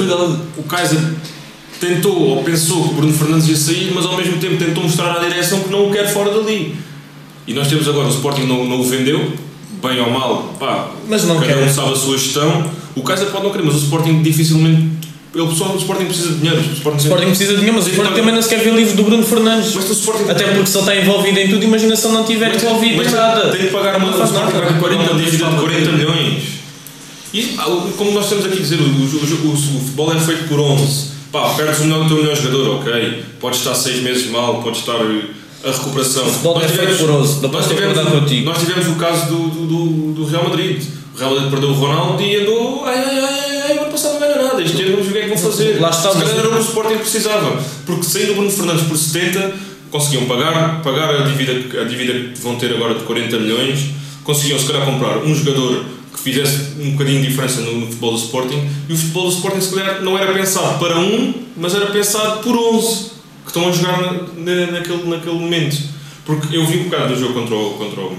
o 0.57 0.63
Kaiser 0.65 1.01
tentou 1.87 2.17
ou 2.17 2.43
pensou 2.43 2.83
que 2.85 2.91
o 2.91 2.95
Bruno 2.95 3.13
Fernandes 3.13 3.49
ia 3.49 3.57
sair, 3.57 3.93
mas 3.95 4.05
ao 4.07 4.17
mesmo 4.17 4.39
tempo 4.39 4.57
tentou 4.57 4.83
mostrar 4.85 5.17
à 5.17 5.19
direção 5.19 5.61
que 5.61 5.71
não 5.71 5.89
o 5.89 5.93
quer 5.93 6.09
fora 6.09 6.31
dali. 6.31 6.77
E 7.47 7.53
nós 7.53 7.67
temos 7.69 7.89
agora, 7.89 8.07
o 8.07 8.11
Sporting 8.11 8.43
não, 8.43 8.65
não 8.65 8.81
o 8.81 8.85
vendeu, 8.85 9.33
bem 9.83 10.01
ou 10.01 10.11
mal, 10.11 10.55
pá, 10.61 10.91
Mas 11.09 11.25
não 11.25 11.41
cada 11.41 11.55
quer. 11.55 11.59
um 11.65 11.69
sabe 11.69 11.93
a 11.93 11.97
sua 11.97 12.17
gestão. 12.17 12.65
O 12.95 13.03
Kaiser 13.03 13.29
pode 13.31 13.45
não 13.45 13.51
querer, 13.51 13.65
mas 13.65 13.75
o 13.75 13.79
Sporting 13.79 14.23
dificilmente. 14.23 15.03
Ele, 15.35 15.47
pessoal, 15.49 15.73
o 15.73 15.79
Sporting 15.79 16.05
precisa 16.05 16.29
de 16.29 16.35
dinheiro. 16.41 16.59
O 16.61 16.73
Sporting, 16.75 16.99
O 16.99 17.01
Sporting 17.01 17.27
precisa 17.27 17.51
de 17.55 17.57
dinheiro, 17.57 17.77
mas 17.79 17.87
o 17.87 17.91
Sporting 17.91 18.13
também 18.15 18.35
não 18.35 18.43
se 18.43 18.49
quer 18.51 18.61
ver 18.61 18.75
livre 18.75 18.95
do 18.95 19.03
Bruno 19.03 19.23
Fernandes. 19.25 19.75
Mas 19.75 19.89
o 19.89 19.93
Sporting 19.95 20.31
Até 20.31 20.45
porque 20.45 20.67
se 20.67 20.77
ele 20.79 20.81
está 20.91 20.97
envolvido 20.97 21.39
em 21.41 21.49
tudo, 21.49 21.65
imagina 21.65 21.97
se 21.97 22.07
ele 22.07 22.15
não 22.15 22.21
estiver 22.21 22.55
envolvido 22.55 22.97
mas 22.99 23.07
em 23.09 23.11
nada. 23.17 23.51
Tem 23.51 23.63
de 23.63 23.69
pagar 23.69 23.97
uma, 23.97 24.11
vai 24.11 24.29
ter 24.29 24.79
40 24.79 24.79
40 24.79 25.15
dívida 25.15 25.31
de 25.31 25.51
milhões 25.53 25.61
40 25.87 25.93
milhões. 25.93 26.43
E 27.35 27.55
ah, 27.59 27.65
como 27.97 28.13
nós 28.13 28.25
estamos 28.25 28.45
aqui 28.45 28.59
a 28.59 28.61
dizer, 28.61 28.79
o, 28.79 28.85
o, 28.85 28.87
o- 28.87 29.53
o 29.55 29.57
futebol 29.57 30.13
é 30.13 30.21
feito 30.21 30.45
por 30.49 30.61
11. 30.61 31.12
Pá, 31.33 31.55
perdes 31.55 31.81
o 31.81 31.85
melhor 31.85 32.07
teu 32.07 32.19
melhor 32.19 32.37
jogador, 32.37 32.77
ok. 32.77 33.25
Pode 33.41 33.57
estar 33.57 33.75
6 33.75 34.03
meses 34.03 34.31
mal, 34.31 34.63
pode 34.63 34.77
estar 34.77 35.01
eh, 35.01 35.25
a 35.65 35.71
recuperação. 35.73 36.27
O 36.27 36.31
futebol 36.31 36.61
é 36.61 36.67
11, 36.67 37.41
não 37.41 37.49
posso 37.49 37.71
concordar 37.71 38.05
contigo. 38.05 38.45
Nós 38.45 38.59
tivemos 38.59 38.87
o 38.87 38.97
caso 38.97 39.27
do, 39.29 39.49
do, 39.67 40.13
do, 40.13 40.25
Real 40.27 40.45
Madrid. 40.45 40.85
O 41.15 41.19
Real 41.19 41.31
Madrid 41.31 41.51
perdeu 41.51 41.71
o 41.71 41.73
Ronaldo 41.73 42.23
e 42.23 42.37
andou. 42.37 42.85
Ai, 42.85 42.99
ai, 42.99 43.19
ai, 43.19 43.41
ai, 43.41 43.63
ai, 43.63 43.79
ano 43.79 43.91
passado 43.91 44.13
não 44.13 44.21
ganha 44.21 44.43
nada. 44.43 44.63
Este 44.63 44.83
ano 44.83 44.91
vamos 44.91 45.07
ver 45.07 45.11
o 45.11 45.13
que 45.13 45.19
é 45.19 45.23
que 45.23 45.29
vão 45.41 45.51
fazer. 45.51 45.81
Lá 45.81 45.89
está, 45.89 46.11
Se 46.11 46.19
calhar 46.19 46.37
era 46.37 46.49
o 46.49 46.51
que 46.51 46.59
o 46.59 46.61
Sporting 46.61 46.99
precisava. 46.99 47.63
Porque 47.87 48.03
saindo 48.03 48.33
o 48.33 48.35
Bruno 48.35 48.51
Fernandes 48.51 48.85
por 48.87 48.99
70, 48.99 49.55
conseguiam 49.91 50.27
pagar, 50.27 50.83
pagar 50.83 51.15
a, 51.15 51.23
dívida, 51.23 51.81
a 51.81 51.85
dívida 51.85 52.13
que 52.35 52.41
vão 52.41 52.57
ter 52.57 52.75
agora 52.75 52.95
de 52.95 53.05
40 53.05 53.39
milhões, 53.39 53.87
conseguiam 54.23 54.59
se 54.59 54.67
calhar 54.67 54.85
comprar 54.85 55.17
um 55.19 55.35
jogador 55.35 55.83
que 56.13 56.21
fizesse 56.21 56.81
um 56.81 56.93
bocadinho 56.93 57.23
de 57.23 57.29
diferença 57.29 57.61
no, 57.63 57.79
no 57.81 57.87
futebol 57.87 58.13
do 58.13 58.19
Sporting 58.19 58.69
e 58.89 58.93
o 58.93 58.97
futebol 58.97 59.25
do 59.29 59.33
Sporting 59.35 59.61
se 59.61 59.75
calhar 59.75 60.03
não 60.03 60.19
era 60.19 60.33
pensado 60.33 60.79
para 60.79 60.99
um, 60.99 61.35
mas 61.57 61.75
era 61.75 61.87
pensado 61.87 62.41
por 62.43 62.57
11 62.57 63.11
que 63.45 63.49
estão 63.49 63.69
a 63.69 63.73
jogar 63.73 64.01
na, 64.01 64.13
na- 64.37 64.73
naquele, 64.73 65.05
naquele 65.09 65.39
momento. 65.39 65.77
Porque 66.25 66.55
eu 66.57 66.65
vi 66.67 66.79
um 66.79 66.85
bocado 66.85 67.15
do 67.15 67.21
jogo 67.21 67.35
contra 67.35 67.55
o, 67.57 67.71
contra 67.75 68.01
o, 68.01 68.17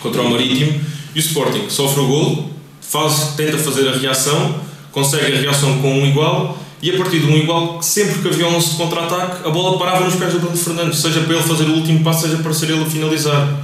contra 0.00 0.22
o 0.22 0.30
Marítimo 0.30 0.80
e 1.14 1.18
o 1.18 1.20
Sporting 1.20 1.68
sofre 1.68 2.00
o 2.00 2.06
gol, 2.06 2.50
faz, 2.80 3.34
tenta 3.36 3.58
fazer 3.58 3.86
a 3.88 3.92
reação, 3.96 4.54
consegue 4.92 5.36
a 5.36 5.40
reação 5.40 5.78
com 5.82 5.92
um 5.92 6.06
igual 6.06 6.58
e 6.80 6.90
a 6.90 6.96
partir 6.96 7.18
de 7.20 7.26
um 7.26 7.36
igual, 7.36 7.82
sempre 7.82 8.20
que 8.22 8.28
havia 8.28 8.46
um 8.46 8.52
lance 8.54 8.70
de 8.70 8.76
contra-ataque, 8.76 9.46
a 9.46 9.50
bola 9.50 9.76
parava 9.78 10.04
nos 10.04 10.14
pés 10.14 10.32
do 10.32 10.38
Bruno 10.40 10.56
Fernandes, 10.56 11.00
seja 11.00 11.20
para 11.22 11.34
ele 11.34 11.42
fazer 11.42 11.64
o 11.64 11.74
último 11.74 12.02
passo, 12.04 12.22
seja 12.22 12.36
para 12.40 12.54
ser 12.54 12.70
ele 12.70 12.82
a 12.82 12.86
finalizar. 12.86 13.58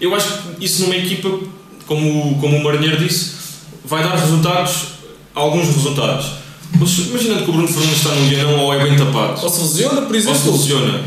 Eu 0.00 0.14
acho 0.14 0.28
que 0.56 0.64
isso 0.64 0.82
numa 0.82 0.96
equipa, 0.96 1.28
como, 1.90 2.38
como 2.38 2.56
o 2.58 2.62
Marinheiro 2.62 2.98
disse, 2.98 3.32
vai 3.84 4.00
dar 4.04 4.14
resultados, 4.14 4.82
alguns 5.34 5.66
resultados. 5.66 6.26
Mas 6.78 6.96
imaginando 6.98 7.42
que 7.42 7.50
o 7.50 7.52
Bruno 7.52 7.66
Fernandes 7.66 7.96
está 7.96 8.14
num 8.14 8.28
guianão 8.28 8.60
ou 8.60 8.72
é 8.72 8.78
bem 8.84 8.94
tapado, 8.96 9.42
Ou 9.42 9.48
se 9.48 9.60
lesiona, 9.60 10.02
por 10.02 10.14
ou 10.14 10.22
se 10.22 10.28
exemplo. 10.30 10.52
lesiona. 10.52 11.00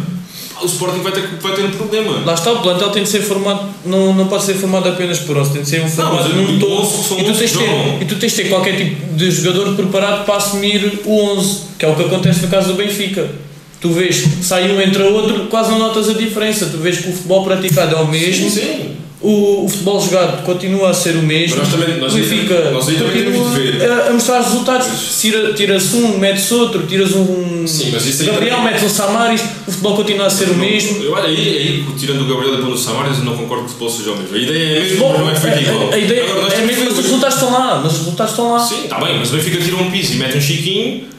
o 0.62 0.66
Sporting 0.66 1.00
vai 1.00 1.14
ter, 1.14 1.26
vai 1.42 1.54
ter 1.54 1.64
um 1.64 1.72
problema. 1.72 2.26
Lá 2.26 2.34
está, 2.34 2.52
o 2.52 2.62
plantel 2.62 2.90
tem 2.90 3.04
de 3.04 3.08
ser 3.10 3.22
formado, 3.22 3.70
não, 3.86 4.14
não 4.14 4.28
pode 4.28 4.44
ser 4.44 4.56
formado 4.56 4.90
apenas 4.90 5.20
por 5.20 5.38
11, 5.38 5.54
tem 5.54 5.62
de 5.62 5.70
ser 5.70 5.86
um 5.86 5.90
formado 5.90 6.16
mas 6.16 6.36
num 6.36 6.48
digo 6.48 6.60
todo. 6.60 6.82
11 6.82 6.98
que 6.98 7.04
são 7.08 7.18
E 7.18 7.24
tu, 7.24 7.32
11 7.32 7.40
tens 7.40 7.52
ter, 7.54 8.02
e 8.02 8.06
tu 8.06 8.16
tens 8.18 8.32
de 8.34 8.44
ter 8.44 8.50
qualquer 8.50 8.76
tipo 8.76 9.16
de 9.16 9.32
jogador 9.32 9.74
preparado 9.76 10.26
para 10.26 10.36
assumir 10.36 11.00
o 11.06 11.18
11, 11.38 11.62
que 11.80 11.86
é 11.86 11.88
o 11.88 11.96
que 11.96 12.04
acontece 12.04 12.42
no 12.42 12.50
caso 12.50 12.68
do 12.68 12.74
Benfica. 12.74 13.32
Tu 13.80 13.90
vês 13.90 14.20
que 14.22 14.44
sai 14.44 14.70
um 14.70 14.82
entra 14.82 15.06
outro, 15.06 15.46
quase 15.48 15.72
não 15.72 15.80
notas 15.80 16.10
a 16.10 16.14
diferença. 16.14 16.66
Tu 16.66 16.78
vês 16.78 17.00
que 17.00 17.10
o 17.10 17.14
futebol 17.14 17.46
praticado 17.46 17.96
é 17.96 18.00
o 18.00 18.08
mesmo, 18.08 18.50
Sim, 18.50 18.62
sim. 18.62 18.93
O, 19.24 19.64
o 19.64 19.70
futebol 19.70 20.02
jogado 20.02 20.44
continua 20.44 20.90
a 20.90 20.94
ser 20.94 21.16
o 21.16 21.24
mesmo. 21.24 21.56
Mas 21.58 21.70
nós 21.72 21.80
também- 21.82 21.98
nós 21.98 22.14
o 22.14 22.18
também- 22.20 22.74
nós 22.74 22.90
aí 22.90 22.96
também 22.98 23.24
temos 23.24 23.54
de 23.56 23.62
ver. 23.62 23.90
A, 23.90 24.08
a 24.08 24.14
mostrar 24.14 24.42
resultados. 24.42 24.88
Tira- 25.22 25.54
Tira-se 25.54 25.96
um, 25.96 26.18
mete-se 26.18 26.54
outro, 26.54 26.86
tiras 26.86 27.14
um 27.14 27.66
Sim, 27.66 27.92
mas 27.94 28.06
isso 28.06 28.24
aí 28.24 28.28
Gabriel, 28.28 28.58
também- 28.58 28.74
metes 28.74 28.84
um 28.84 28.90
Samaris, 28.94 29.42
o 29.66 29.72
futebol 29.72 29.96
continua 29.96 30.26
a 30.26 30.30
ser 30.30 30.50
o 30.50 30.56
mesmo. 30.56 31.02
Eu, 31.02 31.14
olha, 31.14 31.30
aí, 31.30 31.38
aí, 31.38 31.86
tirando 31.98 32.22
o 32.22 32.26
Gabriel 32.28 32.56
e 32.56 32.58
Bruno 32.58 32.78
Samares, 32.78 33.20
eu 33.20 33.24
não 33.24 33.38
concordo 33.38 33.64
que 33.64 33.70
o 33.70 33.74
futebol 33.74 33.90
seja 33.90 34.12
o 34.12 34.18
mesmo. 34.18 34.36
A 34.36 34.40
ideia 34.40 34.64
é 34.74 34.78
a 34.78 34.82
mesma, 34.82 35.00
Bom, 35.00 35.10
mas 35.14 35.20
não 35.22 35.30
é 35.32 35.36
feita 35.36 35.62
igual. 35.62 35.90
a, 35.90 35.96
a 35.96 35.98
ideia 35.98 36.24
Agora, 36.30 36.54
é 36.54 36.62
mesmo, 36.66 36.82
que 36.84 36.90
mas 36.90 36.98
os 37.00 37.06
resultados 37.06 37.36
estão 37.36 37.52
lá. 37.54 37.80
Mas 37.82 37.92
os 37.94 37.98
resultados 38.00 38.32
estão 38.34 38.52
lá. 38.52 38.60
Sim, 38.60 38.84
está 38.84 39.00
bem, 39.00 39.18
mas 39.20 39.30
o 39.32 39.36
Benfica 39.38 39.58
tira 39.64 39.78
um 39.78 39.90
piso 39.90 40.14
e 40.14 40.16
mete 40.18 40.38
um 40.38 40.42
Chiquinho. 40.42 41.13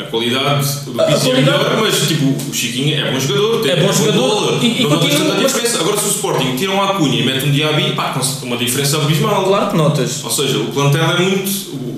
A 0.00 0.04
qualidade 0.10 0.66
do 0.84 0.92
piso 0.92 1.30
é 1.30 1.34
melhor, 1.34 1.78
mas 1.80 2.08
tipo, 2.08 2.26
o 2.26 2.54
Chiquinho 2.54 2.94
é 3.06 3.10
bom 3.12 3.20
jogador, 3.20 3.60
tem 3.62 3.72
É 3.72 3.76
bom 3.76 3.92
jogador 3.92 4.58
e- 4.62 4.66
e 4.66 4.82
não 4.84 4.98
continua- 4.98 5.34
tanta 5.36 5.42
mas-. 5.42 5.74
Agora, 5.80 5.96
se 5.96 6.04
o 6.06 6.10
Sporting 6.10 6.56
tira 6.56 6.72
um 6.72 6.82
Acunha 6.82 7.20
e 7.20 7.24
mete 7.24 7.46
um 7.46 7.50
Diaby, 7.50 7.92
pá, 7.94 8.10
com 8.40 8.46
uma 8.46 8.56
diferença 8.56 8.96
abismal. 8.98 9.44
Claro 9.44 9.70
que 9.70 9.76
notas. 9.76 10.24
Ou 10.24 10.30
seja, 10.30 10.58
o 10.58 10.66
plantel 10.66 11.02
é 11.04 11.20
muito. 11.20 11.50
o- 11.74 11.90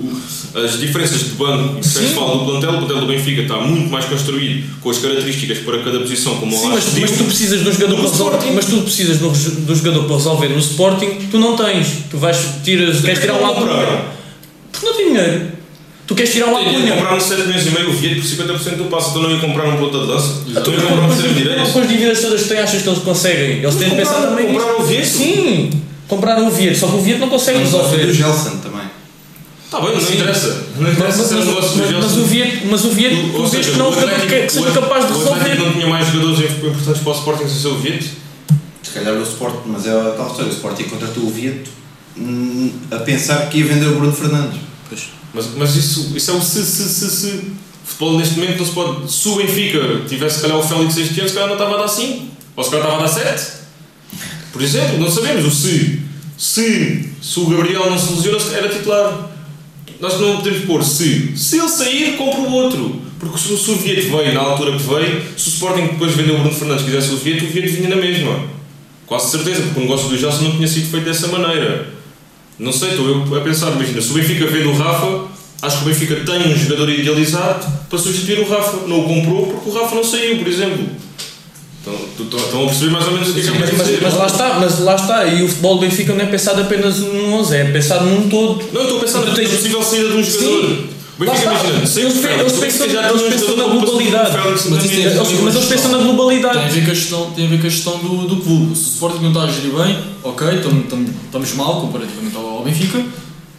as 0.55 0.79
diferenças 0.79 1.19
de 1.19 1.29
banco 1.31 1.79
e 1.79 1.83
Sim. 1.83 2.01
sexual 2.01 2.37
do 2.37 2.45
plantel, 2.45 2.69
o 2.73 2.77
plantel 2.77 2.99
do 2.99 3.07
Benfica 3.07 3.41
está 3.41 3.55
muito 3.57 3.89
mais 3.89 4.05
construído 4.05 4.63
com 4.81 4.91
as 4.91 4.99
características 4.99 5.57
para 5.59 5.79
cada 5.79 5.99
posição, 6.01 6.35
como 6.37 6.55
Sim, 6.55 6.67
mas, 6.69 6.93
mas 6.99 7.11
tu 7.17 7.23
precisas 7.23 7.63
de 7.63 7.69
um 7.69 7.71
jogador 7.73 7.95
para 7.95 8.03
resolver. 8.09 8.35
Sporting. 8.37 8.53
Mas 8.55 8.65
tu 8.65 8.77
precisas 8.83 9.17
de 9.17 9.23
um, 9.25 9.31
um 9.71 9.75
jogador 9.75 10.03
para 10.03 10.15
resolver 10.15 10.47
no 10.49 10.59
Sporting, 10.59 11.09
tu 11.31 11.39
não 11.39 11.55
tens. 11.57 11.87
Tu 12.11 12.17
vais 12.19 12.37
tiras, 12.63 13.01
queres 13.01 13.19
tirar 13.19 13.33
um 13.33 13.47
comprar? 13.51 14.13
Porque 14.71 14.85
não 14.85 14.93
tem 14.93 15.07
dinheiro. 15.07 15.52
Tu 16.05 16.15
queres 16.15 16.33
tirar 16.33 16.47
um 16.47 16.59
Eu 16.59 16.79
ia 16.81 16.95
comprar 16.95 17.15
um 17.15 17.19
7 17.19 17.43
milhões 17.43 17.65
e 17.65 17.69
meio 17.71 17.89
o 17.89 17.93
Vieto 17.93 18.21
por 18.21 18.45
50% 18.45 18.75
do 18.75 18.83
passo, 18.85 19.09
então 19.11 19.21
não 19.23 19.31
ia 19.31 19.39
comprar 19.39 19.65
um 19.65 19.77
ponta 19.77 19.99
de 19.99 20.07
dança. 20.07 20.33
Tu 20.45 20.51
Então 20.51 20.73
ia 20.73 20.81
comprar 20.81 21.01
um 21.07 21.09
extremo 21.13 21.33
direito. 21.33 21.71
Com 21.71 21.79
as 21.79 21.87
dívidas 21.87 22.21
todas 22.21 22.41
que 22.43 22.49
têm, 22.49 22.59
achas 22.59 22.81
que 22.81 22.89
eles 22.89 22.99
conseguem? 22.99 23.57
Eles 23.59 23.75
têm 23.75 23.89
de 23.89 23.95
pensar 23.95 24.21
também. 24.21 24.47
compraram 24.47 24.79
o 24.81 24.83
Vieto? 24.83 25.05
Sim, 25.05 25.69
compraram 26.07 26.47
o 26.47 26.51
Vieto, 26.51 26.77
só 26.77 26.87
que 26.87 26.95
o 26.95 27.01
Vieto 27.01 27.19
não 27.19 27.29
consegue 27.29 27.59
Mas 27.59 27.73
o 27.73 27.77
resolver. 27.77 28.13
Gelson 28.13 28.57
também. 28.57 28.81
Está 29.65 29.79
bem, 29.81 29.91
mas 29.95 30.03
não 30.03 30.13
interessa. 30.13 30.47
Não 30.75 30.83
Mas, 30.83 30.93
interessa 30.93 31.35
um 31.35 31.45
negócio 31.45 31.69
do 31.71 31.77
mas, 31.77 31.91
mas 31.91 32.01
Gelson. 32.01 32.19
o 32.19 32.25
Vieto, 32.25 32.67
mas 32.69 32.85
o 32.85 32.89
tu 32.89 33.45
vês 33.47 33.65
que 33.67 33.77
não 33.77 33.85
é 33.85 33.89
o 33.89 33.91
que, 33.93 34.49
seja 34.49 34.69
o 34.69 34.73
capaz 34.73 35.07
de 35.07 35.13
O 35.13 35.15
Atlético 35.15 35.39
resolver. 35.39 35.55
não 35.65 35.73
tinha 35.73 35.87
mais 35.87 36.07
jogadores 36.07 36.39
importantes 36.51 37.01
para 37.01 37.11
o 37.11 37.15
Sporting 37.15 37.47
sem 37.47 37.59
ser 37.61 37.67
o 37.69 37.77
Vieto? 37.79 38.05
Se 38.83 38.91
calhar 38.93 39.13
o 39.15 39.23
Sport, 39.23 39.55
mas 39.65 39.87
é 39.87 39.91
a 39.91 40.13
tal 40.17 40.27
história. 40.27 40.51
O 40.51 40.53
Sporting 40.53 40.83
contratou 40.83 41.23
o 41.23 41.29
Vieto 41.31 41.69
hum, 42.17 42.71
a 42.91 42.97
pensar 42.97 43.49
que 43.49 43.59
ia 43.59 43.65
vender 43.65 43.87
o 43.87 43.95
Bruno 43.95 44.11
Fernandes. 44.11 44.59
Mas, 45.33 45.47
mas 45.55 45.75
isso, 45.75 46.11
isso 46.15 46.31
é 46.31 46.33
o 46.33 46.41
se, 46.41 46.63
se, 46.65 46.89
se, 46.89 47.09
se. 47.09 47.41
Futebol 47.83 48.17
neste 48.17 48.35
momento 48.35 48.59
não 48.59 48.65
se 48.65 48.71
pode. 48.71 49.11
Se 49.11 49.27
o 49.27 49.35
Benfica 49.35 49.79
tivesse, 50.07 50.35
se 50.35 50.41
calhar, 50.41 50.57
o 50.57 50.63
Félix 50.63 50.97
este 50.97 51.19
ano, 51.19 51.29
se 51.29 51.35
calhar 51.35 51.49
não 51.49 51.55
estava 51.55 51.75
a 51.75 51.81
dar 51.81 51.87
5. 51.87 52.25
Ou 52.55 52.63
se 52.63 52.69
calhar 52.69 52.85
estava 52.85 53.03
a 53.03 53.07
dar 53.07 53.13
7. 53.13 53.51
Por 54.51 54.61
exemplo, 54.61 54.99
não 54.99 55.09
sabemos. 55.09 55.45
O 55.45 55.51
se. 55.51 56.01
Se, 56.37 57.09
se 57.21 57.39
o 57.39 57.45
Gabriel 57.45 57.89
não 57.89 57.97
se 57.97 58.11
lesiona, 58.13 58.37
era 58.55 58.67
titular. 58.69 59.29
Nós 59.99 60.19
não 60.19 60.37
podemos 60.37 60.65
pôr 60.65 60.83
se. 60.83 61.37
Se 61.37 61.57
ele 61.57 61.69
sair, 61.69 62.17
compra 62.17 62.41
o 62.41 62.51
outro. 62.51 63.01
Porque 63.19 63.37
se 63.37 63.53
o 63.53 63.57
se 63.57 63.73
veio 63.75 64.33
na 64.33 64.41
altura 64.41 64.77
que 64.77 64.83
veio, 64.83 65.23
se 65.37 65.47
o 65.47 65.53
Sporting 65.53 65.87
depois 65.87 66.13
vendeu 66.13 66.35
o 66.35 66.39
Bruno 66.39 66.53
Fernandes 66.53 66.83
quisesse 66.83 67.13
o 67.13 67.17
Vieto, 67.17 67.45
o 67.45 67.47
Vieto 67.47 67.71
vinha 67.71 67.87
na 67.87 67.95
mesma. 67.95 68.47
Quase 69.05 69.31
certeza, 69.31 69.61
porque 69.61 69.79
o 69.79 69.83
negócio 69.83 70.09
do 70.09 70.17
Gelson 70.17 70.43
não 70.43 70.51
tinha 70.51 70.67
sido 70.67 70.91
feito 70.91 71.05
dessa 71.05 71.27
maneira. 71.27 71.93
Não 72.59 72.71
sei, 72.71 72.89
estou 72.91 73.07
eu 73.07 73.35
a 73.37 73.41
pensar, 73.41 73.71
imagina, 73.71 74.01
se 74.01 74.11
o 74.11 74.13
Benfica 74.13 74.45
vende 74.47 74.67
o 74.67 74.77
Rafa, 74.77 75.21
acho 75.61 75.77
que 75.77 75.83
o 75.83 75.87
Benfica 75.87 76.15
tem 76.17 76.53
um 76.53 76.55
jogador 76.57 76.89
idealizado 76.89 77.65
para 77.89 77.97
substituir 77.99 78.39
o 78.39 78.49
Rafa. 78.49 78.87
Não 78.87 78.99
o 78.99 79.07
comprou 79.07 79.47
porque 79.47 79.69
o 79.69 79.73
Rafa 79.73 79.95
não 79.95 80.03
saiu, 80.03 80.37
por 80.37 80.47
exemplo. 80.47 80.85
Então, 81.85 82.37
estão 82.39 82.63
a 82.63 82.67
perceber 82.67 82.91
mais 82.91 83.05
ou 83.07 83.11
menos 83.13 83.29
o 83.29 83.33
que 83.33 83.39
é 83.41 83.43
que 83.43 83.49
Mas, 83.59 83.71
mas- 83.77 84.01
mas 84.01 84.13
lá 84.13 84.25
está, 84.27 84.59
mas 84.59 84.79
lá 84.79 84.95
está, 84.95 85.25
e 85.25 85.43
o 85.43 85.47
futebol 85.49 85.75
do 85.75 85.81
Benfica 85.81 86.13
não 86.13 86.23
é 86.23 86.27
pensado 86.27 86.61
apenas 86.61 86.99
num 86.99 87.33
11, 87.33 87.55
é 87.57 87.65
pensado 87.65 88.05
num 88.05 88.29
todo. 88.29 88.63
Não, 88.71 88.83
estou 88.83 88.97
a 88.99 89.01
pensar 89.01 89.19
na 89.25 89.33
tens- 89.33 89.49
possível 89.49 89.83
saída 89.83 90.09
de 90.09 90.15
um 90.17 90.23
jogador. 90.23 90.65
Sim. 90.65 90.87
O 91.15 91.19
Benfica, 91.25 91.45
Lá 91.45 91.53
está. 91.55 91.67
imagina, 91.69 91.87
saiu 91.87 92.07
o 92.07 92.11
Eles 92.11 92.21
Félix, 92.21 92.51
pensam- 92.53 92.89
já 92.89 93.07
eles 93.09 93.21
tinha 93.21 93.31
pensam 93.31 93.47
jogador 93.49 93.67
na 93.67 93.75
para 93.75 93.85
globalidade. 93.85 94.31
Félix 94.31 94.65
Mas 94.69 94.83
isso 94.85 94.93
Eles- 94.93 95.41
mas 95.43 95.55
eles 95.55 95.67
pensam 95.67 95.91
na 95.91 95.97
Tem 95.97 96.05
a 96.07 96.11
globalidade. 96.13 96.69
ver 96.73 96.85
com 96.85 96.91
a 96.91 96.93
gestão, 96.93 97.31
tem 97.31 97.45
a 97.45 97.49
ver 97.49 97.61
com 97.61 97.67
a 97.67 97.69
gestão 97.69 97.97
do, 97.99 98.27
do 98.27 98.35
clube. 98.37 98.75
Se 98.75 98.81
o 98.83 98.87
Sporting 98.93 99.19
não 99.21 99.27
está 99.29 99.43
a 99.43 99.47
gerir 99.47 99.71
bem, 99.73 99.99
ok, 100.23 100.47
tam- 100.61 100.81
tam- 100.89 101.05
estamos 101.25 101.53
mal 101.53 101.81
comparativamente 101.81 102.35
ao 102.35 102.63
Benfica, 102.63 103.05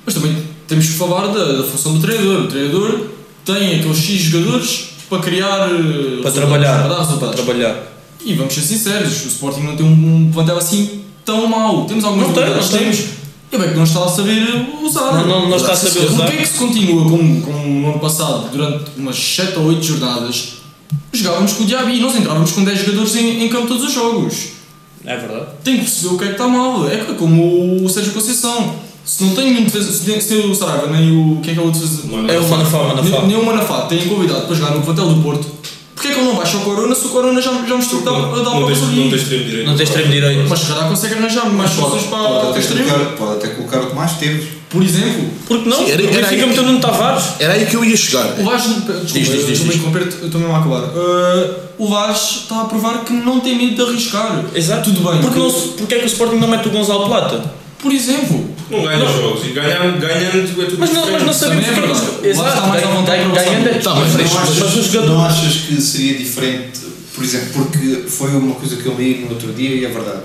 mas 0.05 0.15
também 0.15 0.37
temos 0.67 0.87
que 0.87 0.93
falar 0.95 1.29
da, 1.29 1.53
da 1.53 1.63
função 1.63 1.95
do 1.95 2.01
treinador. 2.01 2.41
O 2.43 2.49
treinador 2.49 3.01
tem 3.45 3.77
aqueles 3.79 3.99
X 3.99 4.21
jogadores 4.23 4.85
para 5.09 5.19
criar. 5.23 5.69
eh, 5.71 6.23
Para 6.23 6.31
trabalhar. 6.33 6.79
Para 6.81 6.89
dar 6.89 6.95
Para 6.97 7.05
resultados. 7.05 7.35
trabalhar. 7.37 7.93
E 8.25 8.35
vamos 8.35 8.53
ser 8.55 8.63
sinceros, 8.63 9.25
o 9.27 9.29
Sporting 9.29 9.61
não 9.61 9.77
tem 9.77 9.87
um, 9.87 9.91
um 10.27 10.31
plantel 10.33 10.57
assim 10.59 11.03
tão 11.25 11.47
mau. 11.47 11.85
Temos 11.85 12.03
algumas 12.05 12.27
Não 12.29 12.35
tem, 12.35 12.43
qualidades, 12.43 12.71
não 12.73 12.79
tem. 12.79 12.91
temos. 12.91 13.05
Bem 13.59 13.69
que 13.71 13.77
não 13.77 13.85
está 13.85 14.05
a 14.05 14.09
saber 14.09 14.67
usar. 14.83 15.13
Não- 15.13 15.27
não- 15.27 15.49
não 15.49 15.57
está 15.57 15.73
a 15.73 15.77
saber 15.77 16.07
usar. 16.07 16.17
Porquê 16.25 16.33
é 16.37 16.37
que 16.43 16.47
se 16.49 16.59
continua 16.59 17.05
como, 17.05 17.41
como 17.43 17.67
no 17.81 17.89
ano 17.91 17.99
passado, 18.01 18.49
durante 18.51 18.85
umas 18.97 19.17
7 19.17 19.59
ou 19.59 19.67
8 19.67 19.83
jornadas, 19.85 20.55
jogávamos 21.13 21.53
com 21.53 21.63
o 21.65 21.67
Diaby 21.67 21.97
e 21.97 22.01
nós 22.01 22.17
entrávamos 22.17 22.53
com 22.53 22.65
10 22.65 22.81
jogadores 22.81 23.15
em, 23.17 23.45
em 23.45 23.49
campo 23.49 23.69
todos 23.69 23.85
os 23.85 23.93
jogos? 23.93 24.35
É 25.05 25.17
verdade. 25.17 25.47
Tem 25.63 25.75
que 25.77 25.83
perceber 25.83 26.15
o 26.15 26.19
que 26.19 26.25
é 26.25 26.27
que 26.29 26.33
está 26.33 26.49
mal. 26.49 26.89
É 26.89 26.97
como 27.19 27.85
o 27.85 27.89
Sérgio 27.89 28.13
Conceição. 28.13 28.75
Se 29.05 29.23
não 29.23 29.35
tem 29.35 29.53
nenhum 29.53 29.65
defesa, 29.65 29.93
se 29.93 30.01
tem, 30.11 30.19
se 30.19 30.35
o 30.35 30.55
Saraiva, 30.55 30.87
nem 30.87 31.11
o. 31.13 31.41
Quem 31.43 31.53
é 31.53 31.55
que 31.55 31.61
é 31.61 31.63
o 31.63 31.71
defesa? 31.71 32.03
É 32.33 32.39
o 32.41 32.49
Manafá, 32.49 32.79
Manafá. 32.85 33.03
Nem, 33.03 33.27
nem 33.27 33.37
o 33.37 33.45
Manafá 33.45 33.83
tem 33.83 34.09
convidado 34.09 34.47
para 34.47 34.55
jogar 34.57 34.71
no 34.75 34.81
plantel 34.83 35.09
do 35.13 35.23
Porto. 35.23 35.47
Que 36.35 36.41
não 36.41 36.45
baixa 36.45 36.57
o 36.57 36.61
Corona 36.61 36.95
se 36.95 37.07
o 37.07 37.09
Corona 37.11 37.41
já, 37.41 37.53
já 37.53 37.75
mostrou 37.77 38.01
que 38.03 38.05
dá, 38.07 38.11
dá 38.13 38.19
Não 38.19 38.67
tens- 38.67 38.79
passar 38.81 38.93
não 38.93 39.11
tens 39.11 39.23
extremo 39.23 39.45
direito. 39.45 39.67
Não 39.69 39.77
tem 39.77 39.85
extremo 39.85 40.13
direito. 40.13 40.49
Mas 40.49 40.59
se 40.61 40.67
calhar 40.67 40.89
consegue 40.89 41.15
arranjar 41.15 41.51
mais 41.51 41.71
soluções 41.71 42.03
para 42.05 42.19
Pode 42.19 42.49
até, 42.51 42.59
extremo. 42.61 42.91
colocar, 42.91 43.05
pode 43.17 43.33
até 43.33 43.49
colocar 43.49 43.81
o 43.81 43.87
Tomás 43.87 44.13
Teves. 44.13 44.49
Por 44.69 44.83
exemplo, 44.83 45.31
Porque 45.47 45.69
não? 45.69 45.77
Sim, 45.79 45.91
era- 45.93 46.03
era 46.03 46.27
Benfica 46.29 46.45
aí- 46.51 46.57
Nuno 46.67 46.81
Tavares. 46.81 47.25
Era 47.39 47.53
aí 47.53 47.65
que 47.67 47.77
eu 47.77 47.85
ia 47.85 47.97
chegar. 47.97 48.27
o 48.39 48.43
Vaz. 48.45 48.63
Desculpa, 48.65 48.93
Diz, 49.05 49.13
diz, 49.47 49.61
eu 49.61 50.27
estou 50.27 50.41
mesmo 50.41 50.55
a 50.55 50.59
acabar. 50.59 50.83
Uh, 50.83 51.55
o 51.79 51.89
Vaz 51.89 52.41
está 52.43 52.63
a 52.63 52.65
provar 52.65 53.05
que 53.05 53.13
não 53.13 53.39
tem 53.39 53.57
medo 53.57 53.77
de 53.77 53.83
arriscar. 53.91 54.45
Exato. 54.53 54.91
Tudo 54.91 55.09
bem. 55.09 55.21
Porque, 55.21 55.39
não, 55.39 55.49
se- 55.49 55.69
porque 55.79 55.95
é 55.95 55.99
que 55.99 56.05
o 56.05 56.09
Sporting 56.09 56.37
não 56.37 56.49
mete 56.49 56.67
o 56.67 56.71
Gonzalo 56.73 57.07
Plata? 57.07 57.45
Por 57.85 57.93
exemplo, 57.93 58.49
Não 58.71 58.83
ganha 58.83 58.99
jogos. 58.99 59.45
E 59.47 59.51
ganhando, 59.51 60.01
ganhando 60.01 60.39
é 60.63 60.65
tudo 60.65 60.79
Mas 60.79 60.91
não, 60.91 61.13
mas 61.13 61.23
não 61.23 61.33
sabemos 61.35 61.67
Também 61.67 61.85
é 61.85 61.87
porque 61.87 62.27
eles- 62.27 62.39
Lá 62.39 62.49
está 62.49 62.57
Exato, 62.57 62.69
mais 62.69 62.83
à 62.83 62.87
vontade 62.87 63.23
para 63.31 63.43
ganhando 63.45 63.69
é 63.69 63.75
Tá, 63.75 63.91
mas 63.95 64.01
mas, 64.05 64.17
deixa- 64.17 64.35
mas, 64.41 64.59
Mas 64.59 64.95
o 64.95 65.03
não 65.07 65.23
achas 65.23 65.53
que 65.69 65.81
seria 65.83 66.15
diferente, 66.15 66.81
por 67.15 67.23
exemplo, 67.23 67.49
porque 67.53 68.09
foi 68.09 68.31
uma 68.31 68.55
coisa 68.55 68.77
que 68.77 68.87
eu 68.87 68.95
li 68.97 69.19
no 69.27 69.33
outro 69.35 69.53
dia 69.53 69.69
e 69.69 69.85
é 69.85 69.89
verdade. 69.89 70.23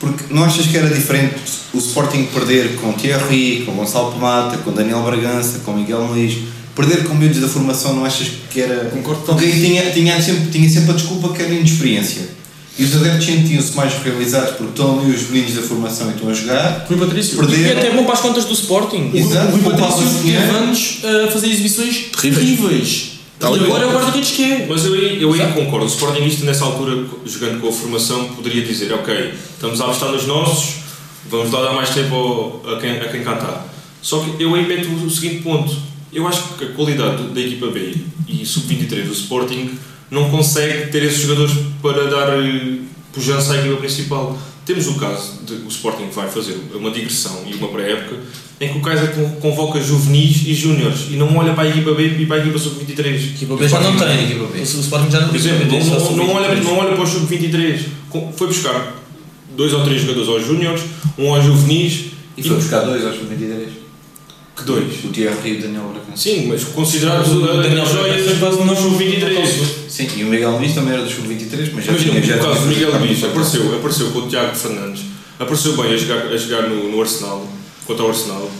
Porque 0.00 0.32
não 0.32 0.44
achas 0.44 0.64
que 0.66 0.78
era 0.78 0.88
diferente 0.88 1.34
o 1.74 1.78
Sporting 1.78 2.24
perder 2.32 2.76
com 2.76 2.94
Thierry, 2.94 3.64
com 3.66 3.72
Gonçalo 3.72 4.12
Pomata, 4.12 4.56
com 4.56 4.72
Daniel 4.72 5.02
Bragança, 5.02 5.58
com 5.58 5.74
Miguel 5.74 6.04
Luís, 6.06 6.38
perder 6.74 7.04
com 7.04 7.14
miúdos 7.14 7.40
da 7.42 7.48
formação, 7.48 7.92
não 7.92 8.06
achas 8.06 8.28
que 8.50 8.62
era. 8.62 8.86
Concordo 8.86 9.20
Porque 9.26 9.44
aí 9.44 9.52
tinha, 9.60 9.90
tinha, 9.90 10.22
sempre, 10.22 10.50
tinha 10.50 10.70
sempre 10.70 10.92
a 10.92 10.94
desculpa 10.94 11.34
que 11.34 11.42
era 11.42 11.52
inexperiência. 11.52 12.37
E 12.78 12.84
os 12.84 12.96
adeptos 12.96 13.26
sentiam-se 13.26 13.76
mais 13.76 13.92
realizados 14.04 14.50
porque 14.56 14.70
estão 14.70 15.00
ali 15.00 15.10
os 15.10 15.28
meninos 15.30 15.54
da 15.54 15.62
formação 15.62 16.08
e 16.08 16.14
estão 16.14 16.28
a 16.30 16.34
jogar. 16.34 16.86
Rui 16.88 16.98
Patrício. 16.98 17.36
Perder- 17.38 17.66
E 17.66 17.72
até 17.78 17.86
é 17.88 17.90
bom 17.94 18.04
para 18.04 18.14
as 18.14 18.20
contas 18.20 18.44
do 18.44 18.52
Sporting. 18.52 19.10
Exato, 19.14 19.48
o 19.56 19.60
Rui 19.60 19.62
Patrício 19.76 20.22
teve 20.22 20.36
anos 20.36 20.98
a 21.04 21.30
fazer 21.30 21.48
exibições 21.48 22.04
Terríveis. 22.20 23.12
e 23.40 23.44
e 23.44 23.64
agora 23.64 23.84
é 23.84 23.86
o 23.86 23.92
guarda-redes 23.92 24.30
que 24.30 24.44
é. 24.44 24.66
Mas 24.68 24.84
eu 24.84 24.94
aí, 24.94 25.20
eu 25.22 25.32
aí 25.32 25.52
concordo. 25.52 25.86
O 25.86 25.88
Sportingista 25.88 26.44
nessa 26.44 26.64
altura, 26.64 27.04
jogando 27.26 27.60
com 27.60 27.68
a 27.68 27.72
formação, 27.72 28.24
poderia 28.34 28.62
dizer, 28.64 28.92
ok, 28.92 29.32
estamos 29.54 29.80
a 29.80 29.84
apostar 29.84 30.10
nos 30.10 30.26
nossos, 30.26 30.74
vamos 31.30 31.50
lá 31.52 31.62
dar 31.62 31.72
mais 31.72 31.90
tempo 31.90 32.14
ao- 32.14 32.62
a, 32.74 32.80
quem, 32.80 32.90
a 32.92 33.08
quem 33.08 33.22
cantar. 33.22 33.66
Só 34.02 34.20
que 34.20 34.40
eu 34.42 34.54
aí 34.54 34.66
meto 34.66 34.88
o 34.88 35.10
seguinte 35.10 35.42
ponto. 35.42 35.72
Eu 36.12 36.26
acho 36.26 36.42
que 36.58 36.64
a 36.64 36.68
qualidade 36.68 37.22
da 37.24 37.40
equipa 37.40 37.66
B 37.68 37.94
e 38.28 38.46
sub-23 38.46 39.04
do 39.06 39.12
Sporting 39.12 39.70
não 40.10 40.30
consegue 40.30 40.90
ter 40.90 41.02
esses 41.02 41.20
jogadores 41.22 41.54
para 41.82 42.04
dar 42.10 42.28
eh, 42.38 42.78
pujança 43.12 43.54
à 43.54 43.58
equipa 43.58 43.76
principal. 43.76 44.38
Temos 44.64 44.86
o 44.86 44.94
caso 44.96 45.40
de 45.46 45.54
o 45.54 45.68
Sporting 45.68 46.08
vai 46.14 46.28
fazer 46.28 46.58
uma 46.74 46.90
digressão 46.90 47.42
e 47.46 47.54
uma 47.54 47.68
pré-época 47.68 48.16
em 48.60 48.68
que 48.72 48.78
o 48.78 48.82
Kaiser 48.82 49.14
con- 49.14 49.30
convoca 49.40 49.80
juvenis 49.80 50.42
e 50.46 50.52
júniores 50.52 51.06
e 51.10 51.16
não 51.16 51.34
olha 51.38 51.54
para 51.54 51.62
a 51.64 51.68
equipa 51.68 51.92
B 51.94 52.06
e 52.18 52.26
para 52.26 52.36
a 52.36 52.40
equipa 52.40 52.58
sub-23. 52.58 53.06
A 53.06 53.10
equipa 53.14 53.56
B 53.56 53.68
já 53.68 53.80
não 53.80 53.96
tem. 53.96 54.24
equipa 54.24 54.46
B. 54.52 54.58
O 54.60 54.62
Sporting 54.62 55.10
já 55.10 55.20
não 55.20 55.28
Por 55.28 55.40
tem. 55.40 55.52
exemplo, 55.52 55.78
não, 55.78 55.78
não, 55.86 56.16
não, 56.16 56.34
olha, 56.34 56.48
sub-23. 56.48 56.64
não 56.64 56.78
olha 56.78 56.94
para 56.94 57.04
o 57.04 57.06
sub-23. 57.06 57.80
Com- 58.10 58.32
Foi 58.36 58.46
buscar 58.48 58.94
dois 59.56 59.72
ou 59.72 59.84
três 59.84 60.02
jogadores 60.02 60.28
aos 60.28 60.46
júniores, 60.46 60.82
um 61.16 61.32
aos 61.34 61.44
juvenis 61.44 62.06
E 62.36 62.42
foi 62.42 62.56
buscar 62.56 62.80
dois 62.80 63.04
aos 63.06 63.16
23. 63.16 63.68
Que 64.58 64.64
dois. 64.64 65.04
O 65.04 65.08
Thierry 65.08 65.36
e 65.44 65.52
o 65.58 65.62
Daniel 65.62 65.82
Bragança. 65.92 66.16
Sim, 66.22 66.46
mas 66.48 66.64
considerados 66.64 67.28
O 67.32 67.40
Daniel 67.40 67.86
Bragança 67.86 68.34
quase 68.40 68.58
não- 68.58 68.66
no 68.66 68.76
sub-23. 68.76 69.34
não 69.34 69.46
Sim, 69.46 69.64
Sim, 69.88 70.08
e 70.18 70.24
o 70.24 70.26
Miguel 70.26 70.50
Luís 70.58 70.74
também 70.74 70.94
era 70.94 71.02
do 71.02 71.10
sub-23, 71.10 71.70
mas 71.74 71.84
já 71.84 71.92
Imagina, 71.92 72.20
tinha 72.20 72.22
já 72.24 72.36
no 72.36 72.42
caso 72.44 72.60
do 72.60 72.66
Miguel 72.66 72.98
Luís, 72.98 73.24
apareceu, 73.24 73.74
apareceu 73.76 74.10
com 74.10 74.18
o 74.20 74.28
Tiago 74.28 74.54
Fernandes, 74.56 75.02
apareceu 75.38 75.76
bem 75.76 75.92
a 75.92 75.96
jogar, 75.96 76.26
a 76.26 76.36
jogar 76.36 76.62
no, 76.68 76.90
no 76.92 77.00
Arsenal, 77.00 77.46
contra 77.86 78.04
o 78.04 78.08
Arsenal. 78.08 78.50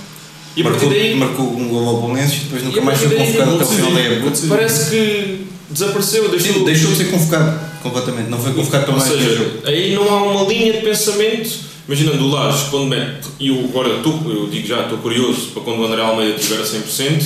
E 0.56 0.62
Marcou, 0.62 0.88
daí. 0.88 1.14
marcou 1.14 1.46
um 1.56 1.68
gol 1.68 1.88
ao 1.88 2.00
Palmeiras 2.00 2.32
e 2.32 2.36
depois 2.38 2.62
e 2.62 2.64
nunca 2.64 2.80
a 2.80 2.84
mais 2.84 2.98
foi 2.98 3.10
convocado 3.16 3.54
até 3.54 3.64
o 3.64 3.66
final 3.68 3.92
da 3.92 4.00
época. 4.00 4.32
Parece 4.48 4.90
que 4.90 5.46
desapareceu, 5.70 6.28
deixou. 6.30 6.52
Sim, 6.54 6.64
deixou 6.64 6.90
de 6.90 6.96
ser 6.96 7.10
convocado 7.10 7.60
completamente, 7.82 8.28
não 8.28 8.38
foi 8.40 8.52
convocado 8.54 8.84
para 8.86 8.94
Ou 8.94 8.98
mais 9.00 9.12
seja, 9.12 9.36
jogo. 9.36 9.50
aí 9.64 9.94
não 9.94 10.02
há 10.12 10.22
uma 10.22 10.48
linha 10.48 10.72
de 10.72 10.80
pensamento. 10.80 11.50
Imaginando 11.88 12.22
o 12.22 12.30
Lages, 12.30 12.68
quando 12.68 12.84
mete, 12.84 13.28
e 13.40 13.48
eu 13.48 13.64
agora 13.64 13.96
estou, 13.96 14.20
eu 14.30 14.46
digo 14.50 14.68
já, 14.68 14.82
estou 14.82 14.98
curioso 14.98 15.52
para 15.54 15.62
quando 15.62 15.80
o 15.80 15.86
André 15.86 16.02
Almeida 16.02 16.36
estiver 16.36 16.60
a 16.60 16.62
100%, 16.62 17.22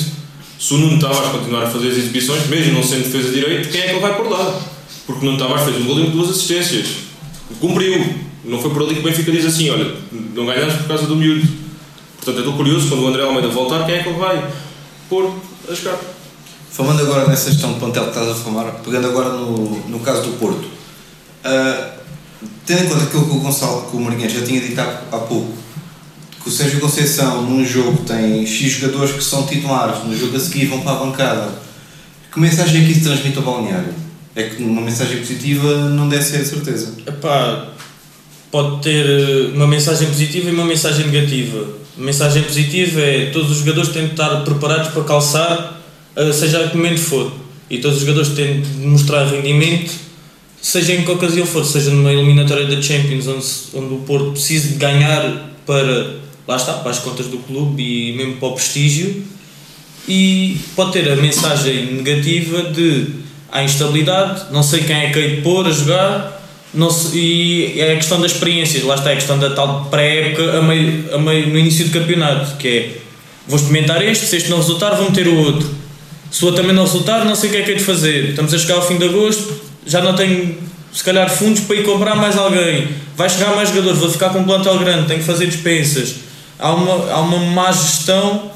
se 0.57 0.75
o 0.75 0.79
Nuno 0.79 1.01
Tavares 1.01 1.33
continuar 1.33 1.65
a 1.65 1.67
fazer 1.69 1.89
as 1.89 1.97
exibições, 1.97 2.47
mesmo 2.47 2.75
não 2.75 2.83
sendo 2.85 3.03
defesa 3.03 3.31
de 3.31 3.41
direito, 3.41 3.69
quem 3.71 3.81
é 3.81 3.85
que 3.87 3.91
ele 3.91 3.99
vai 3.99 4.15
por 4.17 4.31
lá? 4.31 4.61
Porque 5.05 5.21
o 5.21 5.25
Nuno 5.25 5.37
Tavares 5.37 5.65
fez 5.65 5.77
um 5.79 5.85
gol 5.85 5.99
e 5.99 6.11
duas 6.11 6.31
assistências. 6.31 6.87
Cumpriu. 7.61 8.15
Não 8.45 8.61
foi 8.61 8.71
por 8.71 8.83
ali 8.83 8.95
que 8.95 9.01
o 9.01 9.03
Benfica 9.03 9.33
diz 9.33 9.45
assim: 9.45 9.69
olha, 9.71 9.97
não 10.13 10.47
ganhamos 10.47 10.75
por 10.75 10.87
causa 10.87 11.07
do 11.07 11.17
miúdo. 11.17 11.45
Portanto, 12.17 12.37
eu 12.37 12.43
estou 12.43 12.55
curioso, 12.55 12.89
quando 12.89 13.03
o 13.03 13.09
André 13.09 13.25
Almeida 13.25 13.49
voltar, 13.49 13.85
quem 13.85 13.97
é 13.97 14.03
que 14.05 14.09
ele 14.09 14.19
vai 14.19 14.49
pôr 15.09 15.35
a 15.69 15.75
jogar? 15.75 15.99
Falando 16.71 17.01
agora 17.01 17.27
nessa 17.27 17.51
gestão 17.51 17.73
de 17.73 17.81
plantel 17.81 18.05
que 18.05 18.11
estás 18.11 18.29
a 18.29 18.35
falar, 18.37 18.71
pegando 18.85 19.09
agora 19.09 19.31
no, 19.31 19.89
no 19.89 19.99
caso 19.99 20.23
do 20.23 20.39
Porto, 20.39 20.69
ah, 21.43 21.95
tendo 22.73 22.85
em 22.85 22.89
conta 22.89 23.05
aquilo 23.05 23.25
que 23.27 23.37
o 23.37 23.41
Gonçalo, 23.41 23.91
que 23.91 23.97
o 23.97 24.01
Marinhas 24.01 24.33
já 24.33 24.43
tinha 24.43 24.61
dito 24.61 24.81
há, 24.81 25.03
há 25.13 25.19
pouco, 25.19 25.53
que 26.43 26.49
o 26.49 26.51
Sérgio 26.51 26.81
Conceição 26.81 27.43
num 27.43 27.65
jogo 27.65 27.99
tem 28.05 28.47
X 28.47 28.73
jogadores 28.73 29.13
que 29.13 29.23
são 29.23 29.47
titulares, 29.47 30.03
no 30.05 30.17
jogo 30.17 30.37
a 30.37 30.41
seguir 30.41 30.67
vão 30.67 30.81
para 30.81 30.93
a 30.93 30.95
bancada, 30.95 31.51
que 32.33 32.41
mensagem 32.41 32.83
é 32.83 32.87
que 32.87 32.93
isso 32.93 33.03
transmite 33.03 33.37
ao 33.37 33.45
balneário? 33.45 33.93
É 34.35 34.45
que 34.45 34.63
uma 34.63 34.81
mensagem 34.81 35.19
positiva 35.19 35.91
não 35.91 36.09
deve 36.09 36.23
ser 36.25 36.39
a 36.39 36.45
certeza. 36.47 36.95
Epá, 37.07 37.69
pode 38.51 38.81
ter 38.81 39.05
eh, 39.05 39.55
uma 39.55 39.67
mensagem 39.67 40.09
positiva 40.09 40.49
e 40.49 40.55
uma 40.55 40.65
mensagem 40.65 41.07
negativa. 41.07 41.69
A 41.99 42.03
mensagem 42.03 42.43
positiva 42.43 43.01
é 43.03 43.27
todos 43.27 43.51
os 43.51 43.59
jogadores 43.59 43.91
têm 43.91 44.07
de 44.07 44.13
estar 44.13 44.35
preparados 44.45 44.89
para 44.89 45.05
calçar, 45.05 45.79
eh, 46.17 46.33
seja 46.33 46.65
a 46.65 46.69
que 46.71 46.77
momento 46.79 47.01
for. 47.01 47.31
E 47.69 47.79
todos 47.79 47.99
os 47.99 48.05
jogadores 48.05 48.31
têm 48.31 48.63
de 48.63 48.87
mostrar 48.87 49.27
rendimento, 49.27 49.93
seja 50.63 50.95
em 50.95 51.05
que 51.05 51.11
ocasião 51.11 51.45
for, 51.45 51.65
seja 51.65 51.91
numa 51.91 52.13
eliminatória 52.13 52.65
da 52.65 52.81
Champions, 52.81 53.27
onde, 53.27 53.47
onde 53.75 53.95
o 53.95 53.99
Porto 53.99 54.31
precisa 54.31 54.69
de 54.69 54.77
ganhar 54.77 55.51
para, 55.67 56.15
lá 56.47 56.57
está, 56.57 56.75
para 56.75 56.93
as 56.93 57.01
contas 57.01 57.27
do 57.27 57.39
clube 57.39 57.83
e 57.83 58.17
mesmo 58.17 58.37
para 58.37 58.49
o 58.49 58.53
prestígio. 58.53 59.25
E 60.09 60.57
pode 60.77 60.93
ter 60.93 61.11
a 61.11 61.17
mensagem 61.17 61.95
negativa 61.95 62.63
de 62.63 63.07
há 63.51 63.63
instabilidade, 63.65 64.53
não 64.53 64.63
sei 64.63 64.85
quem 64.85 64.97
é 64.97 65.11
que 65.11 65.19
hei 65.19 65.37
de 65.37 65.43
pôr 65.43 65.67
a 65.67 65.71
jogar, 65.71 66.41
não 66.73 66.91
sei, 66.91 67.21
e 67.75 67.81
é 67.81 67.93
a 67.93 67.97
questão 67.97 68.21
das 68.21 68.33
experiências, 68.33 68.83
lá 68.85 68.95
está 68.95 69.11
é 69.11 69.13
a 69.13 69.17
questão 69.17 69.39
da 69.39 69.51
tal 69.51 69.87
pré-época 69.87 70.59
a 70.59 70.63
meio, 70.63 71.15
a 71.15 71.19
meio, 71.19 71.49
no 71.49 71.59
início 71.59 71.85
do 71.87 71.91
campeonato, 71.91 72.57
que 72.57 72.69
é 72.69 72.99
vou 73.47 73.59
experimentar 73.59 74.03
este, 74.03 74.27
se 74.27 74.37
este 74.37 74.49
não 74.49 74.59
resultar 74.59 74.95
vou 74.95 75.11
meter 75.11 75.27
o 75.27 75.37
outro. 75.39 75.69
Se 76.31 76.43
o 76.45 76.47
outro 76.47 76.63
também 76.63 76.75
não 76.75 76.85
resultar, 76.85 77.25
não 77.25 77.35
sei 77.35 77.51
o 77.51 77.53
que 77.53 77.59
é 77.59 77.63
que 77.63 77.73
é 77.73 77.75
de 77.75 77.85
fazer. 77.85 78.31
Estamos 78.31 78.55
a 78.55 78.59
chegar 78.59 78.77
ao 78.77 78.89
fim 78.89 78.97
de 78.97 79.05
agosto, 79.05 79.72
já 79.87 80.01
não 80.01 80.15
tenho 80.15 80.59
se 80.93 81.03
calhar 81.03 81.29
fundos 81.31 81.61
para 81.61 81.77
ir 81.77 81.85
comprar 81.85 82.15
mais 82.15 82.37
alguém. 82.37 82.89
Vai 83.17 83.29
chegar 83.29 83.55
mais 83.55 83.71
jogadores, 83.71 83.99
vou 83.99 84.11
ficar 84.11 84.31
com 84.31 84.41
um 84.41 84.45
plantel 84.45 84.79
grande, 84.79 85.07
tenho 85.07 85.21
que 85.21 85.27
fazer 85.27 85.47
dispensas. 85.47 86.17
Há 86.59 86.73
uma, 86.75 87.13
há 87.13 87.21
uma 87.21 87.39
má 87.39 87.73
gestão 87.73 88.51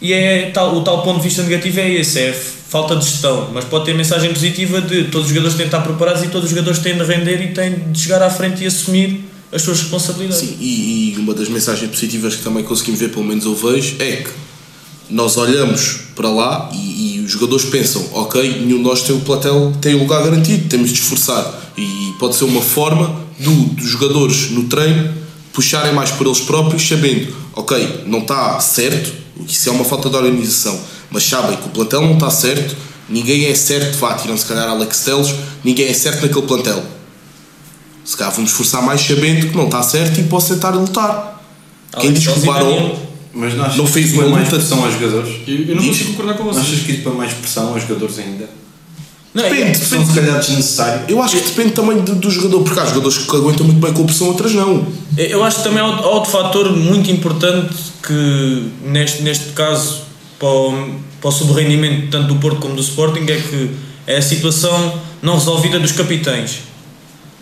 e 0.00 0.12
é 0.12 0.50
tal, 0.52 0.76
o 0.76 0.82
tal 0.82 1.02
ponto 1.02 1.18
de 1.18 1.24
vista 1.24 1.42
negativo 1.42 1.80
é 1.80 1.90
esse, 1.90 2.18
é 2.18 2.32
falta 2.32 2.96
de 2.96 3.04
gestão. 3.04 3.50
Mas 3.52 3.64
pode 3.64 3.84
ter 3.84 3.94
mensagem 3.94 4.32
positiva 4.32 4.80
de 4.80 5.04
todos 5.04 5.26
os 5.26 5.28
jogadores 5.28 5.56
têm 5.56 5.68
de 5.68 5.74
estar 5.74 5.82
preparados 5.82 6.22
e 6.22 6.28
todos 6.28 6.44
os 6.44 6.50
jogadores 6.50 6.80
têm 6.80 6.96
de 6.96 7.04
render 7.04 7.40
e 7.42 7.52
têm 7.52 7.74
de 7.90 7.98
chegar 7.98 8.22
à 8.22 8.30
frente 8.30 8.62
e 8.62 8.66
assumir 8.66 9.24
as 9.52 9.62
suas 9.62 9.80
responsabilidades. 9.80 10.40
Sim, 10.40 10.56
e, 10.60 11.14
e 11.14 11.18
uma 11.18 11.34
das 11.34 11.48
mensagens 11.48 11.90
positivas 11.90 12.36
que 12.36 12.42
também 12.42 12.62
conseguimos 12.62 13.00
ver, 13.00 13.10
pelo 13.10 13.24
menos 13.24 13.44
eu 13.44 13.54
vejo, 13.54 13.96
é 13.98 14.16
que 14.16 14.30
nós 15.10 15.36
olhamos 15.36 16.00
para 16.14 16.28
lá 16.28 16.70
e, 16.72 17.16
e 17.16 17.20
os 17.20 17.32
jogadores 17.32 17.64
pensam, 17.64 18.04
ok, 18.12 18.60
nenhum 18.60 18.78
de 18.78 18.84
nós 18.84 19.02
tem 19.02 19.14
o 19.14 19.20
platel, 19.20 19.72
tem 19.80 19.94
o 19.94 19.98
lugar 19.98 20.22
garantido, 20.22 20.68
temos 20.68 20.90
de 20.90 21.00
esforçar. 21.00 21.72
E 21.76 22.14
pode 22.18 22.36
ser 22.36 22.44
uma 22.44 22.62
forma 22.62 23.20
do, 23.38 23.52
dos 23.74 23.86
jogadores 23.86 24.50
no 24.50 24.64
treino 24.64 25.20
puxarem 25.52 25.92
mais 25.92 26.10
por 26.10 26.26
eles 26.26 26.40
próprios, 26.40 26.86
sabendo, 26.86 27.34
ok, 27.54 28.04
não 28.06 28.20
está 28.20 28.58
certo, 28.60 29.12
isso 29.46 29.68
é 29.68 29.72
uma 29.72 29.84
falta 29.84 30.08
de 30.08 30.16
organização, 30.16 30.78
mas 31.10 31.24
sabem 31.24 31.56
que 31.56 31.66
o 31.66 31.70
plantel 31.70 32.02
não 32.02 32.14
está 32.14 32.30
certo, 32.30 32.76
ninguém 33.08 33.46
é 33.46 33.54
certo, 33.54 33.98
vá, 33.98 34.14
tirando 34.14 34.38
se 34.38 34.46
calhar 34.46 34.68
Alex 34.68 35.00
Teles, 35.00 35.34
ninguém 35.64 35.88
é 35.88 35.92
certo 35.92 36.22
naquele 36.22 36.46
plantel. 36.46 36.82
Se 38.04 38.16
calhar 38.16 38.32
vamos 38.32 38.50
esforçar 38.50 38.82
mais 38.82 39.00
sabendo 39.00 39.48
que 39.48 39.56
não 39.56 39.66
está 39.66 39.82
certo 39.82 40.20
e 40.20 40.24
posso 40.24 40.54
tentar 40.54 40.70
lutar. 40.70 41.42
Quem 42.00 42.12
diz 42.12 42.26
que 42.26 42.38
o 42.38 42.42
Barão 42.42 43.09
Mas 43.32 43.54
não 43.54 43.64
achas 43.64 43.76
Não 43.76 43.84
que 43.86 43.92
fez 43.92 44.12
uma 44.14 44.28
mais 44.28 44.44
luta- 44.46 44.56
pressão 44.56 44.84
aos 44.84 44.92
jogadores? 44.94 45.34
Eu, 45.46 45.54
eu 45.66 45.74
não 45.76 45.82
Diz. 45.82 45.86
consigo 45.90 46.10
concordar 46.10 46.34
com 46.34 46.44
Não 46.44 46.52
vocês. 46.52 46.66
achas 46.66 46.80
que 46.80 46.92
isso 46.92 47.02
põe 47.02 47.14
mais 47.14 47.32
pressão 47.32 47.68
aos 47.72 47.82
jogadores 47.82 48.18
ainda? 48.18 48.48
Não, 49.32 49.44
é- 49.44 49.48
Depende, 49.50 49.78
se 49.78 50.12
calhar 50.14 50.40
desnecessária. 50.40 51.04
Eu 51.08 51.22
acho 51.22 51.36
que 51.36 51.46
depende 51.50 51.70
também 51.70 52.00
do, 52.00 52.16
do 52.16 52.30
jogador, 52.30 52.62
porque 52.64 52.80
há 52.80 52.84
jogadores 52.86 53.18
que 53.18 53.36
aguentam 53.36 53.64
muito 53.64 53.78
bem 53.80 53.92
com 53.92 54.02
a 54.02 54.04
pressão, 54.04 54.26
outras 54.26 54.52
não. 54.52 54.84
Eu 55.16 55.44
acho 55.44 55.58
que 55.58 55.62
também 55.62 55.78
há 55.78 55.86
outro, 55.86 56.04
há 56.04 56.08
outro 56.10 56.30
fator 56.32 56.76
muito 56.76 57.08
importante 57.12 57.72
que, 58.02 58.64
neste, 58.84 59.22
neste 59.22 59.50
caso, 59.52 60.00
para 60.38 60.48
o, 60.48 60.94
para 61.20 61.28
o 61.28 61.32
subrendimento 61.32 62.08
tanto 62.10 62.26
do 62.34 62.40
Porto 62.40 62.58
como 62.58 62.74
do 62.74 62.80
Sporting, 62.82 63.20
é 63.30 63.36
que 63.36 63.70
é 64.08 64.16
a 64.16 64.22
situação 64.22 64.94
não 65.22 65.34
resolvida 65.34 65.78
dos 65.78 65.92
capitães. 65.92 66.62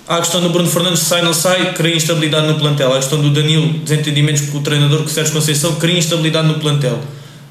Há 0.08 0.16
a 0.16 0.20
questão 0.20 0.40
do 0.40 0.48
Bruno 0.48 0.70
Fernandes 0.70 1.00
sai 1.00 1.20
não 1.20 1.34
sai, 1.34 1.74
cria 1.74 1.94
instabilidade 1.94 2.46
no 2.46 2.58
plantel. 2.58 2.90
Há 2.90 2.96
a 2.96 2.98
questão 2.98 3.20
do 3.20 3.28
Danilo, 3.28 3.74
desentendimentos 3.80 4.40
com 4.48 4.56
o 4.56 4.62
treinador, 4.62 5.00
com 5.00 5.04
o 5.04 5.08
Sérgio 5.08 5.34
Conceição, 5.34 5.74
cria 5.74 5.98
instabilidade 5.98 6.48
no 6.48 6.54
plantel. 6.54 6.98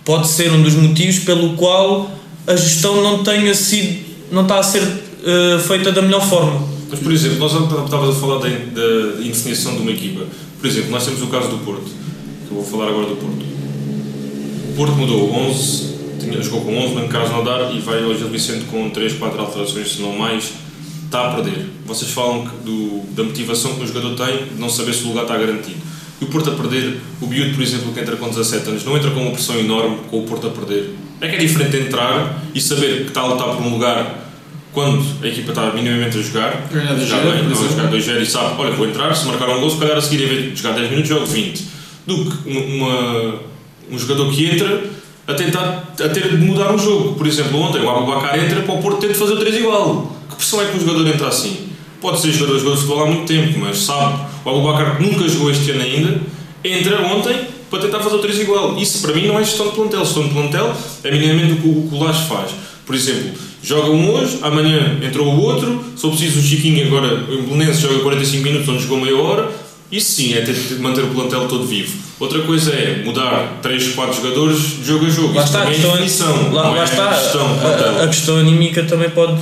Pode 0.04 0.28
ser 0.28 0.52
um 0.52 0.64
dos 0.64 0.74
motivos 0.74 1.20
pelo 1.20 1.54
qual 1.54 2.10
a 2.48 2.56
gestão 2.56 3.04
não 3.04 3.24
tenha 3.24 3.54
sido, 3.54 4.04
não 4.32 4.42
está 4.42 4.58
a 4.58 4.64
ser 4.64 4.82
eh, 4.82 5.60
feita 5.68 5.92
da 5.92 6.02
melhor 6.02 6.28
forma. 6.28 6.68
Mas, 6.90 7.00
por 7.00 7.12
exemplo, 7.12 7.38
nós 7.38 7.54
estávamos 7.54 8.18
a 8.18 8.20
falar 8.20 8.40
da, 8.40 8.50
indefinição 9.22 9.76
de 9.76 9.82
uma 9.84 9.92
equipa. 9.92 10.26
Por 10.60 10.68
exemplo, 10.68 10.90
nós 10.90 11.06
temos 11.06 11.22
o 11.22 11.28
caso 11.28 11.50
do 11.50 11.60
Porto, 11.60 11.84
que 11.84 12.52
eu 12.52 12.56
vou 12.56 12.64
falar 12.64 12.90
agora 12.90 13.06
do 13.06 13.18
Porto. 13.18 13.46
O 14.72 14.74
Porto 14.76 14.96
mudou 14.96 15.32
11, 15.32 15.94
tinha, 16.20 16.42
jogou 16.42 16.62
com 16.62 16.76
11, 16.76 16.96
mas 16.96 17.12
Carlos 17.12 17.30
Nadar 17.30 17.72
e 17.76 17.80
vai 17.82 18.04
ao 18.04 18.16
Gil 18.16 18.30
Vicente 18.30 18.66
com 18.66 18.90
3, 18.90 19.14
4 19.14 19.40
alterações, 19.40 19.92
se 19.92 20.02
não 20.02 20.18
mais. 20.18 20.54
Está 21.08 21.32
a 21.32 21.34
perder. 21.36 21.66
Vocês 21.86 22.12
falam 22.12 22.46
do, 22.64 23.02
da 23.16 23.24
motivação 23.24 23.76
que 23.76 23.84
o 23.84 23.88
jogador 23.88 24.16
tem 24.16 24.46
de 24.48 24.60
não 24.60 24.70
saber 24.70 24.94
se 24.94 25.04
o 25.06 25.08
lugar 25.08 25.24
está 25.24 25.38
garantido. 25.38 25.78
E 26.22 26.26
o 26.26 26.28
Porto 26.28 26.50
a 26.50 26.54
perder, 26.54 27.00
o 27.22 27.28
Biúdo, 27.28 27.54
por 27.56 27.62
exemplo, 27.64 27.94
que 27.94 28.00
entra 28.00 28.16
com 28.16 28.28
17 28.30 28.70
anos, 28.70 28.84
não 28.84 28.96
entra 28.98 29.10
com 29.12 29.22
uma 29.22 29.32
pressão 29.32 29.58
enorme 29.58 29.98
com 30.10 30.20
o 30.20 30.24
Porto 30.24 30.48
a 30.48 30.50
perder. 30.50 30.94
É 31.22 31.28
que 31.30 31.36
é 31.36 31.40
diferente 31.40 31.78
entrar 31.78 32.44
e 32.54 32.60
saber 32.62 33.04
que 33.04 33.08
está 33.10 33.22
a 33.22 33.28
lutar 33.28 33.56
por 33.56 33.62
um 33.66 33.70
lugar 33.70 34.26
quando 34.74 35.04
a 35.24 35.28
equipa 35.28 35.50
está 35.52 35.72
minimamente 35.74 36.18
a 36.18 36.22
jogar, 36.22 36.68
Ganhar 36.72 36.92
a 36.92 36.94
dois 36.96 37.08
jogar 37.08 37.24
zero, 37.24 37.34
bem, 37.36 37.44
por 37.44 37.50
não 37.50 37.58
a 37.62 37.66
exemplo. 37.66 38.02
jogar 38.02 38.20
2-0 38.20 38.22
e 38.22 38.26
sabe, 38.26 38.62
olha, 38.62 38.72
vou 38.72 38.88
entrar, 38.88 39.16
se 39.16 39.26
marcar 39.26 39.50
um 39.50 39.60
gol, 39.60 39.70
se 39.70 39.78
calhar 39.78 39.98
a 39.98 40.02
seguir, 40.02 40.24
em 40.24 40.28
vez 40.28 40.44
de 40.54 40.56
jogar 40.62 40.76
10 40.76 40.90
minutos, 40.90 41.10
jogo 41.10 41.26
20. 41.26 41.64
Do 42.06 42.16
que 42.26 42.50
um- 42.50 42.76
uma, 42.78 43.36
um 43.92 43.98
jogador 43.98 44.32
que 44.32 44.46
entra 44.46 44.84
a 45.28 45.34
tentar 45.34 45.94
a 45.94 46.10
ter 46.10 46.30
de 46.30 46.38
mudar 46.38 46.74
um 46.74 46.78
jogo. 46.80 47.16
Por 47.16 47.26
exemplo, 47.28 47.60
ontem 47.60 47.82
o 47.82 47.90
Abubacar 47.90 48.38
entra 48.40 48.62
para 48.62 48.74
o 48.76 48.82
Porto 48.82 49.00
ter 49.00 49.10
de 49.10 49.14
fazer 49.16 49.34
o 49.34 49.38
3 49.38 49.56
igual. 49.56 50.17
Pressão 50.38 50.62
é 50.62 50.66
que 50.66 50.78
um 50.78 50.80
jogador 50.80 51.08
entra 51.08 51.28
assim? 51.28 51.68
Pode 52.00 52.20
ser 52.22 52.32
jogador, 52.32 52.60
jogador 52.60 52.76
de 52.76 52.82
futebol 52.84 53.04
há 53.04 53.08
muito 53.08 53.26
tempo, 53.26 53.60
mas 53.60 53.78
sabe, 53.80 54.20
o 54.46 54.50
Abubacar 54.50 54.98
que 54.98 55.04
nunca 55.04 55.28
jogou 55.28 55.50
este 55.52 55.72
ano 55.72 55.82
ainda, 55.82 56.22
entra 56.64 57.02
ontem 57.02 57.36
para 57.70 57.80
tentar 57.80 58.00
fazer 58.00 58.16
o 58.16 58.20
3 58.20 58.40
igual. 58.42 58.78
Isso 58.78 59.02
para 59.02 59.14
mim 59.14 59.28
não 59.28 59.38
é 59.40 59.44
gestão 59.44 59.68
de 59.70 59.76
plantel. 59.76 60.06
Gestão 60.06 60.24
de 60.24 60.30
plantel 60.34 60.74
é 61.04 61.12
minimamente 61.12 61.54
o 61.54 61.56
que 61.58 61.68
o, 61.68 61.90
o 61.96 62.04
Lages 62.04 62.22
faz. 62.28 62.52
Por 62.86 62.96
exemplo, 62.96 63.32
joga 63.62 63.90
um 63.90 64.14
hoje, 64.14 64.38
amanhã 64.42 64.98
entrou 65.04 65.28
o 65.28 65.42
outro, 65.42 65.84
se 65.96 66.02
for 66.02 66.10
preciso 66.12 66.40
o 66.40 66.42
Chiquinho 66.42 66.86
agora, 66.88 67.14
o 67.16 67.42
Belenense 67.44 67.82
joga 67.82 68.00
45 68.00 68.44
minutos 68.44 68.70
onde 68.70 68.84
jogou 68.84 69.02
meia 69.02 69.18
hora, 69.18 69.52
isso 69.92 70.12
sim 70.12 70.34
é 70.34 70.42
ter 70.42 70.54
de 70.54 70.76
manter 70.76 71.04
o 71.04 71.08
plantel 71.08 71.48
todo 71.48 71.66
vivo. 71.66 71.98
Outra 72.20 72.42
coisa 72.44 72.72
é 72.72 73.02
mudar 73.04 73.60
3, 73.62 73.90
4 73.94 74.16
jogadores 74.16 74.60
de 74.78 74.86
jogo 74.86 75.06
a 75.06 75.10
jogo. 75.10 75.34
Lá 75.34 75.44
Isso 75.44 75.54
está, 75.54 75.64
a 75.64 75.66
é 75.66 75.72
questão, 75.74 75.92
definição, 75.92 76.54
lá, 76.54 76.70
lá 76.70 76.82
é 76.82 76.84
está, 76.84 77.04
a- 77.04 77.16
a, 77.16 77.56
plantel. 77.60 78.04
a 78.04 78.08
questão 78.08 78.38
anímica 78.38 78.84
também 78.84 79.10
pode, 79.10 79.42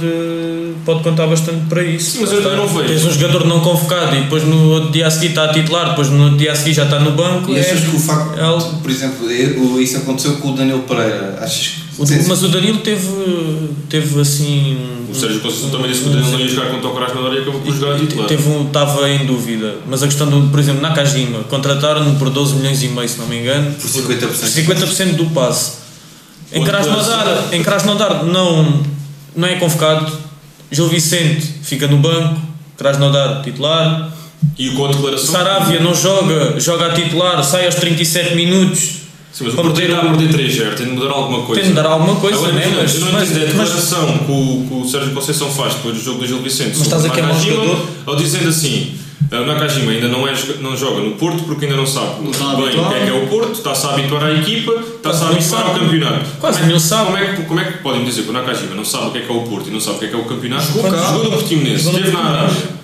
pode 0.86 1.02
contar 1.04 1.28
bastante 1.28 1.66
para 1.68 1.84
isso. 1.84 2.18
Mas 2.22 2.32
eu 2.32 2.38
ainda 2.38 2.56
não 2.56 2.68
vejo. 2.68 2.88
Tens 2.88 3.04
um 3.06 3.12
jogador 3.12 3.46
não 3.46 3.60
convocado 3.60 4.16
e 4.16 4.22
depois 4.22 4.44
no 4.44 4.70
outro 4.72 4.92
dia 4.92 5.08
a 5.08 5.12
seguir 5.12 5.28
está 5.28 5.46
a 5.46 5.54
titular, 5.54 5.90
depois 5.90 6.10
no 6.10 6.24
outro 6.24 6.38
dia 6.38 6.52
a 6.52 6.56
seguir 6.56 6.74
já 6.74 6.84
está 6.84 7.00
no 7.00 7.12
banco. 7.12 7.52
E 7.52 7.58
é- 7.58 7.62
achas 7.62 7.82
que 7.90 7.96
o 7.96 8.00
facto, 8.00 8.38
é 8.40 8.44
algo- 8.44 8.78
por 8.82 8.92
exemplo, 8.92 9.30
é- 9.30 9.82
isso 9.82 9.98
aconteceu 9.98 10.38
com 10.38 10.52
o 10.52 10.56
Daniel 10.56 10.80
Pereira? 10.80 11.38
Achas 11.42 11.68
que. 11.98 12.02
o- 12.02 12.28
mas 12.28 12.44
o 12.44 12.48
Danilo 12.50 12.78
teve, 12.80 13.08
teve 13.90 14.20
assim. 14.22 14.78
um- 14.78 15.12
O 15.12 15.16
Sérgio 15.16 15.40
Conceição 15.40 15.70
também 15.70 15.90
disse 15.90 16.02
que 16.04 16.10
o 16.10 16.12
Daniel 16.12 16.30
não 16.32 16.40
ia 16.42 16.48
jogar 16.50 16.70
contra 16.70 16.90
o 16.90 16.94
Krasnodar 16.94 17.34
e 17.34 17.38
acabou 17.40 17.62
por 17.62 17.74
jogar 17.74 17.96
a 17.96 18.00
titular. 18.00 18.28
Teve 18.28 18.50
um, 18.50 18.68
estava 18.68 19.10
em 19.10 19.26
dúvida, 19.26 19.76
mas 19.88 20.04
a 20.04 20.08
questão 20.08 20.28
do, 20.28 20.50
por 20.50 20.60
exemplo, 20.60 20.82
Nakajima, 20.82 21.40
contrataram-no 21.50 22.16
por 22.20 22.30
12 22.30 22.56
milhões 22.56 22.84
e 22.84 22.90
meio, 22.90 23.08
se 23.08 23.18
não 23.18 23.26
me 23.28 23.40
engano, 23.40 23.72
Por 23.76 23.90
50%. 23.90 24.40
por 24.42 24.48
50% 24.50 25.16
do 25.16 25.26
passe. 25.28 25.72
Em 26.52 26.64
Krasnodar, 26.64 27.46
em 27.54 27.64
Krasnodar 27.64 28.26
não, 28.26 28.82
não 29.36 29.48
é 29.48 29.56
convocado, 29.56 30.12
Gil 30.72 30.88
Vicente 30.90 31.46
fica 31.64 31.88
no 31.88 31.98
banco, 31.98 32.42
Krasnodar 32.78 33.42
titular, 33.44 34.12
E 34.58 34.70
com 34.72 34.86
a 34.86 34.90
declaração. 34.90 35.32
Saravia 35.32 35.80
não 35.80 35.94
joga, 35.96 36.60
joga 36.60 36.88
a 36.88 36.94
titular, 36.94 37.44
sai 37.44 37.66
aos 37.66 37.76
37 37.76 38.36
minutos. 38.36 38.96
Sim, 39.34 39.46
mas 39.46 39.54
o 39.54 39.56
Porto 39.58 39.82
está 39.82 39.98
a 39.98 40.06
o- 40.06 40.10
perder 40.18 40.30
3 40.30 40.54
0 40.56 40.76
tem 40.76 40.86
de 40.88 40.92
mudar 40.94 41.12
alguma 41.12 41.44
coisa. 41.44 41.62
Tem 41.62 41.70
de 41.72 41.76
dar 41.76 41.86
alguma 41.88 42.16
coisa, 42.16 42.38
Agora, 42.38 42.54
né? 42.54 42.74
Mas, 42.78 43.00
não 43.00 43.12
mas, 43.12 43.32
a 43.32 43.34
mas- 43.34 43.48
declaração 43.48 44.18
que, 44.20 44.32
o, 44.32 44.66
que 44.68 44.74
o 44.74 44.88
Sérgio 44.90 45.14
Conceição 45.14 45.52
faz 45.52 45.74
depois 45.76 45.96
do 45.98 46.04
jogo 46.04 46.20
do 46.20 46.28
Gil 46.28 46.42
Vicente. 46.42 46.70
Mas 46.78 46.82
estás 46.82 47.04
a 47.06 47.10
queimar 47.10 47.36
o 47.36 47.40
jogador? 47.42 47.86
Ao 48.06 48.16
dizendo 48.16 48.48
assim, 48.50 48.94
"Ah, 48.94 49.05
o 49.32 49.46
Nakajima 49.46 49.92
ainda 49.92 50.08
não, 50.08 50.28
é, 50.28 50.36
joga- 50.36 50.60
não 50.62 50.78
joga 50.78 51.02
no 51.02 51.12
Porto 51.16 51.44
porque 51.44 51.66
ainda 51.66 51.78
não 51.78 51.86
sabe 51.86 52.22
Não 52.22 52.32
está 52.32 52.56
bem 52.56 52.80
o 52.80 52.90
que 52.90 52.94
é 52.94 53.06
que 53.06 53.10
é 53.10 53.14
o 53.14 53.28
Porto, 53.28 53.54
está-se 53.54 53.86
a 53.88 53.90
habituar 53.90 54.24
à 54.24 54.32
equipa, 54.32 54.72
está-se 54.74 55.24
a 55.24 55.28
habituar 55.28 55.68
ao 55.68 55.74
campeonato. 55.74 56.26
Quase 56.40 56.60
como, 56.60 56.72
é, 56.72 56.80
sabe. 56.80 57.06
Como, 57.06 57.18
é 57.18 57.34
que, 57.34 57.42
como 57.44 57.60
é 57.60 57.64
que 57.66 57.78
podem 57.80 58.04
dizer 58.06 58.24
que 58.24 58.30
o 58.30 58.34
Nakajima 58.34 58.76
não 58.76 58.86
sabe 58.86 59.08
o 59.08 59.12
que 59.12 59.18
é 59.18 59.22
que 59.22 59.32
é 59.32 59.36
o 59.36 59.42
Porto 59.42 59.68
e 59.68 59.72
não 59.72 59.80
sabe 59.80 59.98
o 59.98 60.00
que 60.00 60.06
é 60.06 60.08
que 60.10 60.16
é 60.16 60.18
o 60.18 60.26
campeonato? 60.26 60.66
Jogou. 60.68 60.92
Jogou 60.92 61.24
no 61.24 61.32
Portimonense, 61.32 61.88
esteve 61.90 62.12
na. 62.12 62.20
Arábia. 62.20 62.76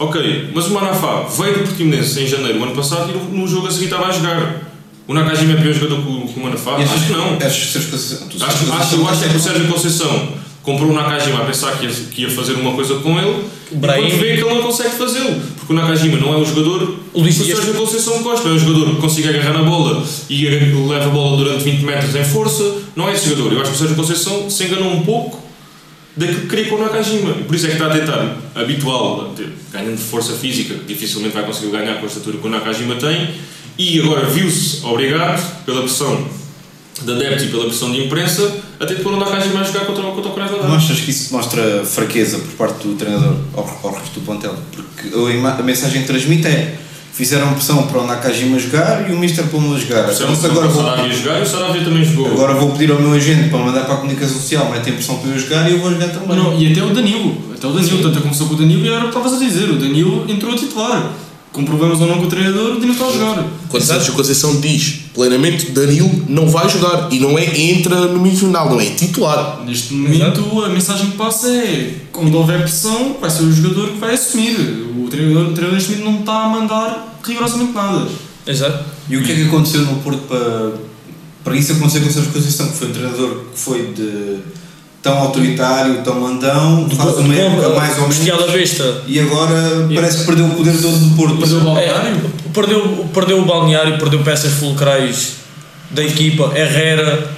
Ok, 0.00 0.50
mas 0.54 0.66
o 0.66 0.70
Manafá 0.70 1.26
veio 1.36 1.54
do 1.54 1.64
Portimonense 1.64 2.22
em 2.22 2.26
janeiro 2.26 2.58
do 2.58 2.64
ano 2.64 2.74
passado 2.76 3.10
e 3.10 3.36
no, 3.36 3.48
jogo 3.48 3.66
a 3.66 3.70
seguir 3.70 3.86
estava 3.86 4.06
a 4.06 4.12
jogar. 4.12 4.68
O 5.08 5.14
Nakajima 5.14 5.54
é 5.54 5.56
pior 5.56 5.72
jogador 5.72 6.02
que 6.02 6.08
o, 6.10 6.28
que 6.28 6.38
o 6.38 6.42
Manafá? 6.44 6.76
Acho 6.76 7.06
que 7.06 7.12
não. 7.12 7.34
Acho, 7.34 7.78
acho, 7.78 7.88
Conceição 7.90 8.98
eu 9.00 9.08
acho 9.08 9.28
que 9.28 9.36
o 9.36 9.40
Sérgio 9.40 9.66
Conceição 9.66 10.28
comprou 10.62 10.90
o 10.90 10.94
Nakajima 10.94 11.40
a 11.40 11.44
pensar 11.44 11.72
que 11.78 11.86
ia, 11.86 11.90
que 11.92 12.22
ia 12.22 12.30
fazer 12.30 12.52
uma 12.52 12.72
coisa 12.72 12.94
com 12.96 13.18
ele 13.18 13.57
O 13.70 13.74
e 13.74 13.78
Brahim- 13.78 14.08
quando 14.08 14.20
vê 14.20 14.36
que 14.36 14.40
ele 14.44 14.54
não 14.54 14.62
consegue 14.62 14.90
fazê-lo. 14.96 15.40
Porque 15.56 15.72
o 15.72 15.76
Nakajima 15.76 16.16
não 16.18 16.32
é 16.32 16.36
um 16.38 16.44
jogador 16.44 16.96
O 17.12 17.20
Luís 17.20 17.38
o 17.38 17.44
Sérgio 17.44 17.74
Conceição 17.74 18.22
gosta. 18.22 18.48
É 18.48 18.52
um 18.52 18.58
jogador 18.58 18.94
que 18.94 19.00
consiga 19.00 19.28
agarrar 19.30 19.52
na 19.52 19.62
bola 19.62 20.04
e 20.30 20.46
leva 20.46 21.06
a 21.06 21.08
bola 21.10 21.36
durante 21.36 21.64
20 21.64 21.82
metros 21.84 22.14
em 22.14 22.24
força. 22.24 22.62
Não 22.96 23.08
é 23.08 23.12
esse 23.14 23.28
jogador. 23.28 23.52
Eu 23.52 23.60
acho 23.60 23.70
que 23.70 23.76
o 23.76 23.78
Sérgio 23.78 23.96
Conceição 23.96 24.48
se 24.48 24.64
enganou 24.64 24.90
um 24.92 25.02
pouco 25.02 25.42
daquilo 26.16 26.40
que 26.42 26.46
queria 26.48 26.64
com 26.66 26.76
o 26.76 26.78
Nakajima. 26.80 27.30
E 27.40 27.44
Por 27.44 27.54
isso 27.54 27.66
é 27.66 27.68
que 27.68 27.74
está 27.74 27.86
a 27.86 27.90
tentar 27.90 28.36
ter- 29.36 29.52
ganhando 29.72 29.98
força 29.98 30.32
física, 30.32 30.74
que 30.74 30.84
dificilmente 30.94 31.34
vai 31.34 31.44
conseguir 31.44 31.70
ganhar 31.70 31.94
com 31.98 32.04
a 32.04 32.08
estatura 32.08 32.38
que 32.38 32.46
o 32.46 32.50
Nakajima 32.50 32.94
tem. 32.96 33.28
E 33.76 34.00
agora 34.00 34.26
viu-se 34.26 34.84
obrigado, 34.84 35.64
pela 35.64 35.82
pressão 35.82 36.26
de 37.02 37.12
adeptos 37.12 37.44
e 37.44 37.46
pela 37.48 37.64
pressão 37.66 37.92
de 37.92 38.04
imprensa, 38.04 38.56
a 38.80 38.86
ter 38.86 38.96
de 38.96 39.02
pôr 39.02 39.12
o 39.12 39.16
Nakajima 39.16 39.60
a 39.60 39.64
jogar 39.64 39.86
contra, 39.86 40.02
o- 40.06 40.12
contra 40.12 40.30
o 40.30 40.34
Krasnodar. 40.34 40.68
Não 40.68 40.76
achas 40.76 41.00
que 41.00 41.10
isso 41.10 41.32
mostra 41.34 41.84
fraqueza 41.84 42.38
por 42.38 42.52
parte 42.52 42.86
do 42.86 42.94
treinador 42.94 43.34
ao, 43.56 43.80
ao 43.82 43.94
resto 43.94 44.20
do 44.20 44.24
plantel? 44.24 44.54
Porque 44.72 45.08
a, 45.44 45.48
a 45.58 45.62
mensagem 45.62 46.02
que 46.02 46.06
transmite 46.06 46.46
é 46.46 46.78
fizeram 47.12 47.52
pressão 47.54 47.84
para 47.88 48.00
o 48.00 48.06
Nakajima 48.06 48.56
jogar 48.60 49.10
e 49.10 49.12
o 49.12 49.18
Mister 49.18 49.44
pô-lo 49.46 49.74
a 49.74 49.78
jogar. 49.78 50.04
Percebe? 50.04 50.30
Então, 50.30 50.40
se 50.40 50.46
agora 50.46 50.66
o 50.68 50.70
vou, 50.70 50.84
Sarabia 50.84 51.12
jogar 51.12 51.38
e 51.40 51.42
o 51.42 51.46
Sarabia 51.46 51.82
também 51.84 52.04
jogou. 52.04 52.26
agora 52.30 52.54
vou 52.54 52.70
pedir 52.70 52.92
ao 52.92 53.00
meu 53.00 53.12
agente 53.12 53.48
para 53.48 53.58
mandar 53.58 53.84
para 53.86 53.94
a 53.94 53.96
comunicação 53.96 54.36
social, 54.36 54.70
metem 54.70 54.92
pressão 54.92 55.16
para 55.18 55.30
eu 55.30 55.38
jogar 55.38 55.68
e 55.68 55.72
eu 55.72 55.80
vou 55.80 55.90
jogar 55.90 56.08
também. 56.10 56.36
Não, 56.36 56.56
e 56.56 56.70
até 56.70 56.80
o 56.82 56.90
Danilo. 56.90 57.36
Até 57.52 57.66
o 57.66 57.72
Danilo, 57.72 58.02
tanto 58.02 58.20
começou 58.20 58.46
com 58.46 58.54
o 58.54 58.56
Danilo 58.56 58.84
e 58.84 58.88
era 58.88 58.98
o 58.98 59.00
que 59.02 59.06
estavas 59.08 59.32
a 59.32 59.38
dizer. 59.44 59.68
O 59.70 59.76
Danilo 59.76 60.24
entrou 60.28 60.52
a 60.54 60.56
titular. 60.56 61.10
Com 61.52 61.64
problemas 61.64 62.00
ou 62.00 62.06
não 62.06 62.18
com 62.18 62.26
o 62.26 62.28
treinador, 62.28 62.72
o 62.72 62.74
Danilo 62.74 62.92
está 62.92 63.06
a 63.06 63.12
jogar. 63.12 63.46
Quando 63.68 63.82
Sérgio 63.82 64.12
Conceição 64.12 64.60
diz 64.60 65.00
plenamente 65.14 65.70
Danilo 65.72 66.24
não 66.28 66.48
vai 66.48 66.68
jogar 66.68 67.08
e 67.10 67.18
não 67.18 67.38
é 67.38 67.44
entra 67.58 68.06
no 68.06 68.20
meio 68.20 68.36
final, 68.36 68.70
não 68.70 68.80
é 68.80 68.86
titular. 68.86 69.62
Neste 69.64 69.94
momento, 69.94 70.62
a 70.62 70.68
mensagem 70.68 71.10
que 71.10 71.16
passa 71.16 71.48
é: 71.48 71.94
quando 72.12 72.34
houver 72.36 72.60
pressão, 72.60 73.16
vai 73.20 73.30
ser 73.30 73.42
o 73.42 73.52
jogador 73.52 73.90
que 73.90 73.98
vai 73.98 74.14
assumir. 74.14 74.56
O 74.98 75.08
treinador, 75.08 75.48
o 75.48 75.52
treinador 75.52 75.72
neste 75.72 75.90
momento 75.92 76.04
não 76.04 76.20
está 76.20 76.44
a 76.44 76.48
mandar 76.48 77.18
rigorosamente 77.24 77.72
nada. 77.72 78.08
Exato. 78.46 78.84
E 79.08 79.16
o 79.16 79.24
que 79.24 79.32
é 79.32 79.34
que 79.34 79.44
aconteceu 79.44 79.82
no 79.82 79.96
Porto 79.96 80.20
para, 80.28 80.72
para 81.42 81.56
isso 81.56 81.72
acontecer 81.72 82.00
com 82.00 82.08
o 82.08 82.12
Sérgio 82.12 82.32
Conceição, 82.32 82.68
que 82.68 82.76
foi 82.76 82.88
um 82.88 82.92
treinador 82.92 83.44
que 83.52 83.58
foi 83.58 83.92
de 83.92 84.38
tão 85.02 85.16
autoritário, 85.18 86.02
tão 86.02 86.20
mandão, 86.20 86.88
faz 86.90 87.16
uma 87.18 87.34
época 87.34 87.68
mais 87.70 87.94
ou 87.96 88.02
menos 88.02 88.16
Bestial 88.16 88.42
à 88.42 88.46
besta. 88.52 89.02
e 89.06 89.20
agora 89.20 89.88
parece 89.94 90.18
que 90.18 90.24
perdeu 90.26 90.46
o 90.46 90.50
poder 90.54 90.72
todo 90.80 90.98
do 90.98 91.16
Porto. 91.16 91.36
Perdeu 91.38 91.58
o 91.58 91.60
É, 91.60 91.64
balneário? 91.64 92.30
perdeu, 92.52 93.06
perdeu 93.14 93.38
o 93.40 93.44
balneário, 93.44 93.98
perdeu 93.98 94.20
peças 94.22 94.52
fulcrais 94.54 95.34
da 95.90 96.02
equipa, 96.02 96.52
Herrera. 96.54 97.30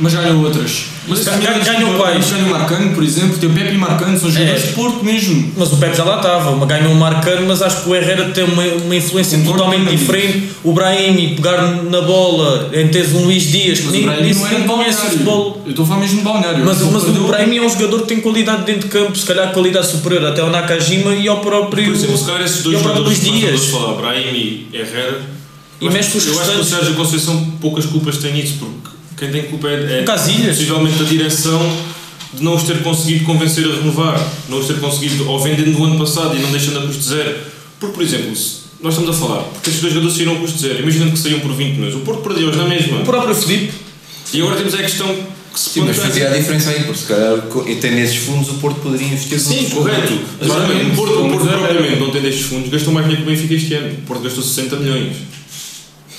Mas 0.00 0.14
ganhou 0.14 0.44
outras. 0.44 0.84
Mas 1.08 1.24
Ganhou- 1.24 1.64
ganhou 1.64 1.94
quais? 1.94 2.30
Ganhou 2.30 2.46
o 2.46 2.50
Marcano, 2.50 2.94
por 2.94 3.02
exemplo. 3.02 3.36
Tem 3.36 3.48
o 3.48 3.52
Pepe 3.52 3.72
e 3.72 3.76
o 3.76 3.80
Marcano, 3.80 4.16
são 4.16 4.30
jogadores 4.30 4.62
É. 4.62 4.66
de 4.68 4.72
Porto 4.74 5.04
mesmo. 5.04 5.52
Mas 5.56 5.72
o 5.72 5.76
Pepe 5.76 5.96
já 5.96 6.04
lá 6.04 6.16
estava, 6.18 6.54
mas 6.54 6.68
ganhou 6.68 6.92
o 6.92 6.94
Marcano, 6.94 7.46
mas 7.48 7.60
acho 7.62 7.82
que 7.82 7.88
o 7.88 7.94
Herrera 7.96 8.26
tem 8.30 8.44
uma, 8.44 8.62
uma 8.62 8.94
influência 8.94 9.36
Concordo 9.38 9.58
totalmente 9.64 9.90
diferente. 9.96 10.50
O 10.62 10.72
Brahim 10.72 11.34
pegar 11.34 11.82
na 11.82 12.00
bola, 12.02 12.70
em 12.72 12.86
teres 12.88 13.12
um 13.12 13.24
Luís 13.24 13.42
Dias, 13.50 13.80
que 13.80 13.86
Mas 13.86 14.02
Brahim 14.04 14.22
nem 14.22 14.34
não 14.34 14.46
era 14.46 14.64
conhece 14.64 14.98
o 15.06 15.10
futebol. 15.10 15.62
Eu 15.64 15.70
estou 15.70 15.84
a 15.84 15.88
falar 15.88 16.00
mesmo 16.00 16.18
de 16.18 16.22
balneário. 16.24 16.64
Mas, 16.64 16.80
mas 16.80 17.02
o 17.04 17.26
Brahim 17.26 17.56
é 17.56 17.62
um 17.62 17.68
jogador 17.68 18.02
que 18.02 18.06
tem 18.06 18.20
qualidade 18.20 18.62
dentro 18.64 18.82
de 18.82 18.88
campo, 18.88 19.16
se 19.18 19.26
calhar 19.26 19.50
qualidade 19.52 19.86
superior 19.88 20.26
até 20.26 20.42
ao 20.42 20.50
Nakajima 20.50 21.12
e 21.14 21.26
ao 21.26 21.40
próprio, 21.40 21.84
Por 21.86 21.94
exemplo, 21.94 22.16
se 22.16 22.24
calhar 22.24 22.42
esses 22.42 22.62
dois 22.62 22.80
jogadores 22.80 23.18
que 23.18 23.30
nós 23.50 23.64
falar, 23.66 23.94
Brahim 23.94 24.20
e 24.32 24.68
Herrera, 24.72 25.22
E 25.80 25.88
mexe 25.90 26.10
com 26.12 26.18
os 26.18 26.26
eu 26.26 26.40
acho 26.40 26.50
que 26.52 26.60
o. 26.60 26.64
Sérgio 26.64 26.94
Conceição 26.94 27.52
poucas 27.60 27.86
culpas 27.86 28.18
tem 28.18 28.32
nisso, 28.34 28.54
porque 28.60 28.97
quem 29.18 29.30
tem 29.30 29.42
culpa 29.44 29.68
é, 29.68 30.00
é 30.00 30.02
Casilhas. 30.04 30.56
possivelmente 30.56 31.02
a 31.02 31.04
direção 31.06 31.76
de 32.32 32.42
não 32.42 32.54
os 32.54 32.62
ter 32.62 32.82
conseguido 32.82 33.24
convencer 33.24 33.64
a 33.64 33.74
renovar, 33.76 34.20
não 34.48 34.58
os 34.58 34.66
ter 34.66 34.78
conseguido, 34.78 35.28
ou 35.28 35.38
vendendo 35.38 35.70
no 35.70 35.84
ano 35.84 35.98
passado 35.98 36.36
e 36.36 36.40
não 36.40 36.50
deixando 36.50 36.78
a 36.80 36.82
custo 36.82 37.02
zero. 37.02 37.36
Porque, 37.80 37.94
por 37.94 38.02
exemplo, 38.02 38.34
se 38.36 38.58
nós 38.80 38.94
estamos 38.94 39.16
a 39.16 39.18
falar, 39.18 39.42
porque 39.44 39.70
estes 39.70 39.80
dois 39.80 39.94
jogadores 39.94 40.16
saíram 40.16 40.36
a 40.36 40.40
custo 40.40 40.58
zero, 40.58 40.80
imaginando 40.80 41.12
que 41.12 41.18
saíam 41.18 41.40
por 41.40 41.52
20 41.54 41.76
milhões, 41.76 41.94
o 41.94 42.00
Porto 42.00 42.22
perdeu-os 42.22 42.56
na 42.56 42.64
mesma. 42.64 42.98
O 43.00 43.04
próprio 43.04 43.34
Felipe. 43.34 43.72
E 44.32 44.40
agora 44.40 44.56
temos 44.56 44.74
a 44.74 44.78
questão 44.78 45.16
que 45.52 45.58
se 45.58 45.70
Sim, 45.70 45.80
mas 45.80 45.96
fazia 45.96 46.30
a 46.30 46.36
diferença 46.36 46.70
aí, 46.70 46.84
porque 46.84 47.00
se 47.00 47.06
calhar 47.06 47.42
tem 47.80 47.90
nesses 47.92 48.16
fundos 48.16 48.48
o 48.50 48.54
Porto 48.54 48.80
poderia 48.80 49.06
investir 49.06 49.40
Sim, 49.40 49.70
correto. 49.70 50.12
Mas 50.38 50.48
Exatamente. 50.48 50.90
o 50.90 50.94
Porto, 50.94 51.12
o 51.14 51.30
Porto 51.30 51.46
Mas 51.46 51.56
propriamente 51.56 52.00
não 52.00 52.10
tem 52.10 52.22
destes 52.22 52.46
fundos, 52.46 52.70
gastou 52.70 52.92
mais 52.92 53.06
dinheiro 53.06 53.24
que 53.26 53.32
o 53.32 53.34
Benfica 53.34 53.54
este 53.54 53.74
ano. 53.74 53.92
O 53.94 54.02
Porto 54.02 54.22
gastou 54.22 54.44
60 54.44 54.76
milhões. 54.76 55.16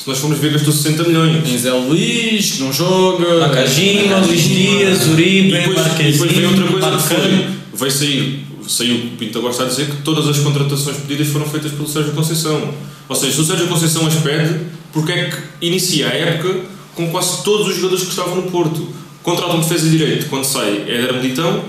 Nós 0.10 0.18
formos 0.18 0.39
ver, 0.39 0.51
gastou 0.53 0.74
60 0.74 1.03
milhões. 1.03 1.43
Tem 1.43 1.55
Zé 1.55 1.72
Luís, 1.72 2.53
que 2.53 2.64
não 2.64 2.74
joga. 2.74 3.41
Nakajima, 3.41 4.18
Luís 4.18 4.41
Dias, 4.41 5.05
E 5.05 5.10
Uribe, 5.12 5.51
depois, 5.51 5.78
e 5.99 6.12
depois 6.12 6.32
vem 6.32 6.47
outra 6.47 6.68
coisa 6.68 6.91
que 6.97 7.03
foi, 7.03 7.47
veio 7.76 7.91
sair, 7.91 8.45
saiu 8.68 8.95
o 8.95 9.10
Pinto 9.20 9.38
Agostinho 9.38 9.68
a 9.68 9.70
dizer 9.70 9.86
que 9.86 9.97
todas 9.97 10.28
as 10.28 10.39
contratações 10.39 10.97
pedidas 10.97 11.28
foram 11.28 11.45
feitas 11.45 11.72
pelo 11.74 11.88
Sérgio 11.88 12.14
Conceição. 12.14 12.74
Ou 13.07 13.16
seja, 13.16 13.34
se 13.34 13.41
o 13.41 13.43
Sérgio 13.43 13.68
Conceição 13.68 14.07
as 14.07 14.16
pede, 14.16 14.62
porque 14.91 15.12
é 15.12 15.30
que 15.30 15.38
inicia 15.68 16.07
a 16.07 16.12
época 16.12 16.60
com 16.95 17.12
quase 17.12 17.43
todos 17.43 17.68
os 17.68 17.76
jogadores 17.76 18.03
que 18.03 18.10
estavam 18.10 18.36
no 18.36 18.49
Porto? 18.49 18.89
Contratam 19.22 19.57
um 19.57 19.60
defesa 19.60 19.88
de 19.88 19.95
direito, 19.95 20.26
quando 20.28 20.43
sai 20.43 20.86
Éder 20.88 21.14
Militão, 21.22 21.64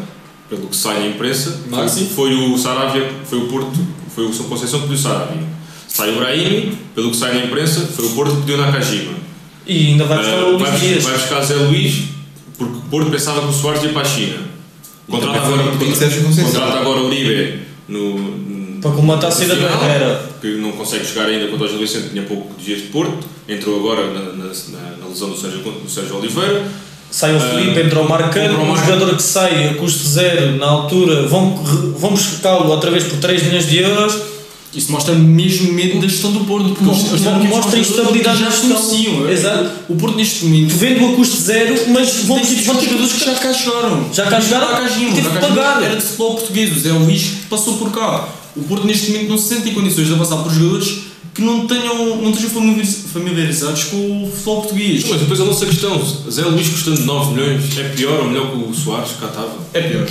pelo 0.48 0.66
que 0.66 0.76
sai 0.76 0.98
na 1.00 1.06
imprensa, 1.08 1.60
foi, 1.68 1.78
Maxi. 1.78 2.06
foi 2.06 2.34
o 2.34 2.56
Saravia, 2.56 3.06
foi 3.22 3.38
o 3.38 3.48
Porto, 3.48 3.78
foi 4.14 4.24
o 4.24 4.32
São 4.32 4.46
Conceição 4.46 4.80
que 4.80 4.88
pediu 4.88 4.98
o 4.98 5.02
Saravia. 5.02 5.59
Sai 6.00 6.10
o 6.10 6.16
Brahimi, 6.18 6.72
pelo 6.94 7.10
que 7.10 7.16
sai 7.16 7.34
na 7.38 7.44
imprensa, 7.44 7.80
foi 7.94 8.06
o 8.06 8.10
Porto 8.10 8.34
que 8.36 8.40
pediu 8.42 8.56
Nakajima. 8.58 9.12
E 9.66 9.88
ainda 9.88 10.04
vai 10.04 10.18
buscar 10.18 10.42
Uh, 10.42 10.54
o 10.54 10.58
vai, 10.58 10.70
Luís 10.70 10.80
Dias. 10.80 11.04
vai 11.04 11.12
buscar 11.14 11.40
Zé 11.42 11.54
Luís, 11.54 11.94
porque 12.58 12.76
o 12.78 12.80
Porto 12.90 13.10
pensava 13.10 13.40
que 13.42 13.46
o 13.48 13.52
Soares 13.52 13.82
ia 13.82 13.90
para 13.90 14.02
a 14.02 14.04
China. 14.04 14.36
Contrata 15.08 15.32
também 15.40 15.50
foi 15.50 15.60
agora, 15.60 15.76
um 15.76 16.44
contrata 16.44 16.78
agora 16.78 17.00
o 17.00 17.06
Uribe 17.06 17.58
no, 17.88 18.18
no- 18.18 18.80
Para 18.80 18.90
colmatar 18.92 19.28
a 19.28 19.32
saída 19.32 19.56
final, 19.56 19.82
Herrera. 19.84 20.30
que 20.40 20.46
não 20.56 20.72
consegue 20.72 21.04
jogar 21.04 21.26
ainda 21.26 21.48
contra 21.48 21.66
o 21.66 21.68
Gil 21.68 21.78
Vicente, 21.80 22.10
tinha 22.10 22.22
pouco 22.22 22.54
dias 22.60 22.78
de 22.80 22.86
Porto, 22.86 23.18
entrou 23.48 23.78
agora 23.78 24.06
na, 24.12 24.20
na, 24.32 24.44
na- 24.44 24.96
na 25.00 25.06
lesão 25.08 25.30
do 25.30 25.36
Sérgio, 25.36 25.60
do 25.60 25.88
Sérgio 25.90 26.16
Oliveira. 26.16 26.64
Sai 27.10 27.34
o 27.34 27.40
Felipe, 27.40 27.80
entra 27.80 27.98
o 28.00 28.08
Marcano, 28.08 28.44
entra 28.52 28.58
o 28.58 28.62
um 28.62 28.68
Marcano. 28.68 28.92
jogador 29.00 29.16
que 29.16 29.22
sai 29.22 29.68
a 29.70 29.74
custo 29.74 30.06
zero 30.08 30.56
na 30.58 30.66
altura, 30.66 31.26
vão, 31.26 31.56
vão 31.98 32.10
buscá-lo 32.10 32.70
outra 32.70 32.88
vez 32.92 33.02
por 33.04 33.18
3 33.18 33.42
milhões 33.42 33.68
de 33.68 33.78
euros. 33.78 34.16
Isso 34.72 34.92
mostra 34.92 35.14
mesmo 35.14 35.72
medo 35.72 36.00
da 36.00 36.06
gestão 36.06 36.30
do 36.32 36.40
Porto. 36.44 36.68
Porque 36.68 36.84
Mo- 36.84 36.92
eles- 36.92 37.06
eles 37.08 37.20
mo- 37.22 37.30
têm 37.30 37.40
que 37.40 37.46
mostra 37.48 37.76
mostrar 37.76 37.78
instabilidade 37.80 38.38
já 38.38 38.50
gestão. 38.50 38.70
conheciam. 38.70 39.30
Exato. 39.30 39.70
O 39.88 39.96
Porto 39.96 40.16
neste 40.16 40.44
momento 40.44 40.76
Vendo 40.76 41.06
a 41.06 41.12
custo 41.16 41.36
zero, 41.36 41.74
mas 41.88 42.14
vão, 42.24 42.38
ter 42.38 42.46
jogadores 42.86 43.12
que 43.12 43.24
já 43.24 43.34
cá 43.34 43.52
jogaram. 43.52 44.06
Já 44.12 44.26
cá 44.26 44.40
jogaram? 44.40 44.70
Nakajima. 44.72 45.14
Teve 45.14 45.28
que 45.28 45.38
pagar. 45.38 45.82
Era 45.82 45.96
de 45.96 46.02
futebol 46.02 46.34
português. 46.36 46.76
O 46.76 46.78
Zé 46.80 46.92
Luís 46.92 47.30
passou 47.50 47.78
por 47.78 47.90
cá. 47.90 48.28
O 48.56 48.62
Porto 48.62 48.86
neste 48.86 49.10
momento 49.10 49.28
não 49.30 49.38
se 49.38 49.48
sente 49.54 49.68
em 49.68 49.74
condições 49.74 50.06
de 50.06 50.12
avançar 50.12 50.36
por 50.36 50.52
jogadores 50.52 50.98
que 51.34 51.42
não, 51.42 51.66
tenham, 51.66 52.16
não 52.16 52.30
estejam 52.30 52.50
familiariz- 52.50 52.98
familiarizados 53.12 53.84
com 53.84 54.24
o 54.24 54.30
futebol 54.30 54.62
português. 54.62 55.04
Mas 55.08 55.20
depois 55.20 55.40
a 55.40 55.44
nossa 55.44 55.66
questão, 55.66 56.00
Zé 56.30 56.42
Luís 56.44 56.68
custando 56.68 57.00
9 57.02 57.32
milhões, 57.34 57.78
é 57.78 57.84
pior 57.90 58.20
ou 58.20 58.28
melhor 58.28 58.50
que 58.50 58.56
o 58.56 58.74
Soares, 58.74 59.12
que 59.12 59.18
cá 59.18 59.26
estava? 59.26 59.52
É 59.72 59.80
pior. 59.80 60.06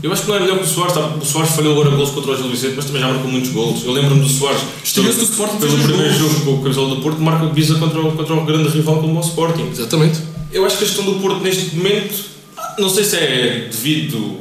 Eu 0.00 0.12
acho 0.12 0.22
que 0.22 0.28
não 0.28 0.36
é 0.36 0.40
melhor 0.40 0.58
que 0.58 0.64
o 0.64 0.66
Soares, 0.66 0.94
tá? 0.94 1.00
o 1.00 1.24
Soares 1.24 1.50
falhou 1.50 1.72
agora 1.72 1.90
gols 1.96 2.10
contra 2.10 2.30
o 2.30 2.36
Gil 2.36 2.48
Vicente, 2.48 2.74
mas 2.76 2.84
também 2.84 3.00
já 3.00 3.08
marcou 3.08 3.28
muitos 3.30 3.50
gols. 3.50 3.84
Eu 3.84 3.90
lembro-me 3.92 4.20
do 4.20 4.28
Soares, 4.28 4.60
Estreou-se 4.84 5.18
do 5.18 5.24
Sporting, 5.24 5.56
pelo 5.56 5.72
primeiro 5.76 5.96
golos. 5.96 6.18
jogo 6.18 6.40
com 6.44 6.54
o 6.54 6.62
Camisola 6.62 6.94
do 6.94 7.02
Porto, 7.02 7.20
marca 7.20 7.46
visa 7.46 7.74
contra 7.76 8.00
o, 8.00 8.12
contra 8.12 8.34
o 8.34 8.44
grande 8.44 8.68
rival 8.68 9.00
como 9.00 9.18
o 9.18 9.20
Sporting. 9.20 9.68
Exatamente. 9.72 10.20
Eu 10.52 10.64
acho 10.64 10.78
que 10.78 10.84
a 10.84 10.86
questão 10.86 11.04
do 11.04 11.14
Porto 11.20 11.40
neste 11.42 11.74
momento, 11.74 12.14
não 12.78 12.88
sei 12.88 13.02
se 13.02 13.16
é 13.16 13.68
devido 13.70 14.38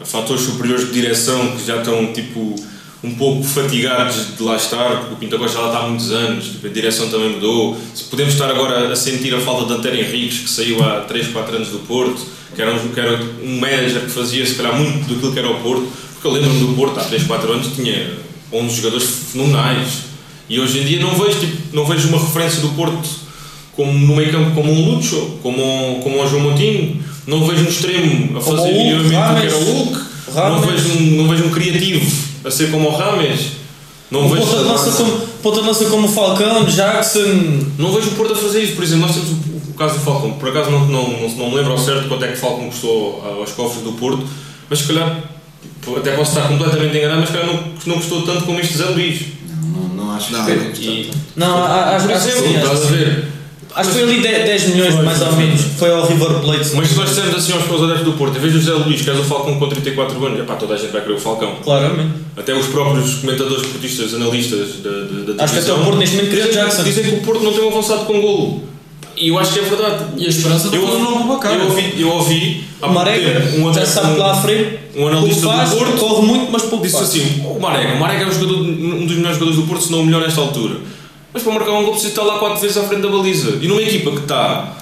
a 0.00 0.04
fatores 0.04 0.42
superiores 0.42 0.86
de 0.88 0.92
direção 0.92 1.56
que 1.56 1.66
já 1.66 1.78
estão 1.78 2.12
tipo 2.12 2.54
um 3.02 3.14
pouco 3.14 3.44
fatigados 3.44 4.36
de 4.36 4.42
lá 4.42 4.56
estar, 4.56 4.96
porque 4.98 5.14
o 5.14 5.16
Pinto 5.16 5.38
Costa 5.38 5.58
já 5.58 5.60
lá 5.62 5.68
está 5.68 5.84
há 5.84 5.88
muitos 5.88 6.10
anos, 6.10 6.46
tipo, 6.46 6.66
a 6.66 6.70
direção 6.70 7.08
também 7.08 7.30
mudou. 7.30 7.76
Podemos 8.10 8.34
estar 8.34 8.50
agora 8.50 8.92
a 8.92 8.96
sentir 8.96 9.32
a 9.34 9.40
falta 9.40 9.66
de 9.66 9.78
António 9.78 10.00
Henriques, 10.00 10.40
que 10.40 10.50
saiu 10.50 10.82
há 10.82 11.02
3, 11.02 11.28
4 11.28 11.56
anos 11.56 11.68
do 11.68 11.78
Porto, 11.80 12.20
que 12.54 12.60
era, 12.60 12.74
um, 12.74 12.88
que 12.88 12.98
era 12.98 13.20
um 13.44 13.60
manager 13.60 14.02
que 14.02 14.10
fazia 14.10 14.44
se 14.44 14.54
calhar 14.54 14.74
muito 14.76 15.14
daquilo 15.14 15.32
que 15.32 15.38
era 15.38 15.48
o 15.48 15.60
Porto, 15.60 15.86
porque 16.14 16.26
eu 16.26 16.32
lembro-me 16.32 16.58
do 16.58 16.74
Porto 16.74 16.98
há 16.98 17.04
3, 17.04 17.22
4 17.22 17.52
anos 17.52 17.74
tinha 17.74 18.10
11 18.52 18.76
jogadores 18.76 19.08
fenomenais. 19.32 20.08
E 20.48 20.58
hoje 20.58 20.80
em 20.80 20.84
dia 20.84 21.00
não 21.00 21.14
vejo, 21.14 21.38
tipo, 21.38 21.76
não 21.76 21.84
vejo 21.84 22.08
uma 22.08 22.18
referência 22.18 22.60
do 22.62 22.70
Porto 22.70 23.08
como 23.76 23.92
no 23.92 24.16
meio 24.16 24.32
campo 24.32 24.50
como 24.56 24.72
um 24.72 24.90
Lucho, 24.96 25.38
como, 25.40 26.00
como 26.02 26.20
um 26.20 26.28
João 26.28 26.42
Montinho, 26.42 27.00
não 27.28 27.46
vejo 27.46 27.64
um 27.64 27.68
extremo 27.68 28.36
a 28.36 28.40
fazer 28.40 28.58
o 28.58 28.64
Hulk, 28.64 29.02
minimamente 29.04 29.36
o 29.36 29.40
que 29.40 29.46
era 29.46 29.56
o. 29.56 29.64
Hulk, 29.64 30.00
não 30.34 30.60
vejo, 30.62 30.88
um, 30.88 31.00
não 31.16 31.28
vejo 31.28 31.44
um 31.44 31.50
criativo 31.50 32.28
a 32.44 32.50
ser 32.50 32.70
como 32.70 32.88
o 32.88 32.96
Rames, 32.96 33.52
não 34.10 34.20
Um 34.26 34.28
vejo, 34.30 34.46
ponta 34.46 34.58
de 34.62 34.64
lança 34.68 34.90
como, 34.92 35.18
ponta 35.42 35.60
de 35.60 35.66
lança 35.66 35.84
como 35.86 36.06
o 36.06 36.10
Falcão, 36.10 36.64
Jackson. 36.64 37.60
não 37.78 37.92
vejo 37.92 38.08
o 38.08 38.12
Porto 38.12 38.32
a 38.32 38.36
fazer 38.36 38.62
isso, 38.62 38.74
por 38.74 38.84
exemplo, 38.84 39.06
nós 39.06 39.14
temos 39.14 39.30
o, 39.30 39.70
o 39.70 39.74
caso 39.74 39.94
do 39.94 40.00
Falcão, 40.00 40.32
por 40.32 40.48
acaso 40.48 40.70
não, 40.70 40.86
não, 40.86 41.08
não, 41.08 41.28
não 41.30 41.50
me 41.50 41.56
lembro 41.56 41.72
ao 41.72 41.78
certo 41.78 42.08
quanto 42.08 42.24
é 42.24 42.28
que 42.28 42.34
o 42.34 42.40
Falcão 42.40 42.68
custou 42.68 43.22
aos 43.24 43.50
cofres 43.52 43.82
do 43.82 43.92
Porto, 43.92 44.24
mas 44.70 44.78
se 44.80 44.86
calhar, 44.86 45.22
até 45.96 46.12
posso 46.16 46.30
estar 46.36 46.48
completamente 46.48 46.96
enganado, 46.96 47.20
mas 47.20 47.28
se 47.30 47.34
calhar 47.36 47.52
não, 47.52 47.62
não 47.86 47.94
custou 47.96 48.22
tanto 48.22 48.44
como 48.44 48.58
este 48.60 48.76
Zé 48.78 48.84
Luís. 48.86 49.20
Não, 49.48 49.88
não 50.06 50.10
acho 50.14 50.32
Não, 50.32 50.44
que 50.44 50.54
não. 50.54 50.70
E, 50.74 51.10
Não, 51.36 51.62
a- 51.64 51.96
acho, 51.96 52.06
por 52.06 52.14
exemplo, 52.16 52.56
estás 52.56 52.82
a 52.84 52.86
ver? 52.88 53.28
Acho 53.78 53.90
que 53.90 53.94
foi 53.94 54.02
ali 54.02 54.20
10, 54.22 54.44
10 54.44 54.66
milhões, 54.74 54.94
Foi, 54.94 55.04
mais 55.04 55.18
foi, 55.18 55.26
ou 55.28 55.36
menos. 55.36 55.60
Foi 55.78 55.90
ao 55.90 56.06
River 56.06 56.40
Plate. 56.40 56.70
Mas 56.74 56.88
se 56.88 56.94
nós 56.96 57.08
dissermos 57.10 57.34
assim 57.36 57.52
aos 57.52 57.66
meus 57.68 57.82
adeptos 57.82 58.04
do 58.04 58.12
Porto, 58.14 58.36
em 58.36 58.40
vez 58.40 58.52
do 58.52 58.60
José 58.60 58.72
Luís, 58.72 59.00
que 59.02 59.08
és 59.08 59.18
o 59.20 59.22
Falcão 59.22 59.56
com 59.56 59.68
34 59.68 60.26
anos, 60.26 60.40
epá, 60.40 60.54
toda 60.56 60.74
a 60.74 60.76
gente 60.76 60.90
vai 60.90 61.00
querer 61.00 61.14
o 61.14 61.20
Falcão. 61.20 61.54
Claramente. 61.62 62.10
Até 62.36 62.54
os 62.54 62.66
próprios 62.66 63.14
comentadores, 63.14 63.66
portistas, 63.68 64.14
analistas 64.14 64.80
da, 64.82 64.90
da, 64.90 65.32
da 65.32 65.44
Acho 65.44 65.54
que 65.54 65.60
até 65.60 65.66
televisão 65.68 65.80
o 65.80 65.84
Porto 65.84 65.98
neste 65.98 66.16
momento 66.16 66.30
queria 66.30 66.46
dizem, 66.48 66.62
Jackson. 66.64 66.82
dizem 66.82 67.04
que 67.04 67.10
o 67.10 67.20
Porto 67.20 67.42
não 67.44 67.52
tem 67.52 67.62
um 67.62 67.68
avançado 67.68 68.04
com 68.06 68.20
golo. 68.20 68.68
E 69.16 69.28
eu 69.28 69.38
acho 69.38 69.52
que 69.52 69.58
é 69.58 69.62
verdade. 69.62 70.04
E 70.16 70.26
a 70.26 70.28
esperança 70.28 70.68
Eu, 70.72 70.82
no 70.86 70.98
novo 70.98 71.32
eu, 71.32 71.38
cara. 71.38 71.62
ouvi, 71.64 71.94
eu 72.00 72.08
ouvi 72.08 72.64
há 72.80 72.86
Marega 72.88 73.56
um 73.58 73.72
já 73.72 73.84
sabe 73.84 74.14
que 74.14 74.18
lá 74.20 74.32
à 74.32 74.36
frente. 74.36 74.78
um 74.96 75.08
analista 75.08 75.48
faz, 75.48 75.70
do 75.70 75.76
Porto 75.76 75.98
corre 75.98 76.26
muito, 76.26 76.52
mas 76.52 76.62
pouco 76.62 76.84
disse 76.86 77.02
assim: 77.02 77.42
o 77.44 77.58
Marega, 77.60 77.94
o 77.94 78.00
Marega 78.00 78.24
é 78.24 78.26
um, 78.28 78.32
jogador, 78.32 78.58
um 78.60 79.06
dos 79.06 79.16
melhores 79.16 79.38
jogadores 79.38 79.56
do 79.56 79.66
Porto, 79.66 79.84
se 79.84 79.92
não 79.92 80.00
o 80.00 80.04
melhor 80.06 80.22
nesta 80.22 80.40
altura. 80.40 80.76
Mas 81.32 81.42
para 81.42 81.52
marcar 81.52 81.72
um 81.72 81.82
gol 81.82 81.92
precisa 81.92 82.10
estar 82.12 82.22
lá 82.22 82.38
quatro 82.38 82.60
vezes 82.60 82.76
à 82.76 82.82
frente 82.84 83.02
da 83.02 83.08
baliza. 83.08 83.58
E 83.60 83.68
numa 83.68 83.82
equipa 83.82 84.10
que 84.12 84.18
está 84.20 84.76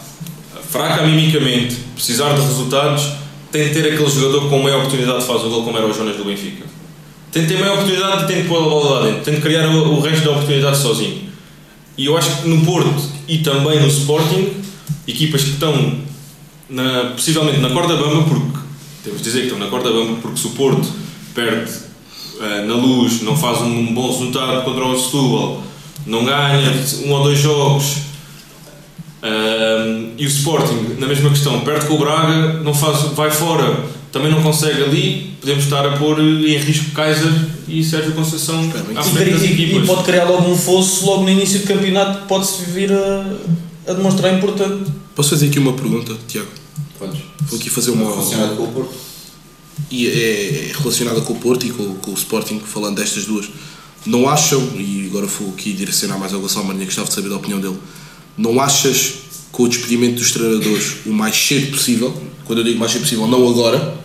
fraca 0.70 1.03
mimicamente, 1.03 1.76
precisar 1.94 2.32
de 2.34 2.40
resultados, 2.42 3.09
tem 3.51 3.68
de 3.68 3.74
ter 3.74 3.92
aquele 3.92 4.09
jogador 4.11 4.49
com 4.49 4.59
maior 4.62 4.78
oportunidade 4.78 5.20
de 5.20 5.24
fazer 5.26 5.47
o 5.47 5.51
gol, 5.51 5.64
como 5.64 5.76
era 5.78 5.86
o 5.86 5.92
Jonas 5.92 6.16
do 6.16 6.24
Benfica. 6.24 6.64
Tem 7.32 7.42
de 7.42 7.49
ter 7.55 7.59
maior 7.61 7.74
oportunidade 7.74 8.24
e 8.24 8.26
tem 8.26 8.42
de 8.42 8.49
pôr 8.49 8.59
a 8.59 8.68
bola 8.68 9.01
lá 9.01 9.07
dentro. 9.07 9.22
Tem 9.24 9.34
de 9.34 9.40
criar 9.40 9.66
o, 9.68 9.94
o 9.94 10.01
resto 10.01 10.24
da 10.24 10.30
oportunidade 10.32 10.78
sozinho. 10.78 11.26
E 11.99 12.07
eu 12.07 12.16
acho 12.16 12.42
que 12.42 12.49
no 12.49 12.64
Porto 12.64 12.94
e 13.26 13.38
também 13.38 13.80
no 13.80 13.86
Sporting, 13.88 14.51
equipas 15.09 15.42
que 15.42 15.51
estão 15.51 15.99
na- 16.68 17.12
possivelmente 17.16 17.59
na 17.61 17.70
corda 17.70 17.97
bamba, 17.97 18.22
porque 18.24 18.59
temos 19.05 19.18
de 19.18 19.24
dizer 19.24 19.40
que 19.40 19.47
estão 19.47 19.59
na 19.59 19.66
corda 19.68 19.90
bamba, 19.90 20.18
porque 20.20 20.38
se 20.38 20.47
o 20.47 20.51
Porto 20.51 20.86
perde 21.34 21.70
eh, 22.40 22.64
na 22.66 22.74
luz, 22.74 23.22
não 23.22 23.36
faz 23.36 23.61
um 23.62 23.94
bom 23.94 24.09
resultado 24.11 24.64
contra 24.64 24.84
o 24.84 24.99
Setúbal, 24.99 25.62
não 26.07 26.24
ganha 26.24 26.72
um 27.04 27.11
ou 27.12 27.22
dois 27.24 27.38
jogos, 27.38 27.96
ehm, 29.22 30.12
e 30.18 30.24
o 30.24 30.28
Sporting, 30.28 30.96
na 30.98 31.07
mesma 31.07 31.30
questão, 31.30 31.61
perde 31.61 31.86
com 31.86 31.94
o 31.94 31.98
Braga, 31.98 32.54
não 32.62 32.72
faz, 32.74 33.02
vai 33.14 33.30
fora, 33.30 33.84
também 34.12 34.30
não 34.30 34.42
consegue 34.42 34.82
ali, 34.82 35.36
podemos 35.40 35.64
estar 35.64 35.84
a 35.86 35.96
pôr 35.96 36.18
em 36.20 36.57
risco 36.59 36.90
Kaiser 36.92 37.32
e 37.68 37.82
Sérgio 37.84 38.12
Conceição 38.12 38.61
à 38.94 39.00
E, 39.00 39.04
frente 39.11 39.30
das 39.32 39.42
e- 39.42 39.46
e 39.46 39.52
equipas. 39.64 39.86
pode 39.86 40.04
criar 40.04 40.24
logo 40.24 40.48
um 40.50 40.57
fosso 40.57 41.04
logo 41.07 41.22
no 41.24 41.30
início 41.30 41.61
do 41.61 41.66
campeonato 41.66 42.20
que 42.22 42.28
pode-se 42.28 42.62
vir 42.70 42.92
a, 42.92 43.26
a 43.88 43.92
demonstrar 43.92 44.32
importante. 44.34 44.90
Posso 45.14 45.30
fazer 45.30 45.46
aqui 45.48 45.59
uma 45.59 45.72
pergunta, 45.72 46.14
Tiago? 46.28 46.48
Podes. 46.98 47.20
Vou 47.48 47.59
aqui 47.59 47.68
fazer 47.70 47.90
uma. 47.90 48.11
Relacionado 48.11 48.57
com 48.57 48.62
o 48.64 48.68
Porto. 48.68 48.94
e 49.90 50.07
é 50.09 50.72
relacionada 50.78 51.20
com 51.20 51.32
o 51.34 51.36
Porto 51.36 51.66
e 51.66 51.70
com, 51.70 51.94
com 51.96 52.11
o 52.11 52.14
Sporting, 52.14 52.61
falando 52.61 52.96
destas 52.96 53.24
duas, 53.26 53.46
não 54.07 54.28
acham, 54.28 54.61
e 54.76 55.07
agora 55.09 55.26
vou 55.26 55.50
aqui 55.50 55.72
direcionar 55.72 56.18
mais 56.18 56.32
ao 56.32 56.40
Gonçalo 56.40 56.66
Marinha, 56.66 56.84
gostava 56.84 57.09
de 57.09 57.14
saber 57.14 57.28
da 57.28 57.36
opinião 57.36 57.61
dele, 57.61 57.78
não 58.36 58.61
achas 58.61 59.14
com 59.50 59.64
o 59.64 59.68
despedimento 59.68 60.16
dos 60.16 60.30
treinadores 60.32 60.98
o 61.07 61.12
mais 61.12 61.36
cedo 61.36 61.72
possível, 61.72 62.14
quando 62.44 62.61
eu 62.61 62.64
digo 62.64 62.78
mais 62.78 62.92
cedo 62.92 63.02
possível, 63.02 63.26
não 63.26 63.48
agora, 63.48 63.98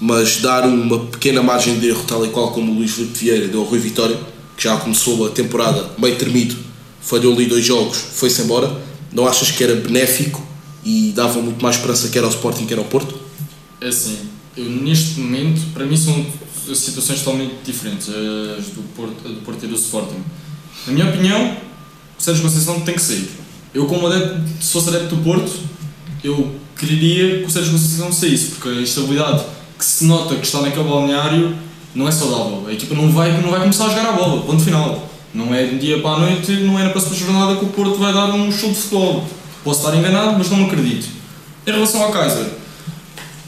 mas 0.00 0.38
dar 0.38 0.66
uma 0.66 1.06
pequena 1.06 1.42
margem 1.42 1.78
de 1.78 1.88
erro, 1.88 2.04
tal 2.06 2.24
e 2.26 2.30
qual 2.30 2.50
como 2.52 2.72
o 2.72 2.74
Luís 2.74 2.92
Filipe 2.92 3.18
Vieira 3.18 3.48
deu 3.48 3.60
ao 3.60 3.66
Rui 3.66 3.78
Vitória, 3.78 4.18
que 4.56 4.64
já 4.64 4.76
começou 4.76 5.26
a 5.26 5.30
temporada 5.30 5.90
meio 5.98 6.16
termido, 6.16 6.56
falhou 7.00 7.34
ali 7.34 7.46
dois 7.46 7.64
jogos, 7.64 7.96
foi-se 7.96 8.42
embora, 8.42 8.82
não 9.12 9.26
achas 9.26 9.50
que 9.50 9.62
era 9.62 9.74
benéfico 9.74 10.44
e 10.84 11.12
dava 11.14 11.40
muito 11.40 11.62
mais 11.62 11.76
esperança 11.76 12.08
quer 12.08 12.24
ao 12.24 12.30
Sporting 12.30 12.66
quer 12.66 12.78
ao 12.78 12.84
Porto? 12.84 13.14
É 13.80 13.88
assim, 13.88 14.16
eu 14.56 14.64
neste 14.64 15.20
momento, 15.20 15.60
para 15.72 15.84
mim 15.86 15.96
são 15.96 16.24
situações 16.74 17.20
totalmente 17.20 17.54
diferentes, 17.64 18.08
as 18.08 18.66
do 18.66 18.82
Porto, 18.94 19.28
do 19.28 19.44
Porto 19.44 19.64
e 19.64 19.68
do 19.68 19.74
Sporting. 19.74 20.22
Na 20.86 20.92
minha 20.92 21.08
opinião, 21.08 21.56
o 22.18 22.22
Sérgio 22.22 22.42
Conceição 22.42 22.80
tem 22.80 22.94
que 22.94 23.02
sair. 23.02 23.28
Eu 23.72 23.86
como 23.86 24.06
adepto, 24.06 24.40
se 24.60 24.72
fosse 24.72 24.88
adepto 24.88 25.16
do 25.16 25.22
Porto, 25.22 25.52
eu 26.22 26.54
queria 26.76 27.40
que 27.40 27.44
o 27.44 27.50
Sérgio 27.50 27.72
Conceição 27.72 28.12
saísse, 28.12 28.46
porque 28.52 28.68
a 28.68 28.80
instabilidade 28.80 29.44
que 29.78 29.84
se 29.84 30.04
nota 30.04 30.36
que 30.36 30.46
está 30.46 30.60
naquele 30.60 30.84
balneário 30.84 31.56
não 31.94 32.08
é 32.08 32.12
saudável. 32.12 32.64
A 32.66 32.72
equipa 32.72 32.94
não 32.94 33.10
vai, 33.10 33.40
não 33.40 33.50
vai 33.50 33.60
começar 33.60 33.86
a 33.86 33.88
jogar 33.88 34.06
a 34.06 34.12
bola, 34.12 34.42
ponto 34.42 34.62
final. 34.62 35.10
Não 35.32 35.52
é 35.52 35.66
de 35.66 35.74
um 35.74 35.78
dia 35.78 36.00
para 36.00 36.10
a 36.10 36.20
noite, 36.20 36.52
não 36.60 36.78
é 36.78 36.84
na 36.84 36.90
próxima 36.90 37.16
jornada 37.16 37.56
que 37.56 37.64
o 37.64 37.68
Porto 37.68 37.96
vai 37.96 38.12
dar 38.12 38.32
um 38.32 38.52
show 38.52 38.70
de 38.70 38.76
futebol. 38.76 39.28
Posso 39.64 39.80
estar 39.80 39.96
enganado, 39.96 40.38
mas 40.38 40.50
não 40.50 40.66
acredito. 40.66 41.08
Em 41.66 41.72
relação 41.72 42.02
ao 42.02 42.12
Kaiser, 42.12 42.46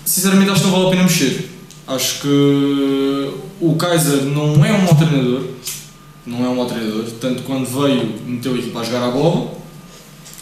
sinceramente 0.04 0.50
acho 0.50 0.62
que 0.62 0.66
não 0.66 0.72
vale 0.72 0.86
a 0.86 0.90
pena 0.90 1.02
mexer. 1.04 1.55
Acho 1.87 2.20
que 2.22 3.30
o 3.61 3.76
Kaiser 3.76 4.24
não 4.24 4.64
é 4.64 4.72
um 4.72 4.82
mau 4.82 4.95
treinador, 4.97 5.45
não 6.26 6.45
é 6.45 6.49
um 6.49 6.57
mau 6.57 6.66
treinador, 6.66 7.05
tanto 7.20 7.43
quando 7.45 7.64
veio 7.66 8.12
meteu 8.26 8.55
a 8.55 8.59
equipa 8.59 8.80
a 8.80 8.84
jogar 8.84 9.07
a 9.07 9.11
bola, 9.12 9.53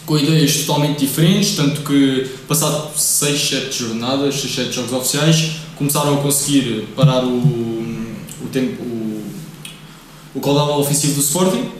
com 0.06 0.18
ideias 0.18 0.56
totalmente 0.64 1.00
diferentes, 1.00 1.54
tanto 1.54 1.82
que 1.82 2.30
passado 2.48 2.90
6, 2.96 3.48
7 3.48 3.78
jornadas, 3.78 4.34
6, 4.36 4.54
7 4.54 4.72
jogos 4.72 4.92
oficiais, 4.92 5.52
começaram 5.76 6.14
a 6.14 6.22
conseguir 6.22 6.88
parar 6.96 7.24
o, 7.24 7.36
o 7.36 8.48
tempo, 8.50 8.82
o, 8.82 9.22
o 10.34 10.40
caudal 10.40 10.80
ofensivo 10.80 11.14
do 11.14 11.20
Sporting, 11.20 11.70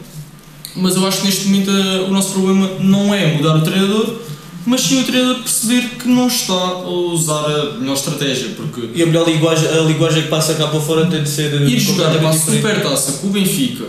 mas 0.76 0.96
eu 0.96 1.06
acho 1.06 1.20
que 1.20 1.26
neste 1.26 1.46
momento 1.46 1.70
eh, 1.70 2.00
o 2.00 2.10
nosso 2.10 2.32
problema 2.32 2.68
não 2.80 3.14
é 3.14 3.34
mudar 3.34 3.56
o 3.56 3.62
treinador, 3.62 4.23
mas 4.66 4.80
sim 4.80 5.00
o 5.00 5.04
treinador 5.04 5.42
perceber 5.42 5.90
que 5.98 6.08
não 6.08 6.26
está 6.26 6.54
a 6.54 6.88
usar 6.88 7.44
a 7.44 7.64
melhor 7.78 7.94
estratégia, 7.94 8.50
porque 8.56 8.88
E 8.94 9.02
a 9.02 9.06
melhor 9.06 9.28
linguagem, 9.28 9.68
a 9.68 9.80
linguagem 9.82 10.22
que 10.22 10.28
passa 10.28 10.54
cá 10.54 10.66
para 10.68 10.80
fora 10.80 11.06
tem 11.06 11.22
de 11.22 11.28
ser 11.28 11.52
ir 11.62 11.78
jogar 11.78 12.04
para 12.10 12.28
a 12.28 12.32
completamente 12.32 12.38
diferente. 12.38 12.62
supertaça 12.78 13.12
com 13.12 13.26
o 13.26 13.30
Benfica, 13.30 13.84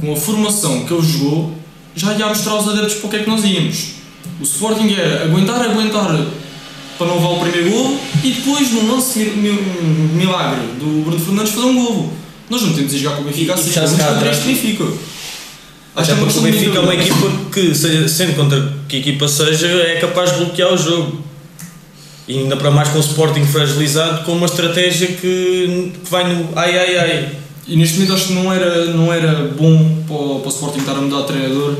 com 0.00 0.12
a 0.12 0.16
formação 0.16 0.84
que 0.84 0.92
ele 0.92 1.06
jogou, 1.06 1.54
já 1.96 2.12
ia 2.14 2.26
mostrar 2.28 2.52
aos 2.52 2.68
adeptos 2.68 2.94
para 2.94 3.06
o 3.06 3.10
que 3.10 3.16
é 3.16 3.22
que 3.24 3.30
nós 3.30 3.44
íamos. 3.44 3.76
O 4.40 4.42
Sporting 4.44 4.92
era 4.94 5.24
aguentar, 5.24 5.60
aguentar 5.62 6.20
para 6.98 7.06
não 7.06 7.16
levar 7.16 7.28
o 7.30 7.40
primeiro 7.40 7.70
gol 7.70 7.98
e 8.22 8.30
depois, 8.30 8.70
num 8.72 8.92
lance 8.94 9.18
mi- 9.18 9.30
mi- 9.50 10.14
milagre 10.16 10.60
do 10.78 11.02
Bruno 11.04 11.18
Fernandes, 11.18 11.52
fazer 11.52 11.66
um 11.66 11.74
gol. 11.84 12.12
Nós 12.50 12.62
não 12.62 12.72
temos 12.74 12.92
de 12.92 12.98
jogar 12.98 13.16
com 13.16 13.22
o 13.22 13.24
Benfica 13.24 13.52
E- 13.52 13.54
assim, 13.54 13.70
e 13.70 13.72
já 13.72 13.80
vamos 13.82 13.96
se 13.96 14.02
cá 14.02 14.12
contra 14.14 14.28
Benfica. 15.94 15.96
Até 15.96 16.04
que 16.04 16.10
é 16.10 16.14
uma 16.14 16.26
porque 16.26 16.38
o 16.38 16.42
Benfica 16.42 16.78
é 16.78 16.80
uma 16.80 16.94
equipa 16.94 17.30
que, 17.52 18.08
sendo 18.08 18.36
contra 18.36 18.72
que 18.88 18.96
equipa 18.98 19.28
seja, 19.28 19.66
é 19.66 19.96
capaz 19.96 20.32
de 20.32 20.44
bloquear 20.44 20.72
o 20.72 20.76
jogo. 20.76 21.24
E 22.28 22.38
ainda 22.38 22.56
para 22.56 22.70
mais 22.70 22.88
com 22.90 22.98
o 22.98 23.00
Sporting 23.00 23.44
fragilizado, 23.44 24.24
com 24.24 24.32
uma 24.32 24.46
estratégia 24.46 25.08
que, 25.08 25.92
que 26.04 26.10
vai 26.10 26.32
no 26.32 26.48
ai 26.56 26.78
ai 26.78 26.98
ai. 26.98 27.28
E 27.66 27.76
neste 27.76 27.94
momento 27.94 28.14
acho 28.14 28.28
que 28.28 28.32
não 28.34 28.52
era, 28.52 28.86
não 28.86 29.12
era 29.12 29.52
bom 29.58 30.02
para 30.06 30.16
o, 30.16 30.40
para 30.40 30.48
o 30.48 30.52
Sporting 30.52 30.78
estar 30.78 30.92
a 30.92 31.00
mudar 31.00 31.22
de 31.22 31.26
treinador, 31.26 31.76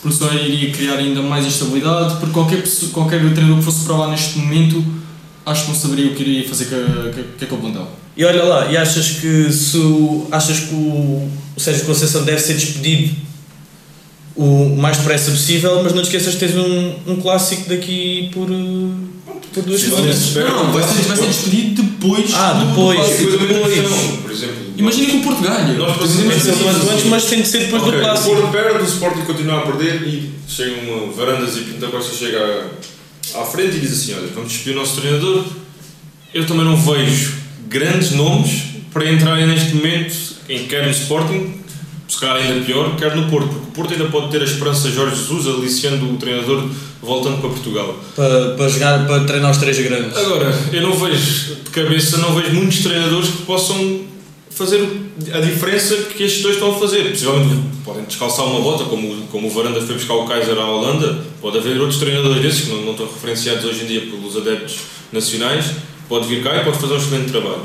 porque 0.00 0.16
só 0.16 0.32
iria 0.32 0.72
criar 0.72 0.94
ainda 0.94 1.22
mais 1.22 1.46
instabilidade, 1.46 2.16
porque 2.16 2.32
qualquer, 2.32 2.62
qualquer 2.92 3.20
treinador 3.20 3.58
que 3.58 3.64
fosse 3.64 3.84
para 3.84 3.96
lá 3.96 4.10
neste 4.10 4.38
momento, 4.38 4.84
acho 5.46 5.64
que 5.64 5.68
não 5.70 5.78
saberia 5.78 6.10
o 6.10 6.14
que 6.14 6.22
iria 6.22 6.48
fazer 6.48 6.64
com, 6.64 6.76
com, 6.76 7.44
aquele 7.44 7.60
plantel. 7.60 7.88
E 8.16 8.24
olha 8.24 8.42
lá, 8.42 8.70
e 8.70 8.76
achas 8.76 9.10
que 9.12 9.52
se 9.52 9.76
o, 9.78 10.26
achas 10.30 10.60
que 10.60 10.74
o, 10.74 11.30
o 11.56 11.60
Sérgio 11.60 11.86
Conceição 11.86 12.24
deve 12.24 12.40
ser 12.40 12.54
despedido 12.54 13.14
o 14.36 14.76
mais 14.76 14.96
depressa 14.98 15.30
possível, 15.30 15.80
mas 15.82 15.92
não 15.92 16.02
te 16.02 16.06
esqueças 16.06 16.34
que 16.34 16.40
tens 16.40 16.56
um, 16.56 16.94
um 17.06 17.16
clássico 17.16 17.68
daqui 17.68 18.30
por, 18.32 18.48
eh, 18.50 19.32
por 19.52 19.62
duas 19.64 19.80
semanas. 19.80 20.34
Não, 20.34 20.72
vai 20.72 20.82
ser, 20.82 21.02
vai 21.02 21.16
ser 21.16 21.26
despedido 21.26 21.82
depois. 21.82 22.30
Ah, 22.34 22.52
do- 22.54 22.60
do 22.64 22.68
depois. 22.70 22.98
clássico. 22.98 23.30
Depois 23.30 23.74
Depois. 23.74 24.20
por 24.22 24.30
exemplo. 24.30 24.56
Imagina 24.76 25.06
que 25.10 25.16
o 25.18 25.20
Porto 25.22 25.42
ganha. 25.42 25.74
Nós 25.74 25.96
precisamos 25.98 26.34
que 26.34 26.40
ser 26.40 26.52
o 26.52 26.54
sim. 26.56 26.90
antes, 26.92 27.04
mas 27.06 27.24
tem 27.24 27.42
de 27.42 27.48
ser 27.48 27.58
depois 27.60 27.82
Ok, 27.82 27.92
do 27.92 27.98
O 27.98 28.02
clássico. 28.02 28.34
Porto 28.36 28.50
perde, 28.52 28.82
o 28.82 28.86
Sporting 28.86 29.20
continua 29.22 29.58
a 29.58 29.60
perder 29.62 30.02
e 30.08 30.30
chega 30.48 30.74
uma 30.90 31.12
Varandas 31.12 31.56
e 31.56 31.60
Pinto 31.60 31.86
Costa 31.88 32.16
chega 32.16 32.70
à 33.34 33.44
frente 33.44 33.76
e 33.76 33.80
diz 33.80 33.92
assim, 33.92 34.14
olha, 34.14 34.28
vamos 34.34 34.50
despedir 34.50 34.76
o 34.76 34.80
nosso 34.80 34.98
treinador. 35.00 35.44
Eu 36.32 36.46
também 36.46 36.64
não 36.64 36.76
vejo 36.76 37.34
grandes 37.68 38.12
nomes 38.12 38.62
para 38.92 39.10
entrarem 39.10 39.46
neste 39.46 39.74
momento 39.74 40.14
em 40.48 40.64
quer 40.66 40.84
no 40.86 40.90
Sporting, 40.90 41.54
se 42.12 42.20
calhar 42.20 42.36
ainda 42.36 42.62
pior, 42.62 42.94
quer 42.94 43.16
no 43.16 43.26
Porto, 43.30 43.48
porque 43.48 43.68
o 43.68 43.72
Porto 43.72 43.92
ainda 43.94 44.04
pode 44.04 44.30
ter 44.30 44.42
a 44.42 44.44
esperança 44.44 44.90
de 44.90 44.94
Jorge 44.94 45.16
Jesus 45.16 45.46
aliciando 45.46 46.12
o 46.12 46.18
treinador 46.18 46.68
voltando 47.00 47.40
para 47.40 47.48
Portugal. 47.48 47.98
Para, 48.14 48.50
para 48.50 48.68
jogar, 48.68 49.06
para 49.06 49.24
treinar 49.24 49.50
os 49.50 49.56
três 49.56 49.78
grandes. 49.78 50.14
Agora, 50.14 50.54
eu 50.70 50.82
não 50.82 50.92
vejo, 50.92 51.54
de 51.54 51.70
cabeça, 51.70 52.18
não 52.18 52.34
vejo 52.34 52.54
muitos 52.54 52.80
treinadores 52.80 53.30
que 53.30 53.42
possam 53.44 54.02
fazer 54.50 54.86
a 55.32 55.40
diferença 55.40 55.96
que 56.14 56.24
estes 56.24 56.42
dois 56.42 56.56
estão 56.56 56.74
a 56.74 56.78
fazer. 56.78 57.08
Possivelmente 57.12 57.62
podem 57.82 58.04
descalçar 58.04 58.44
uma 58.44 58.60
bota, 58.60 58.84
como, 58.84 59.26
como 59.28 59.48
o 59.48 59.50
Varanda 59.50 59.80
foi 59.80 59.94
buscar 59.94 60.12
o 60.12 60.26
Kaiser 60.26 60.58
à 60.58 60.66
Holanda, 60.66 61.24
pode 61.40 61.56
haver 61.56 61.80
outros 61.80 61.98
treinadores 61.98 62.42
desses 62.42 62.60
que 62.66 62.70
não, 62.72 62.82
não 62.82 62.92
estão 62.92 63.06
referenciados 63.06 63.64
hoje 63.64 63.84
em 63.84 63.86
dia 63.86 64.02
pelos 64.02 64.36
adeptos 64.36 64.80
nacionais, 65.10 65.64
pode 66.10 66.26
vir 66.26 66.42
cá 66.42 66.58
e 66.58 66.62
pode 66.62 66.76
fazer 66.76 66.92
um 66.92 66.98
excelente 66.98 67.30
trabalho. 67.30 67.62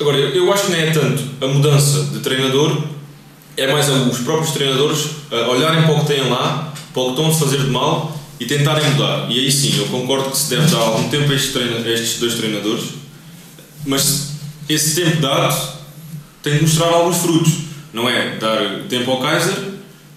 Agora, 0.00 0.18
eu, 0.18 0.52
acho 0.52 0.64
que 0.64 0.72
não 0.72 0.78
é 0.78 0.90
tanto 0.90 1.22
a 1.40 1.46
mudança 1.46 2.02
de 2.12 2.18
treinador, 2.18 2.82
é 3.56 3.72
mais 3.72 3.88
os 3.88 4.18
próprios 4.18 4.52
treinadores 4.52 5.06
a 5.30 5.48
olharem 5.50 5.82
para 5.82 5.92
o 5.94 6.00
que 6.00 6.06
têm 6.06 6.28
lá, 6.28 6.72
para 6.92 7.02
o 7.02 7.06
que 7.06 7.10
estão 7.12 7.28
a 7.30 7.34
fazer 7.34 7.58
de 7.60 7.70
mal 7.70 8.18
e 8.40 8.46
tentarem 8.46 8.90
mudar. 8.90 9.26
E 9.30 9.38
aí 9.38 9.50
sim, 9.50 9.74
eu 9.78 9.86
concordo 9.86 10.30
que 10.30 10.36
se 10.36 10.50
deve 10.50 10.66
dar 10.70 10.78
algum 10.78 11.08
tempo 11.08 11.30
a 11.30 11.34
estes, 11.34 11.52
treina, 11.52 11.76
a 11.78 11.90
estes 11.90 12.18
dois 12.18 12.34
treinadores, 12.34 12.84
mas 13.86 14.30
esse 14.68 14.94
tempo 15.02 15.18
dado 15.20 15.74
tem 16.42 16.54
de 16.56 16.62
mostrar 16.62 16.86
alguns 16.88 17.18
frutos. 17.18 17.52
Não 17.92 18.08
é 18.08 18.36
dar 18.40 18.58
tempo 18.88 19.10
ao 19.12 19.20
Kaiser, 19.20 19.54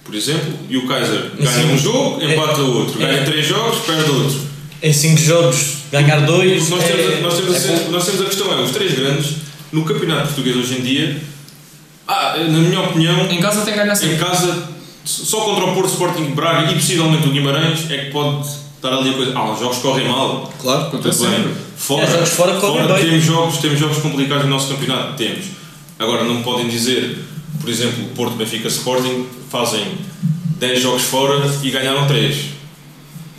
por 0.04 0.16
exemplo, 0.16 0.52
e 0.70 0.78
o 0.78 0.88
Kaiser 0.88 1.32
ganha 1.40 1.52
Sim. 1.52 1.74
um 1.74 1.78
jogo, 1.78 2.22
É- 2.22 2.34
empata 2.34 2.62
o 2.62 2.78
outro, 2.80 2.98
ganha 2.98 3.20
é- 3.20 3.24
três 3.24 3.46
jogos, 3.46 3.80
perde 3.86 4.10
outro. 4.10 4.48
Em 4.82 4.94
5 4.94 5.20
jogos, 5.20 5.58
ganhar 5.92 6.22
2. 6.22 6.70
Nós 6.70 6.84
temos, 6.84 7.06
a, 7.06 7.20
nós, 7.22 7.34
temos 7.36 7.54
a, 7.54 7.58
é 7.58 7.60
ser- 7.60 7.90
nós 7.90 8.06
temos 8.06 8.22
a 8.22 8.26
questão 8.26 8.52
é, 8.52 8.62
os 8.64 8.72
três 8.72 8.94
grandes, 8.96 9.36
no 9.72 9.84
campeonato 9.84 10.28
português 10.28 10.56
hoje 10.56 10.80
em 10.80 10.82
dia, 10.82 11.22
ah, 12.08 12.38
na 12.38 12.60
minha 12.60 12.80
opinião, 12.82 13.30
Em 13.30 13.40
casa 13.40 13.62
tem 13.62 13.74
que 13.74 13.80
ganhar 13.80 14.04
em 14.04 14.18
casa, 14.18 14.70
só 15.04 15.42
contra 15.42 15.66
o 15.66 15.74
Porto 15.74 15.90
Sporting 15.90 16.32
Braga 16.32 16.72
e 16.72 16.76
possivelmente 16.76 17.28
o 17.28 17.32
Guimarães 17.32 17.90
é 17.90 18.06
que 18.06 18.12
pode 18.12 18.48
estar 18.48 18.94
ali 18.94 19.10
a 19.10 19.14
coisa. 19.14 19.32
Ah, 19.36 19.52
os 19.52 19.60
jogos 19.60 19.78
correm 19.80 20.08
mal. 20.08 20.52
Claro. 20.62 20.88
Acontece 20.88 21.24
bem. 21.24 21.36
sempre. 21.36 21.54
Fora, 21.76 22.04
É, 22.04 22.12
jogos 22.12 22.30
fora 22.30 22.60
correm 22.60 22.88
bem. 22.88 23.06
Temos 23.06 23.24
jogos, 23.24 23.58
temos 23.58 23.80
jogos 23.80 23.98
complicados 23.98 24.46
no 24.46 24.52
nosso 24.52 24.70
campeonato? 24.70 25.16
Temos. 25.16 25.46
Agora, 26.00 26.24
não 26.24 26.42
podem 26.44 26.68
dizer, 26.68 27.24
por 27.60 27.70
exemplo, 27.70 28.06
o 28.06 28.08
Porto, 28.10 28.36
Benfica, 28.36 28.68
Sporting 28.68 29.26
fazem 29.50 29.84
10 30.60 30.82
jogos 30.82 31.04
fora 31.04 31.42
e 31.64 31.72
ganharam 31.72 32.08
3. 32.08 32.58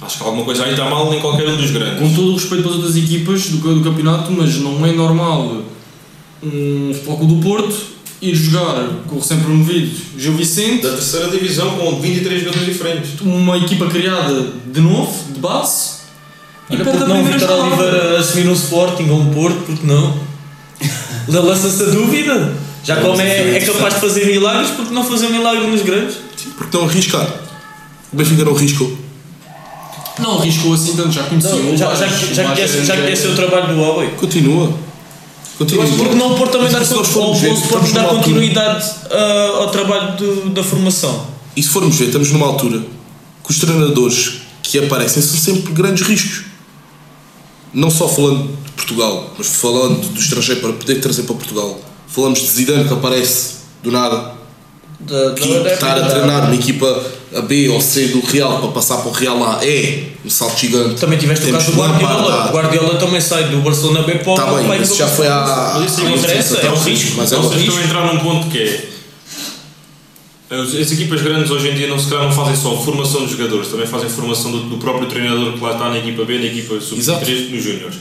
Acho 0.01 0.19
que 0.19 0.25
alguma 0.25 0.45
coisa 0.45 0.65
aí 0.65 0.71
está 0.73 0.89
mal 0.89 1.13
em 1.13 1.21
qualquer 1.21 1.49
um 1.49 1.57
dos 1.57 1.71
grandes. 1.71 1.99
Com 1.99 2.15
todo 2.15 2.31
o 2.31 2.35
respeito 2.35 2.63
pelas 2.63 2.77
outras 2.77 2.97
equipas 2.97 3.49
do, 3.49 3.75
do 3.75 3.83
campeonato, 3.83 4.31
mas 4.31 4.57
não 4.57 4.85
é 4.87 4.93
normal 4.93 5.63
um 6.43 6.93
Clube 7.05 7.27
do 7.27 7.43
Porto 7.43 7.98
ir 8.21 8.35
jogar 8.35 8.89
com 9.07 9.17
o 9.17 9.19
recém-promovido 9.21 9.91
Gil 10.17 10.35
Vicente, 10.35 10.83
Da 10.83 10.91
terceira 10.91 11.29
divisão 11.29 11.71
com 11.77 12.01
23 12.01 12.41
jogadores 12.43 12.67
diferentes. 12.67 13.21
uma 13.21 13.57
equipa 13.57 13.87
criada 13.87 14.53
de 14.67 14.81
novo, 14.81 15.33
de 15.33 15.39
base, 15.41 15.99
e 16.71 16.75
Olha, 16.75 16.85
perde 16.85 16.99
porque 16.99 17.13
a 17.13 17.17
não 17.17 17.25
Vitor. 17.25 17.51
Oliveira 17.51 18.19
assumir 18.19 18.49
um 18.49 18.53
Sporting 18.53 19.09
ou 19.09 19.21
um 19.21 19.31
Porto, 19.33 19.59
porque 19.65 19.87
não? 19.87 20.15
Lança-se 21.29 21.83
a 21.83 21.87
dúvida. 21.87 22.55
Já 22.85 22.97
como 22.97 23.21
é, 23.21 23.57
é 23.57 23.61
capaz 23.61 23.95
de 23.95 24.01
fazer 24.01 24.27
milagres, 24.27 24.71
porque 24.71 24.95
não 24.95 25.05
fazer 25.05 25.29
milagre 25.29 25.67
nos 25.67 25.83
grandes? 25.83 26.15
Sim, 26.37 26.51
porque 26.57 26.77
não 26.77 26.85
arriscar. 26.87 27.27
O 28.13 28.17
Benfica 28.17 28.45
não 28.45 28.55
arriscou. 28.55 28.99
Não 30.19 30.39
arriscou 30.39 30.75
assim 30.75 30.97
tanto, 30.97 31.13
já 31.13 31.23
conhecia. 31.25 31.77
Já, 31.77 31.95
já, 31.95 32.07
já, 32.07 32.43
já 32.43 32.43
dar, 32.45 32.57
Mas 33.11 33.19
se 33.19 33.29
nós 33.29 33.79
ou 33.79 34.79
formos 37.09 37.41
ver, 37.41 37.51
o 37.51 37.55
Sporting 37.55 37.65
estamos 37.87 37.93
dar 37.93 38.01
numa 38.03 38.13
altura- 38.13 38.25
continuidade 38.35 38.91
ah, 39.11 39.51
ao 39.63 39.71
trabalho 39.71 40.17
do- 40.17 40.51
da 40.51 40.63
formação. 40.63 41.27
E 41.57 41.63
se 41.63 41.69
formos 41.71 41.97
ver, 41.97 42.07
estamos 42.07 42.31
numa 42.31 42.47
altura 42.47 42.79
que 43.45 43.51
os 43.51 43.59
treinadores 43.59 44.43
que 44.63 44.79
aparecem 44.79 45.23
são 45.23 45.37
sempre 45.39 45.73
grandes 45.73 46.07
riscos. 46.07 46.45
Não 47.75 47.91
só 47.91 48.09
falando 48.09 48.47
de 48.65 48.71
Portugal, 48.73 49.35
mas 49.37 49.47
falando 49.49 50.09
do 50.13 50.19
estrangeiro 50.21 50.61
para 50.61 50.73
poder 50.75 51.01
trazer 51.01 51.25
para 51.25 51.35
Portugal. 51.35 51.81
Falamos 52.07 52.39
de 52.41 52.47
Zidane 52.47 52.85
que 52.87 52.93
aparece 52.95 53.57
do 53.83 53.91
nada, 53.91 54.35
Da, 55.01 55.33
que 55.33 55.49
estar 55.49 55.97
a 55.97 56.09
treinar 56.09 56.47
uma 56.47 56.55
equipa 56.57 57.07
a 57.37 57.41
B 57.43 57.69
ou 57.69 57.81
C 57.81 58.09
do 58.09 58.21
Real 58.21 58.59
para 58.59 58.69
passar 58.73 58.97
para 58.99 59.09
o 59.09 59.13
Real 59.13 59.45
A 59.45 59.65
é 59.65 60.09
um 60.25 60.31
salto 60.31 60.59
gigante. 60.59 61.01
Também 61.01 61.19
tiveste 61.19 61.45
Temos 61.45 61.63
o 61.63 61.67
caso 61.67 61.77
do 61.77 61.83
Guardiola. 61.83 62.49
O 62.49 62.53
Guardiola 62.53 62.95
também 62.97 63.21
sai 63.21 63.45
do 63.49 63.59
Barcelona 63.59 64.03
B 64.03 64.17
para 64.17 64.31
o 64.31 64.35
Está 64.35 64.47
Tá 64.47 64.55
bem, 64.55 64.67
mas 64.67 64.97
já 64.97 65.07
foi. 65.07 65.29
Mas 65.29 65.93
isso 65.93 66.01
não 66.03 66.17
interessa, 66.17 66.57
tempo 66.57 66.67
é 66.67 66.79
um 66.79 66.83
risco. 66.83 67.13
Mas 67.17 67.33
é 67.33 67.39
um 67.39 67.43
Vocês 67.43 67.61
risco. 67.63 67.79
estão 67.79 67.99
a 67.99 68.03
entrar 68.03 68.13
num 68.13 68.21
ponto 68.21 68.49
que 68.49 68.59
é. 68.59 68.89
As, 70.51 70.75
as 70.75 70.93
equipas 70.93 71.21
grandes 71.21 71.51
hoje 71.51 71.69
em 71.69 71.75
dia 71.75 71.87
não, 71.87 71.99
se 71.99 72.09
calhar, 72.09 72.25
não 72.25 72.33
fazem 72.33 72.57
só 72.57 72.75
formação 72.79 73.21
dos 73.21 73.33
jogadores, 73.33 73.69
também 73.69 73.87
fazem 73.87 74.09
formação 74.09 74.51
do, 74.51 74.61
do 74.63 74.79
próprio 74.79 75.07
treinador 75.07 75.53
que 75.53 75.61
lá 75.61 75.73
está 75.73 75.91
na 75.91 75.99
equipa 75.99 76.25
B, 76.25 76.39
na 76.39 76.47
equipa 76.47 76.75
Exato. 76.75 76.89
sub-23, 76.97 77.51
nos 77.51 77.63
Júniores. 77.63 77.97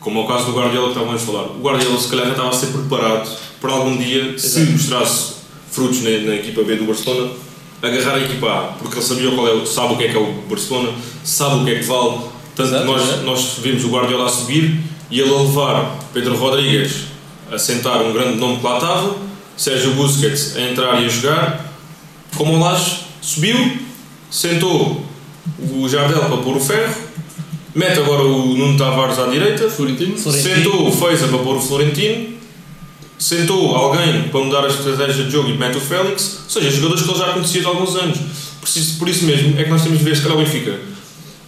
Como 0.00 0.18
é 0.18 0.22
o 0.24 0.26
caso 0.26 0.46
do 0.46 0.52
Guardiola 0.52 0.88
que 0.88 0.98
estávamos 0.98 1.22
a 1.22 1.24
falar. 1.24 1.44
O 1.44 1.60
Guardiola, 1.60 2.00
se 2.00 2.08
calhar, 2.08 2.26
já 2.26 2.32
estava 2.32 2.48
a 2.48 2.52
ser 2.52 2.66
preparado 2.66 3.30
para 3.60 3.72
algum 3.72 3.96
dia, 3.96 4.36
se 4.36 4.60
mostrasse 4.60 5.37
frutos 5.78 6.02
na, 6.02 6.10
na 6.10 6.34
equipa 6.34 6.62
B 6.64 6.74
do 6.76 6.84
Barcelona, 6.84 7.30
agarrar 7.80 8.14
a 8.16 8.20
equipa 8.20 8.46
A, 8.50 8.60
porque 8.78 8.96
ele 8.98 9.04
sabia 9.06 9.30
qual 9.30 9.46
é, 9.48 9.52
o- 9.52 9.64
sabe 9.66 9.94
o 9.94 9.96
que 9.96 10.04
é 10.04 10.08
que 10.08 10.16
é 10.16 10.20
o 10.20 10.32
Barcelona, 10.48 10.90
sabe 11.24 11.62
o 11.62 11.64
que 11.64 11.70
é 11.70 11.74
que 11.78 11.84
vale. 11.84 12.18
Tanto 12.56 12.68
Exato, 12.70 12.84
nós, 12.86 13.02
exato. 13.02 13.22
nós 13.22 13.54
vimos 13.62 13.84
o 13.84 13.88
Guardiola 13.88 14.26
a 14.26 14.28
subir 14.28 14.80
e 15.10 15.20
ele 15.20 15.30
a 15.32 15.38
levar 15.38 15.96
Pedro 16.12 16.36
Rodrigues 16.36 17.04
a 17.52 17.56
sentar 17.58 18.02
um 18.02 18.12
grande 18.12 18.36
nome 18.36 18.56
que 18.58 18.64
lá 18.66 18.74
estava, 18.78 19.16
Sérgio 19.56 19.92
Busquets 19.92 20.56
a 20.56 20.60
entrar 20.62 21.00
e 21.00 21.06
a 21.06 21.08
jogar, 21.08 21.72
como 22.36 22.54
o 22.54 22.58
Laje 22.60 23.04
subiu, 23.22 23.78
sentou 24.30 25.02
o 25.72 25.88
Jardel 25.88 26.18
para 26.20 26.36
pôr 26.38 26.56
o 26.56 26.60
ferro, 26.60 26.94
mete 27.74 27.98
agora 28.00 28.22
o 28.24 28.54
Nuno 28.56 28.76
Tavares 28.76 29.18
à 29.18 29.26
direita, 29.28 29.70
Florentino. 29.70 30.16
Florentino. 30.18 30.54
sentou 30.56 30.88
o 30.88 30.92
Feiza 30.92 31.28
para 31.28 31.38
pôr 31.38 31.56
o 31.56 31.60
Florentino, 31.60 32.36
sentou 33.18 33.74
alguém 33.74 34.24
para 34.28 34.40
mudar 34.40 34.64
a 34.64 34.68
estratégia 34.68 35.24
de 35.24 35.30
jogo 35.30 35.48
e 35.48 35.56
mete 35.58 35.76
o 35.76 35.80
Félix, 35.80 36.40
ou 36.44 36.50
seja, 36.50 36.70
jogadores 36.70 37.02
que 37.02 37.10
ele 37.10 37.18
já 37.18 37.32
conhecia 37.32 37.60
de 37.60 37.66
alguns 37.66 37.96
anos. 37.96 38.18
Por 38.60 38.68
isso, 38.68 38.98
por 38.98 39.08
isso 39.08 39.24
mesmo 39.24 39.58
é 39.58 39.64
que 39.64 39.70
nós 39.70 39.82
temos 39.82 39.98
de 39.98 40.04
ver 40.04 40.16
se 40.16 40.22
calhar 40.22 40.36
o 40.38 40.40
Benfica, 40.40 40.78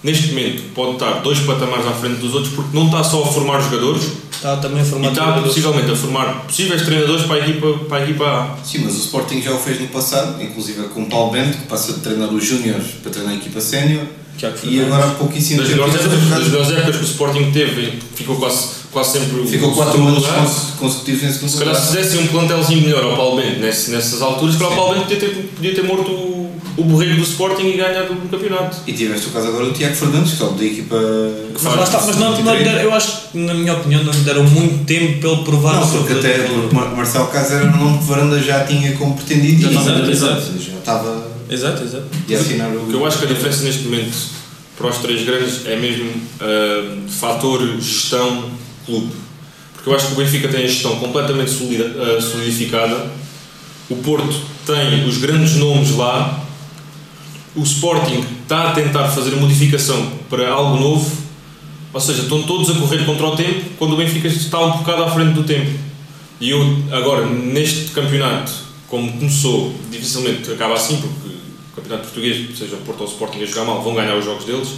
neste 0.02 0.28
momento, 0.28 0.62
pode 0.74 0.92
estar 0.92 1.20
dois 1.20 1.38
patamares 1.40 1.86
à 1.86 1.92
frente 1.92 2.16
dos 2.20 2.34
outros, 2.34 2.54
porque 2.54 2.76
não 2.76 2.86
está 2.86 3.04
só 3.04 3.22
a 3.22 3.26
formar 3.26 3.60
jogadores, 3.60 4.02
Está 4.32 4.56
também 4.56 4.80
a 4.80 4.84
e 4.84 4.88
formar 4.88 5.08
está 5.08 5.20
treinadores. 5.22 5.54
possivelmente 5.54 5.90
a 5.92 5.96
formar 5.96 6.46
possíveis 6.46 6.82
treinadores 6.82 7.26
para 7.26 7.34
a 7.36 7.38
equipa, 7.46 7.72
para 7.86 7.98
a, 7.98 8.02
equipa 8.04 8.24
A. 8.24 8.56
Sim, 8.64 8.78
mas 8.84 8.94
o 8.94 8.98
Sporting 9.00 9.42
já 9.42 9.52
o 9.52 9.58
fez 9.58 9.78
no 9.78 9.88
passado, 9.88 10.42
inclusive 10.42 10.82
com 10.84 11.02
o 11.02 11.06
Paulo 11.10 11.30
Bento, 11.32 11.58
que 11.58 11.66
passa 11.66 11.92
de 11.92 12.00
treinar 12.00 12.32
os 12.32 12.42
Júniores 12.42 12.86
para 13.02 13.10
treinar 13.10 13.34
a 13.34 13.36
equipa 13.36 13.60
sénior. 13.60 14.02
E 14.64 14.80
agora 14.80 15.04
há 15.04 15.10
pouquíssimo 15.10 15.62
tempo. 15.62 15.76
das 15.90 16.48
melhores 16.48 16.70
épocas 16.70 16.96
que 16.96 17.02
o 17.02 17.06
Sporting 17.06 17.50
teve, 17.52 17.98
ficou 18.14 18.36
quase, 18.36 18.68
quase 18.92 19.18
sempre 19.18 19.46
Ficou 19.46 19.70
o 19.70 19.74
4 19.74 19.92
segundo 19.92 20.24
anos 20.24 20.52
consecutivos 20.78 21.22
em 21.22 21.32
segundo 21.32 21.48
Se 21.50 21.58
calhar 21.58 21.74
se 21.76 21.86
fizessem 21.96 22.20
um 22.22 22.26
plantelzinho 22.28 22.82
melhor 22.82 23.04
ao 23.04 23.16
Paulo 23.16 23.36
Bento 23.40 23.60
nesse, 23.60 23.90
nessas 23.90 24.20
alturas, 24.22 24.56
calhar 24.56 24.72
o 24.72 24.76
Paulo 24.76 24.94
Bento 24.94 25.04
podia 25.04 25.18
ter, 25.20 25.50
podia 25.56 25.74
ter 25.74 25.82
morto 25.84 26.10
o, 26.10 26.50
o 26.76 26.84
borrego 26.84 27.16
do 27.16 27.22
Sporting 27.22 27.62
e 27.66 27.72
ganhado 27.76 28.12
o 28.14 28.28
campeonato. 28.28 28.76
E 28.86 28.92
tiveste 28.92 29.26
o 29.28 29.30
caso 29.30 29.48
agora 29.48 29.66
do 29.66 29.72
Tiago 29.72 29.94
Fernandes, 29.94 30.32
que 30.32 30.38
só 30.38 30.48
da 30.48 30.64
equipa. 30.64 30.96
Mas 31.52 31.62
lá 31.76 31.82
está, 31.84 32.00
mas 32.06 32.16
não, 32.16 32.30
não 32.30 32.42
deram- 32.56 32.80
eu 32.80 32.94
acho 32.94 33.28
que, 33.32 33.38
na 33.38 33.54
minha 33.54 33.74
opinião, 33.74 34.02
não 34.02 34.12
lhe 34.12 34.20
deram 34.20 34.44
muito 34.44 34.84
tempo 34.84 35.20
para 35.20 35.30
ele 35.30 35.42
provar 35.44 35.74
Não, 35.74 35.82
o 35.82 35.90
seu 35.90 36.00
porque 36.04 36.14
até 36.26 36.48
Mar- 36.72 36.94
Marcelo 36.96 37.26
Caso 37.28 37.54
era 37.54 37.66
um 37.66 37.76
nome 37.76 37.98
que 37.98 38.04
Varanda 38.04 38.40
já 38.42 38.64
tinha 38.64 38.92
como 38.96 39.14
pretendido 39.14 39.70
e 39.70 39.76
Exato, 39.76 40.10
exato. 40.10 40.42
já 40.58 40.72
estava 40.78 41.26
Exato, 41.50 41.82
exato. 41.84 42.04
a 42.30 42.34
assinar 42.34 42.70
O 42.74 42.86
que 42.86 42.94
eu 42.94 43.04
acho 43.06 43.18
que 43.18 43.24
a 43.24 43.28
diferença 43.28 43.62
neste 43.64 43.82
momento 43.82 44.16
para 44.78 44.88
os 44.88 44.98
três 44.98 45.24
grandes 45.26 45.66
é 45.66 45.76
mesmo 45.76 46.10
ah, 46.40 46.96
fator 47.08 47.60
gestão 47.80 48.44
clube. 48.86 49.12
Porque 49.74 49.88
eu 49.88 49.94
acho 49.94 50.08
que 50.08 50.12
o 50.12 50.16
Benfica 50.16 50.48
tem 50.48 50.64
a 50.64 50.66
gestão 50.66 50.96
completamente 50.96 51.50
ah, 51.50 52.20
solidificada, 52.20 53.10
o 53.88 53.96
Porto 53.96 54.34
tem 54.66 55.08
os 55.08 55.18
grandes 55.18 55.56
nomes 55.56 55.96
lá, 55.96 56.44
o 57.54 57.62
Sporting 57.62 58.24
está 58.42 58.70
a 58.70 58.72
tentar 58.72 59.08
fazer 59.08 59.34
modificação 59.36 60.12
para 60.28 60.50
algo 60.50 60.78
novo, 60.78 61.10
ou 61.92 62.00
seja, 62.00 62.22
estão 62.22 62.42
todos 62.42 62.70
a 62.70 62.74
correr 62.74 63.04
contra 63.04 63.26
o 63.26 63.36
tempo 63.36 63.70
quando 63.78 63.94
o 63.94 63.96
Benfica 63.96 64.28
está 64.28 64.60
um 64.60 64.78
bocado 64.78 65.02
à 65.02 65.10
frente 65.10 65.32
do 65.32 65.42
tempo. 65.42 65.70
E 66.40 66.50
eu, 66.50 66.60
agora, 66.92 67.26
neste 67.26 67.90
campeonato, 67.90 68.52
como 68.86 69.12
começou, 69.12 69.74
dificilmente 69.90 70.50
acaba 70.52 70.74
assim, 70.74 70.96
porque 70.96 71.28
o 71.28 71.76
campeonato 71.76 72.04
português, 72.04 72.56
seja 72.56 72.76
o 72.76 72.80
Porto 72.80 73.00
ou 73.00 73.06
o 73.06 73.10
Sporting 73.10 73.42
a 73.42 73.46
jogar 73.46 73.64
mal, 73.64 73.82
vão 73.82 73.94
ganhar 73.94 74.16
os 74.16 74.24
jogos 74.24 74.44
deles. 74.44 74.68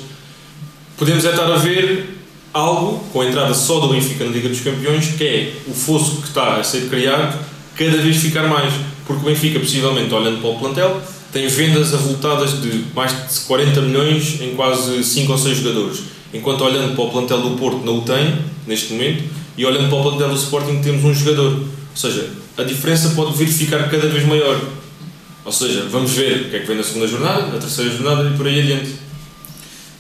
Podemos 0.97 1.25
é 1.25 1.31
estar 1.31 1.51
a 1.51 1.57
ver 1.57 2.22
algo, 2.53 3.05
com 3.13 3.21
a 3.21 3.27
entrada 3.27 3.55
só 3.55 3.81
do 3.81 3.89
Benfica 3.89 4.25
na 4.25 4.31
Liga 4.31 4.49
dos 4.49 4.61
Campeões, 4.61 5.09
que 5.17 5.25
é 5.25 5.53
o 5.67 5.73
fosso 5.73 6.21
que 6.21 6.29
está 6.29 6.57
a 6.57 6.65
ser 6.65 6.89
criado 6.89 7.39
cada 7.77 7.97
vez 7.99 8.17
ficar 8.17 8.47
mais. 8.47 8.73
Porque 9.07 9.23
o 9.23 9.25
Benfica, 9.25 9.59
possivelmente, 9.59 10.13
olhando 10.13 10.41
para 10.41 10.51
o 10.51 10.59
plantel, 10.59 11.01
tem 11.33 11.49
vendas 11.49 11.95
avultadas 11.95 12.61
de 12.61 12.85
mais 12.95 13.13
de 13.13 13.41
40 13.41 13.81
milhões 13.81 14.41
em 14.41 14.55
quase 14.55 15.03
5 15.03 15.33
ou 15.33 15.39
6 15.39 15.59
jogadores. 15.59 16.03
Enquanto 16.33 16.63
olhando 16.65 16.95
para 16.95 17.05
o 17.05 17.11
plantel 17.11 17.41
do 17.41 17.57
Porto 17.57 17.85
não 17.85 17.99
o 17.99 18.03
tem, 18.03 18.39
neste 18.67 18.93
momento, 18.93 19.25
e 19.57 19.65
olhando 19.67 19.89
para 19.89 19.99
o 19.99 20.03
plantel 20.03 20.29
do 20.29 20.37
Sporting 20.37 20.81
temos 20.83 21.05
um 21.05 21.15
jogador. 21.15 21.53
Ou 21.53 21.97
seja, 21.97 22.31
a 22.57 22.63
diferença 22.63 23.11
pode 23.11 23.37
vir 23.37 23.49
ficar 23.49 23.89
cada 23.91 24.09
vez 24.09 24.27
maior. 24.27 24.59
Ou 25.45 25.53
seja, 25.53 25.87
vamos 25.91 26.13
ver 26.13 26.43
o 26.47 26.51
que 26.51 26.57
é 26.57 26.61
que 26.61 26.67
vem 26.67 26.77
na 26.77 26.83
segunda 26.83 27.07
jornada, 27.07 27.47
na 27.47 27.59
terceira 27.59 27.91
jornada 27.91 28.29
e 28.29 28.37
por 28.37 28.47
aí 28.47 28.61
adiante. 28.61 28.91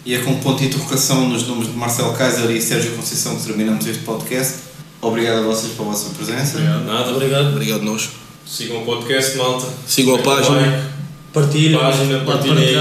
E 0.05 0.15
é 0.15 0.19
com 0.19 0.35
ponto 0.41 0.59
de 0.59 0.67
interrogação 0.67 1.29
nos 1.29 1.47
nomes 1.47 1.69
de 1.69 1.75
Marcelo 1.75 2.13
Kaiser 2.15 2.51
e 2.51 2.61
Sérgio 2.61 2.93
Conceição 2.93 3.37
que 3.37 3.45
terminamos 3.45 3.87
este 3.87 4.03
podcast. 4.03 4.55
Obrigado 5.01 5.39
a 5.39 5.43
vocês 5.43 5.73
pela 5.75 5.89
vossa 5.89 6.11
presença. 6.11 6.59
Nada. 6.59 7.13
Obrigado. 7.13 7.51
Obrigado 7.51 7.83
nós. 7.83 8.11
Sigam 8.45 8.83
o 8.83 8.85
podcast, 8.85 9.37
malta. 9.37 9.67
Sigam 9.87 10.17
a 10.17 10.19
página. 10.19 10.57
like, 10.57 10.83
Partilha. 11.33 11.79
página, 11.79 12.19
partilhem 12.25 12.59
aí. 12.59 12.75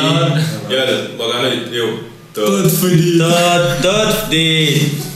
E 0.69 0.75
olha, 0.75 1.11
logo 1.17 1.31
à 1.31 1.41
noite, 1.43 1.75
eu. 1.75 2.03
Todo 2.33 2.69
fodido. 2.69 3.23
Todo, 3.23 3.81
todo 3.81 4.29
fedido. 4.29 5.10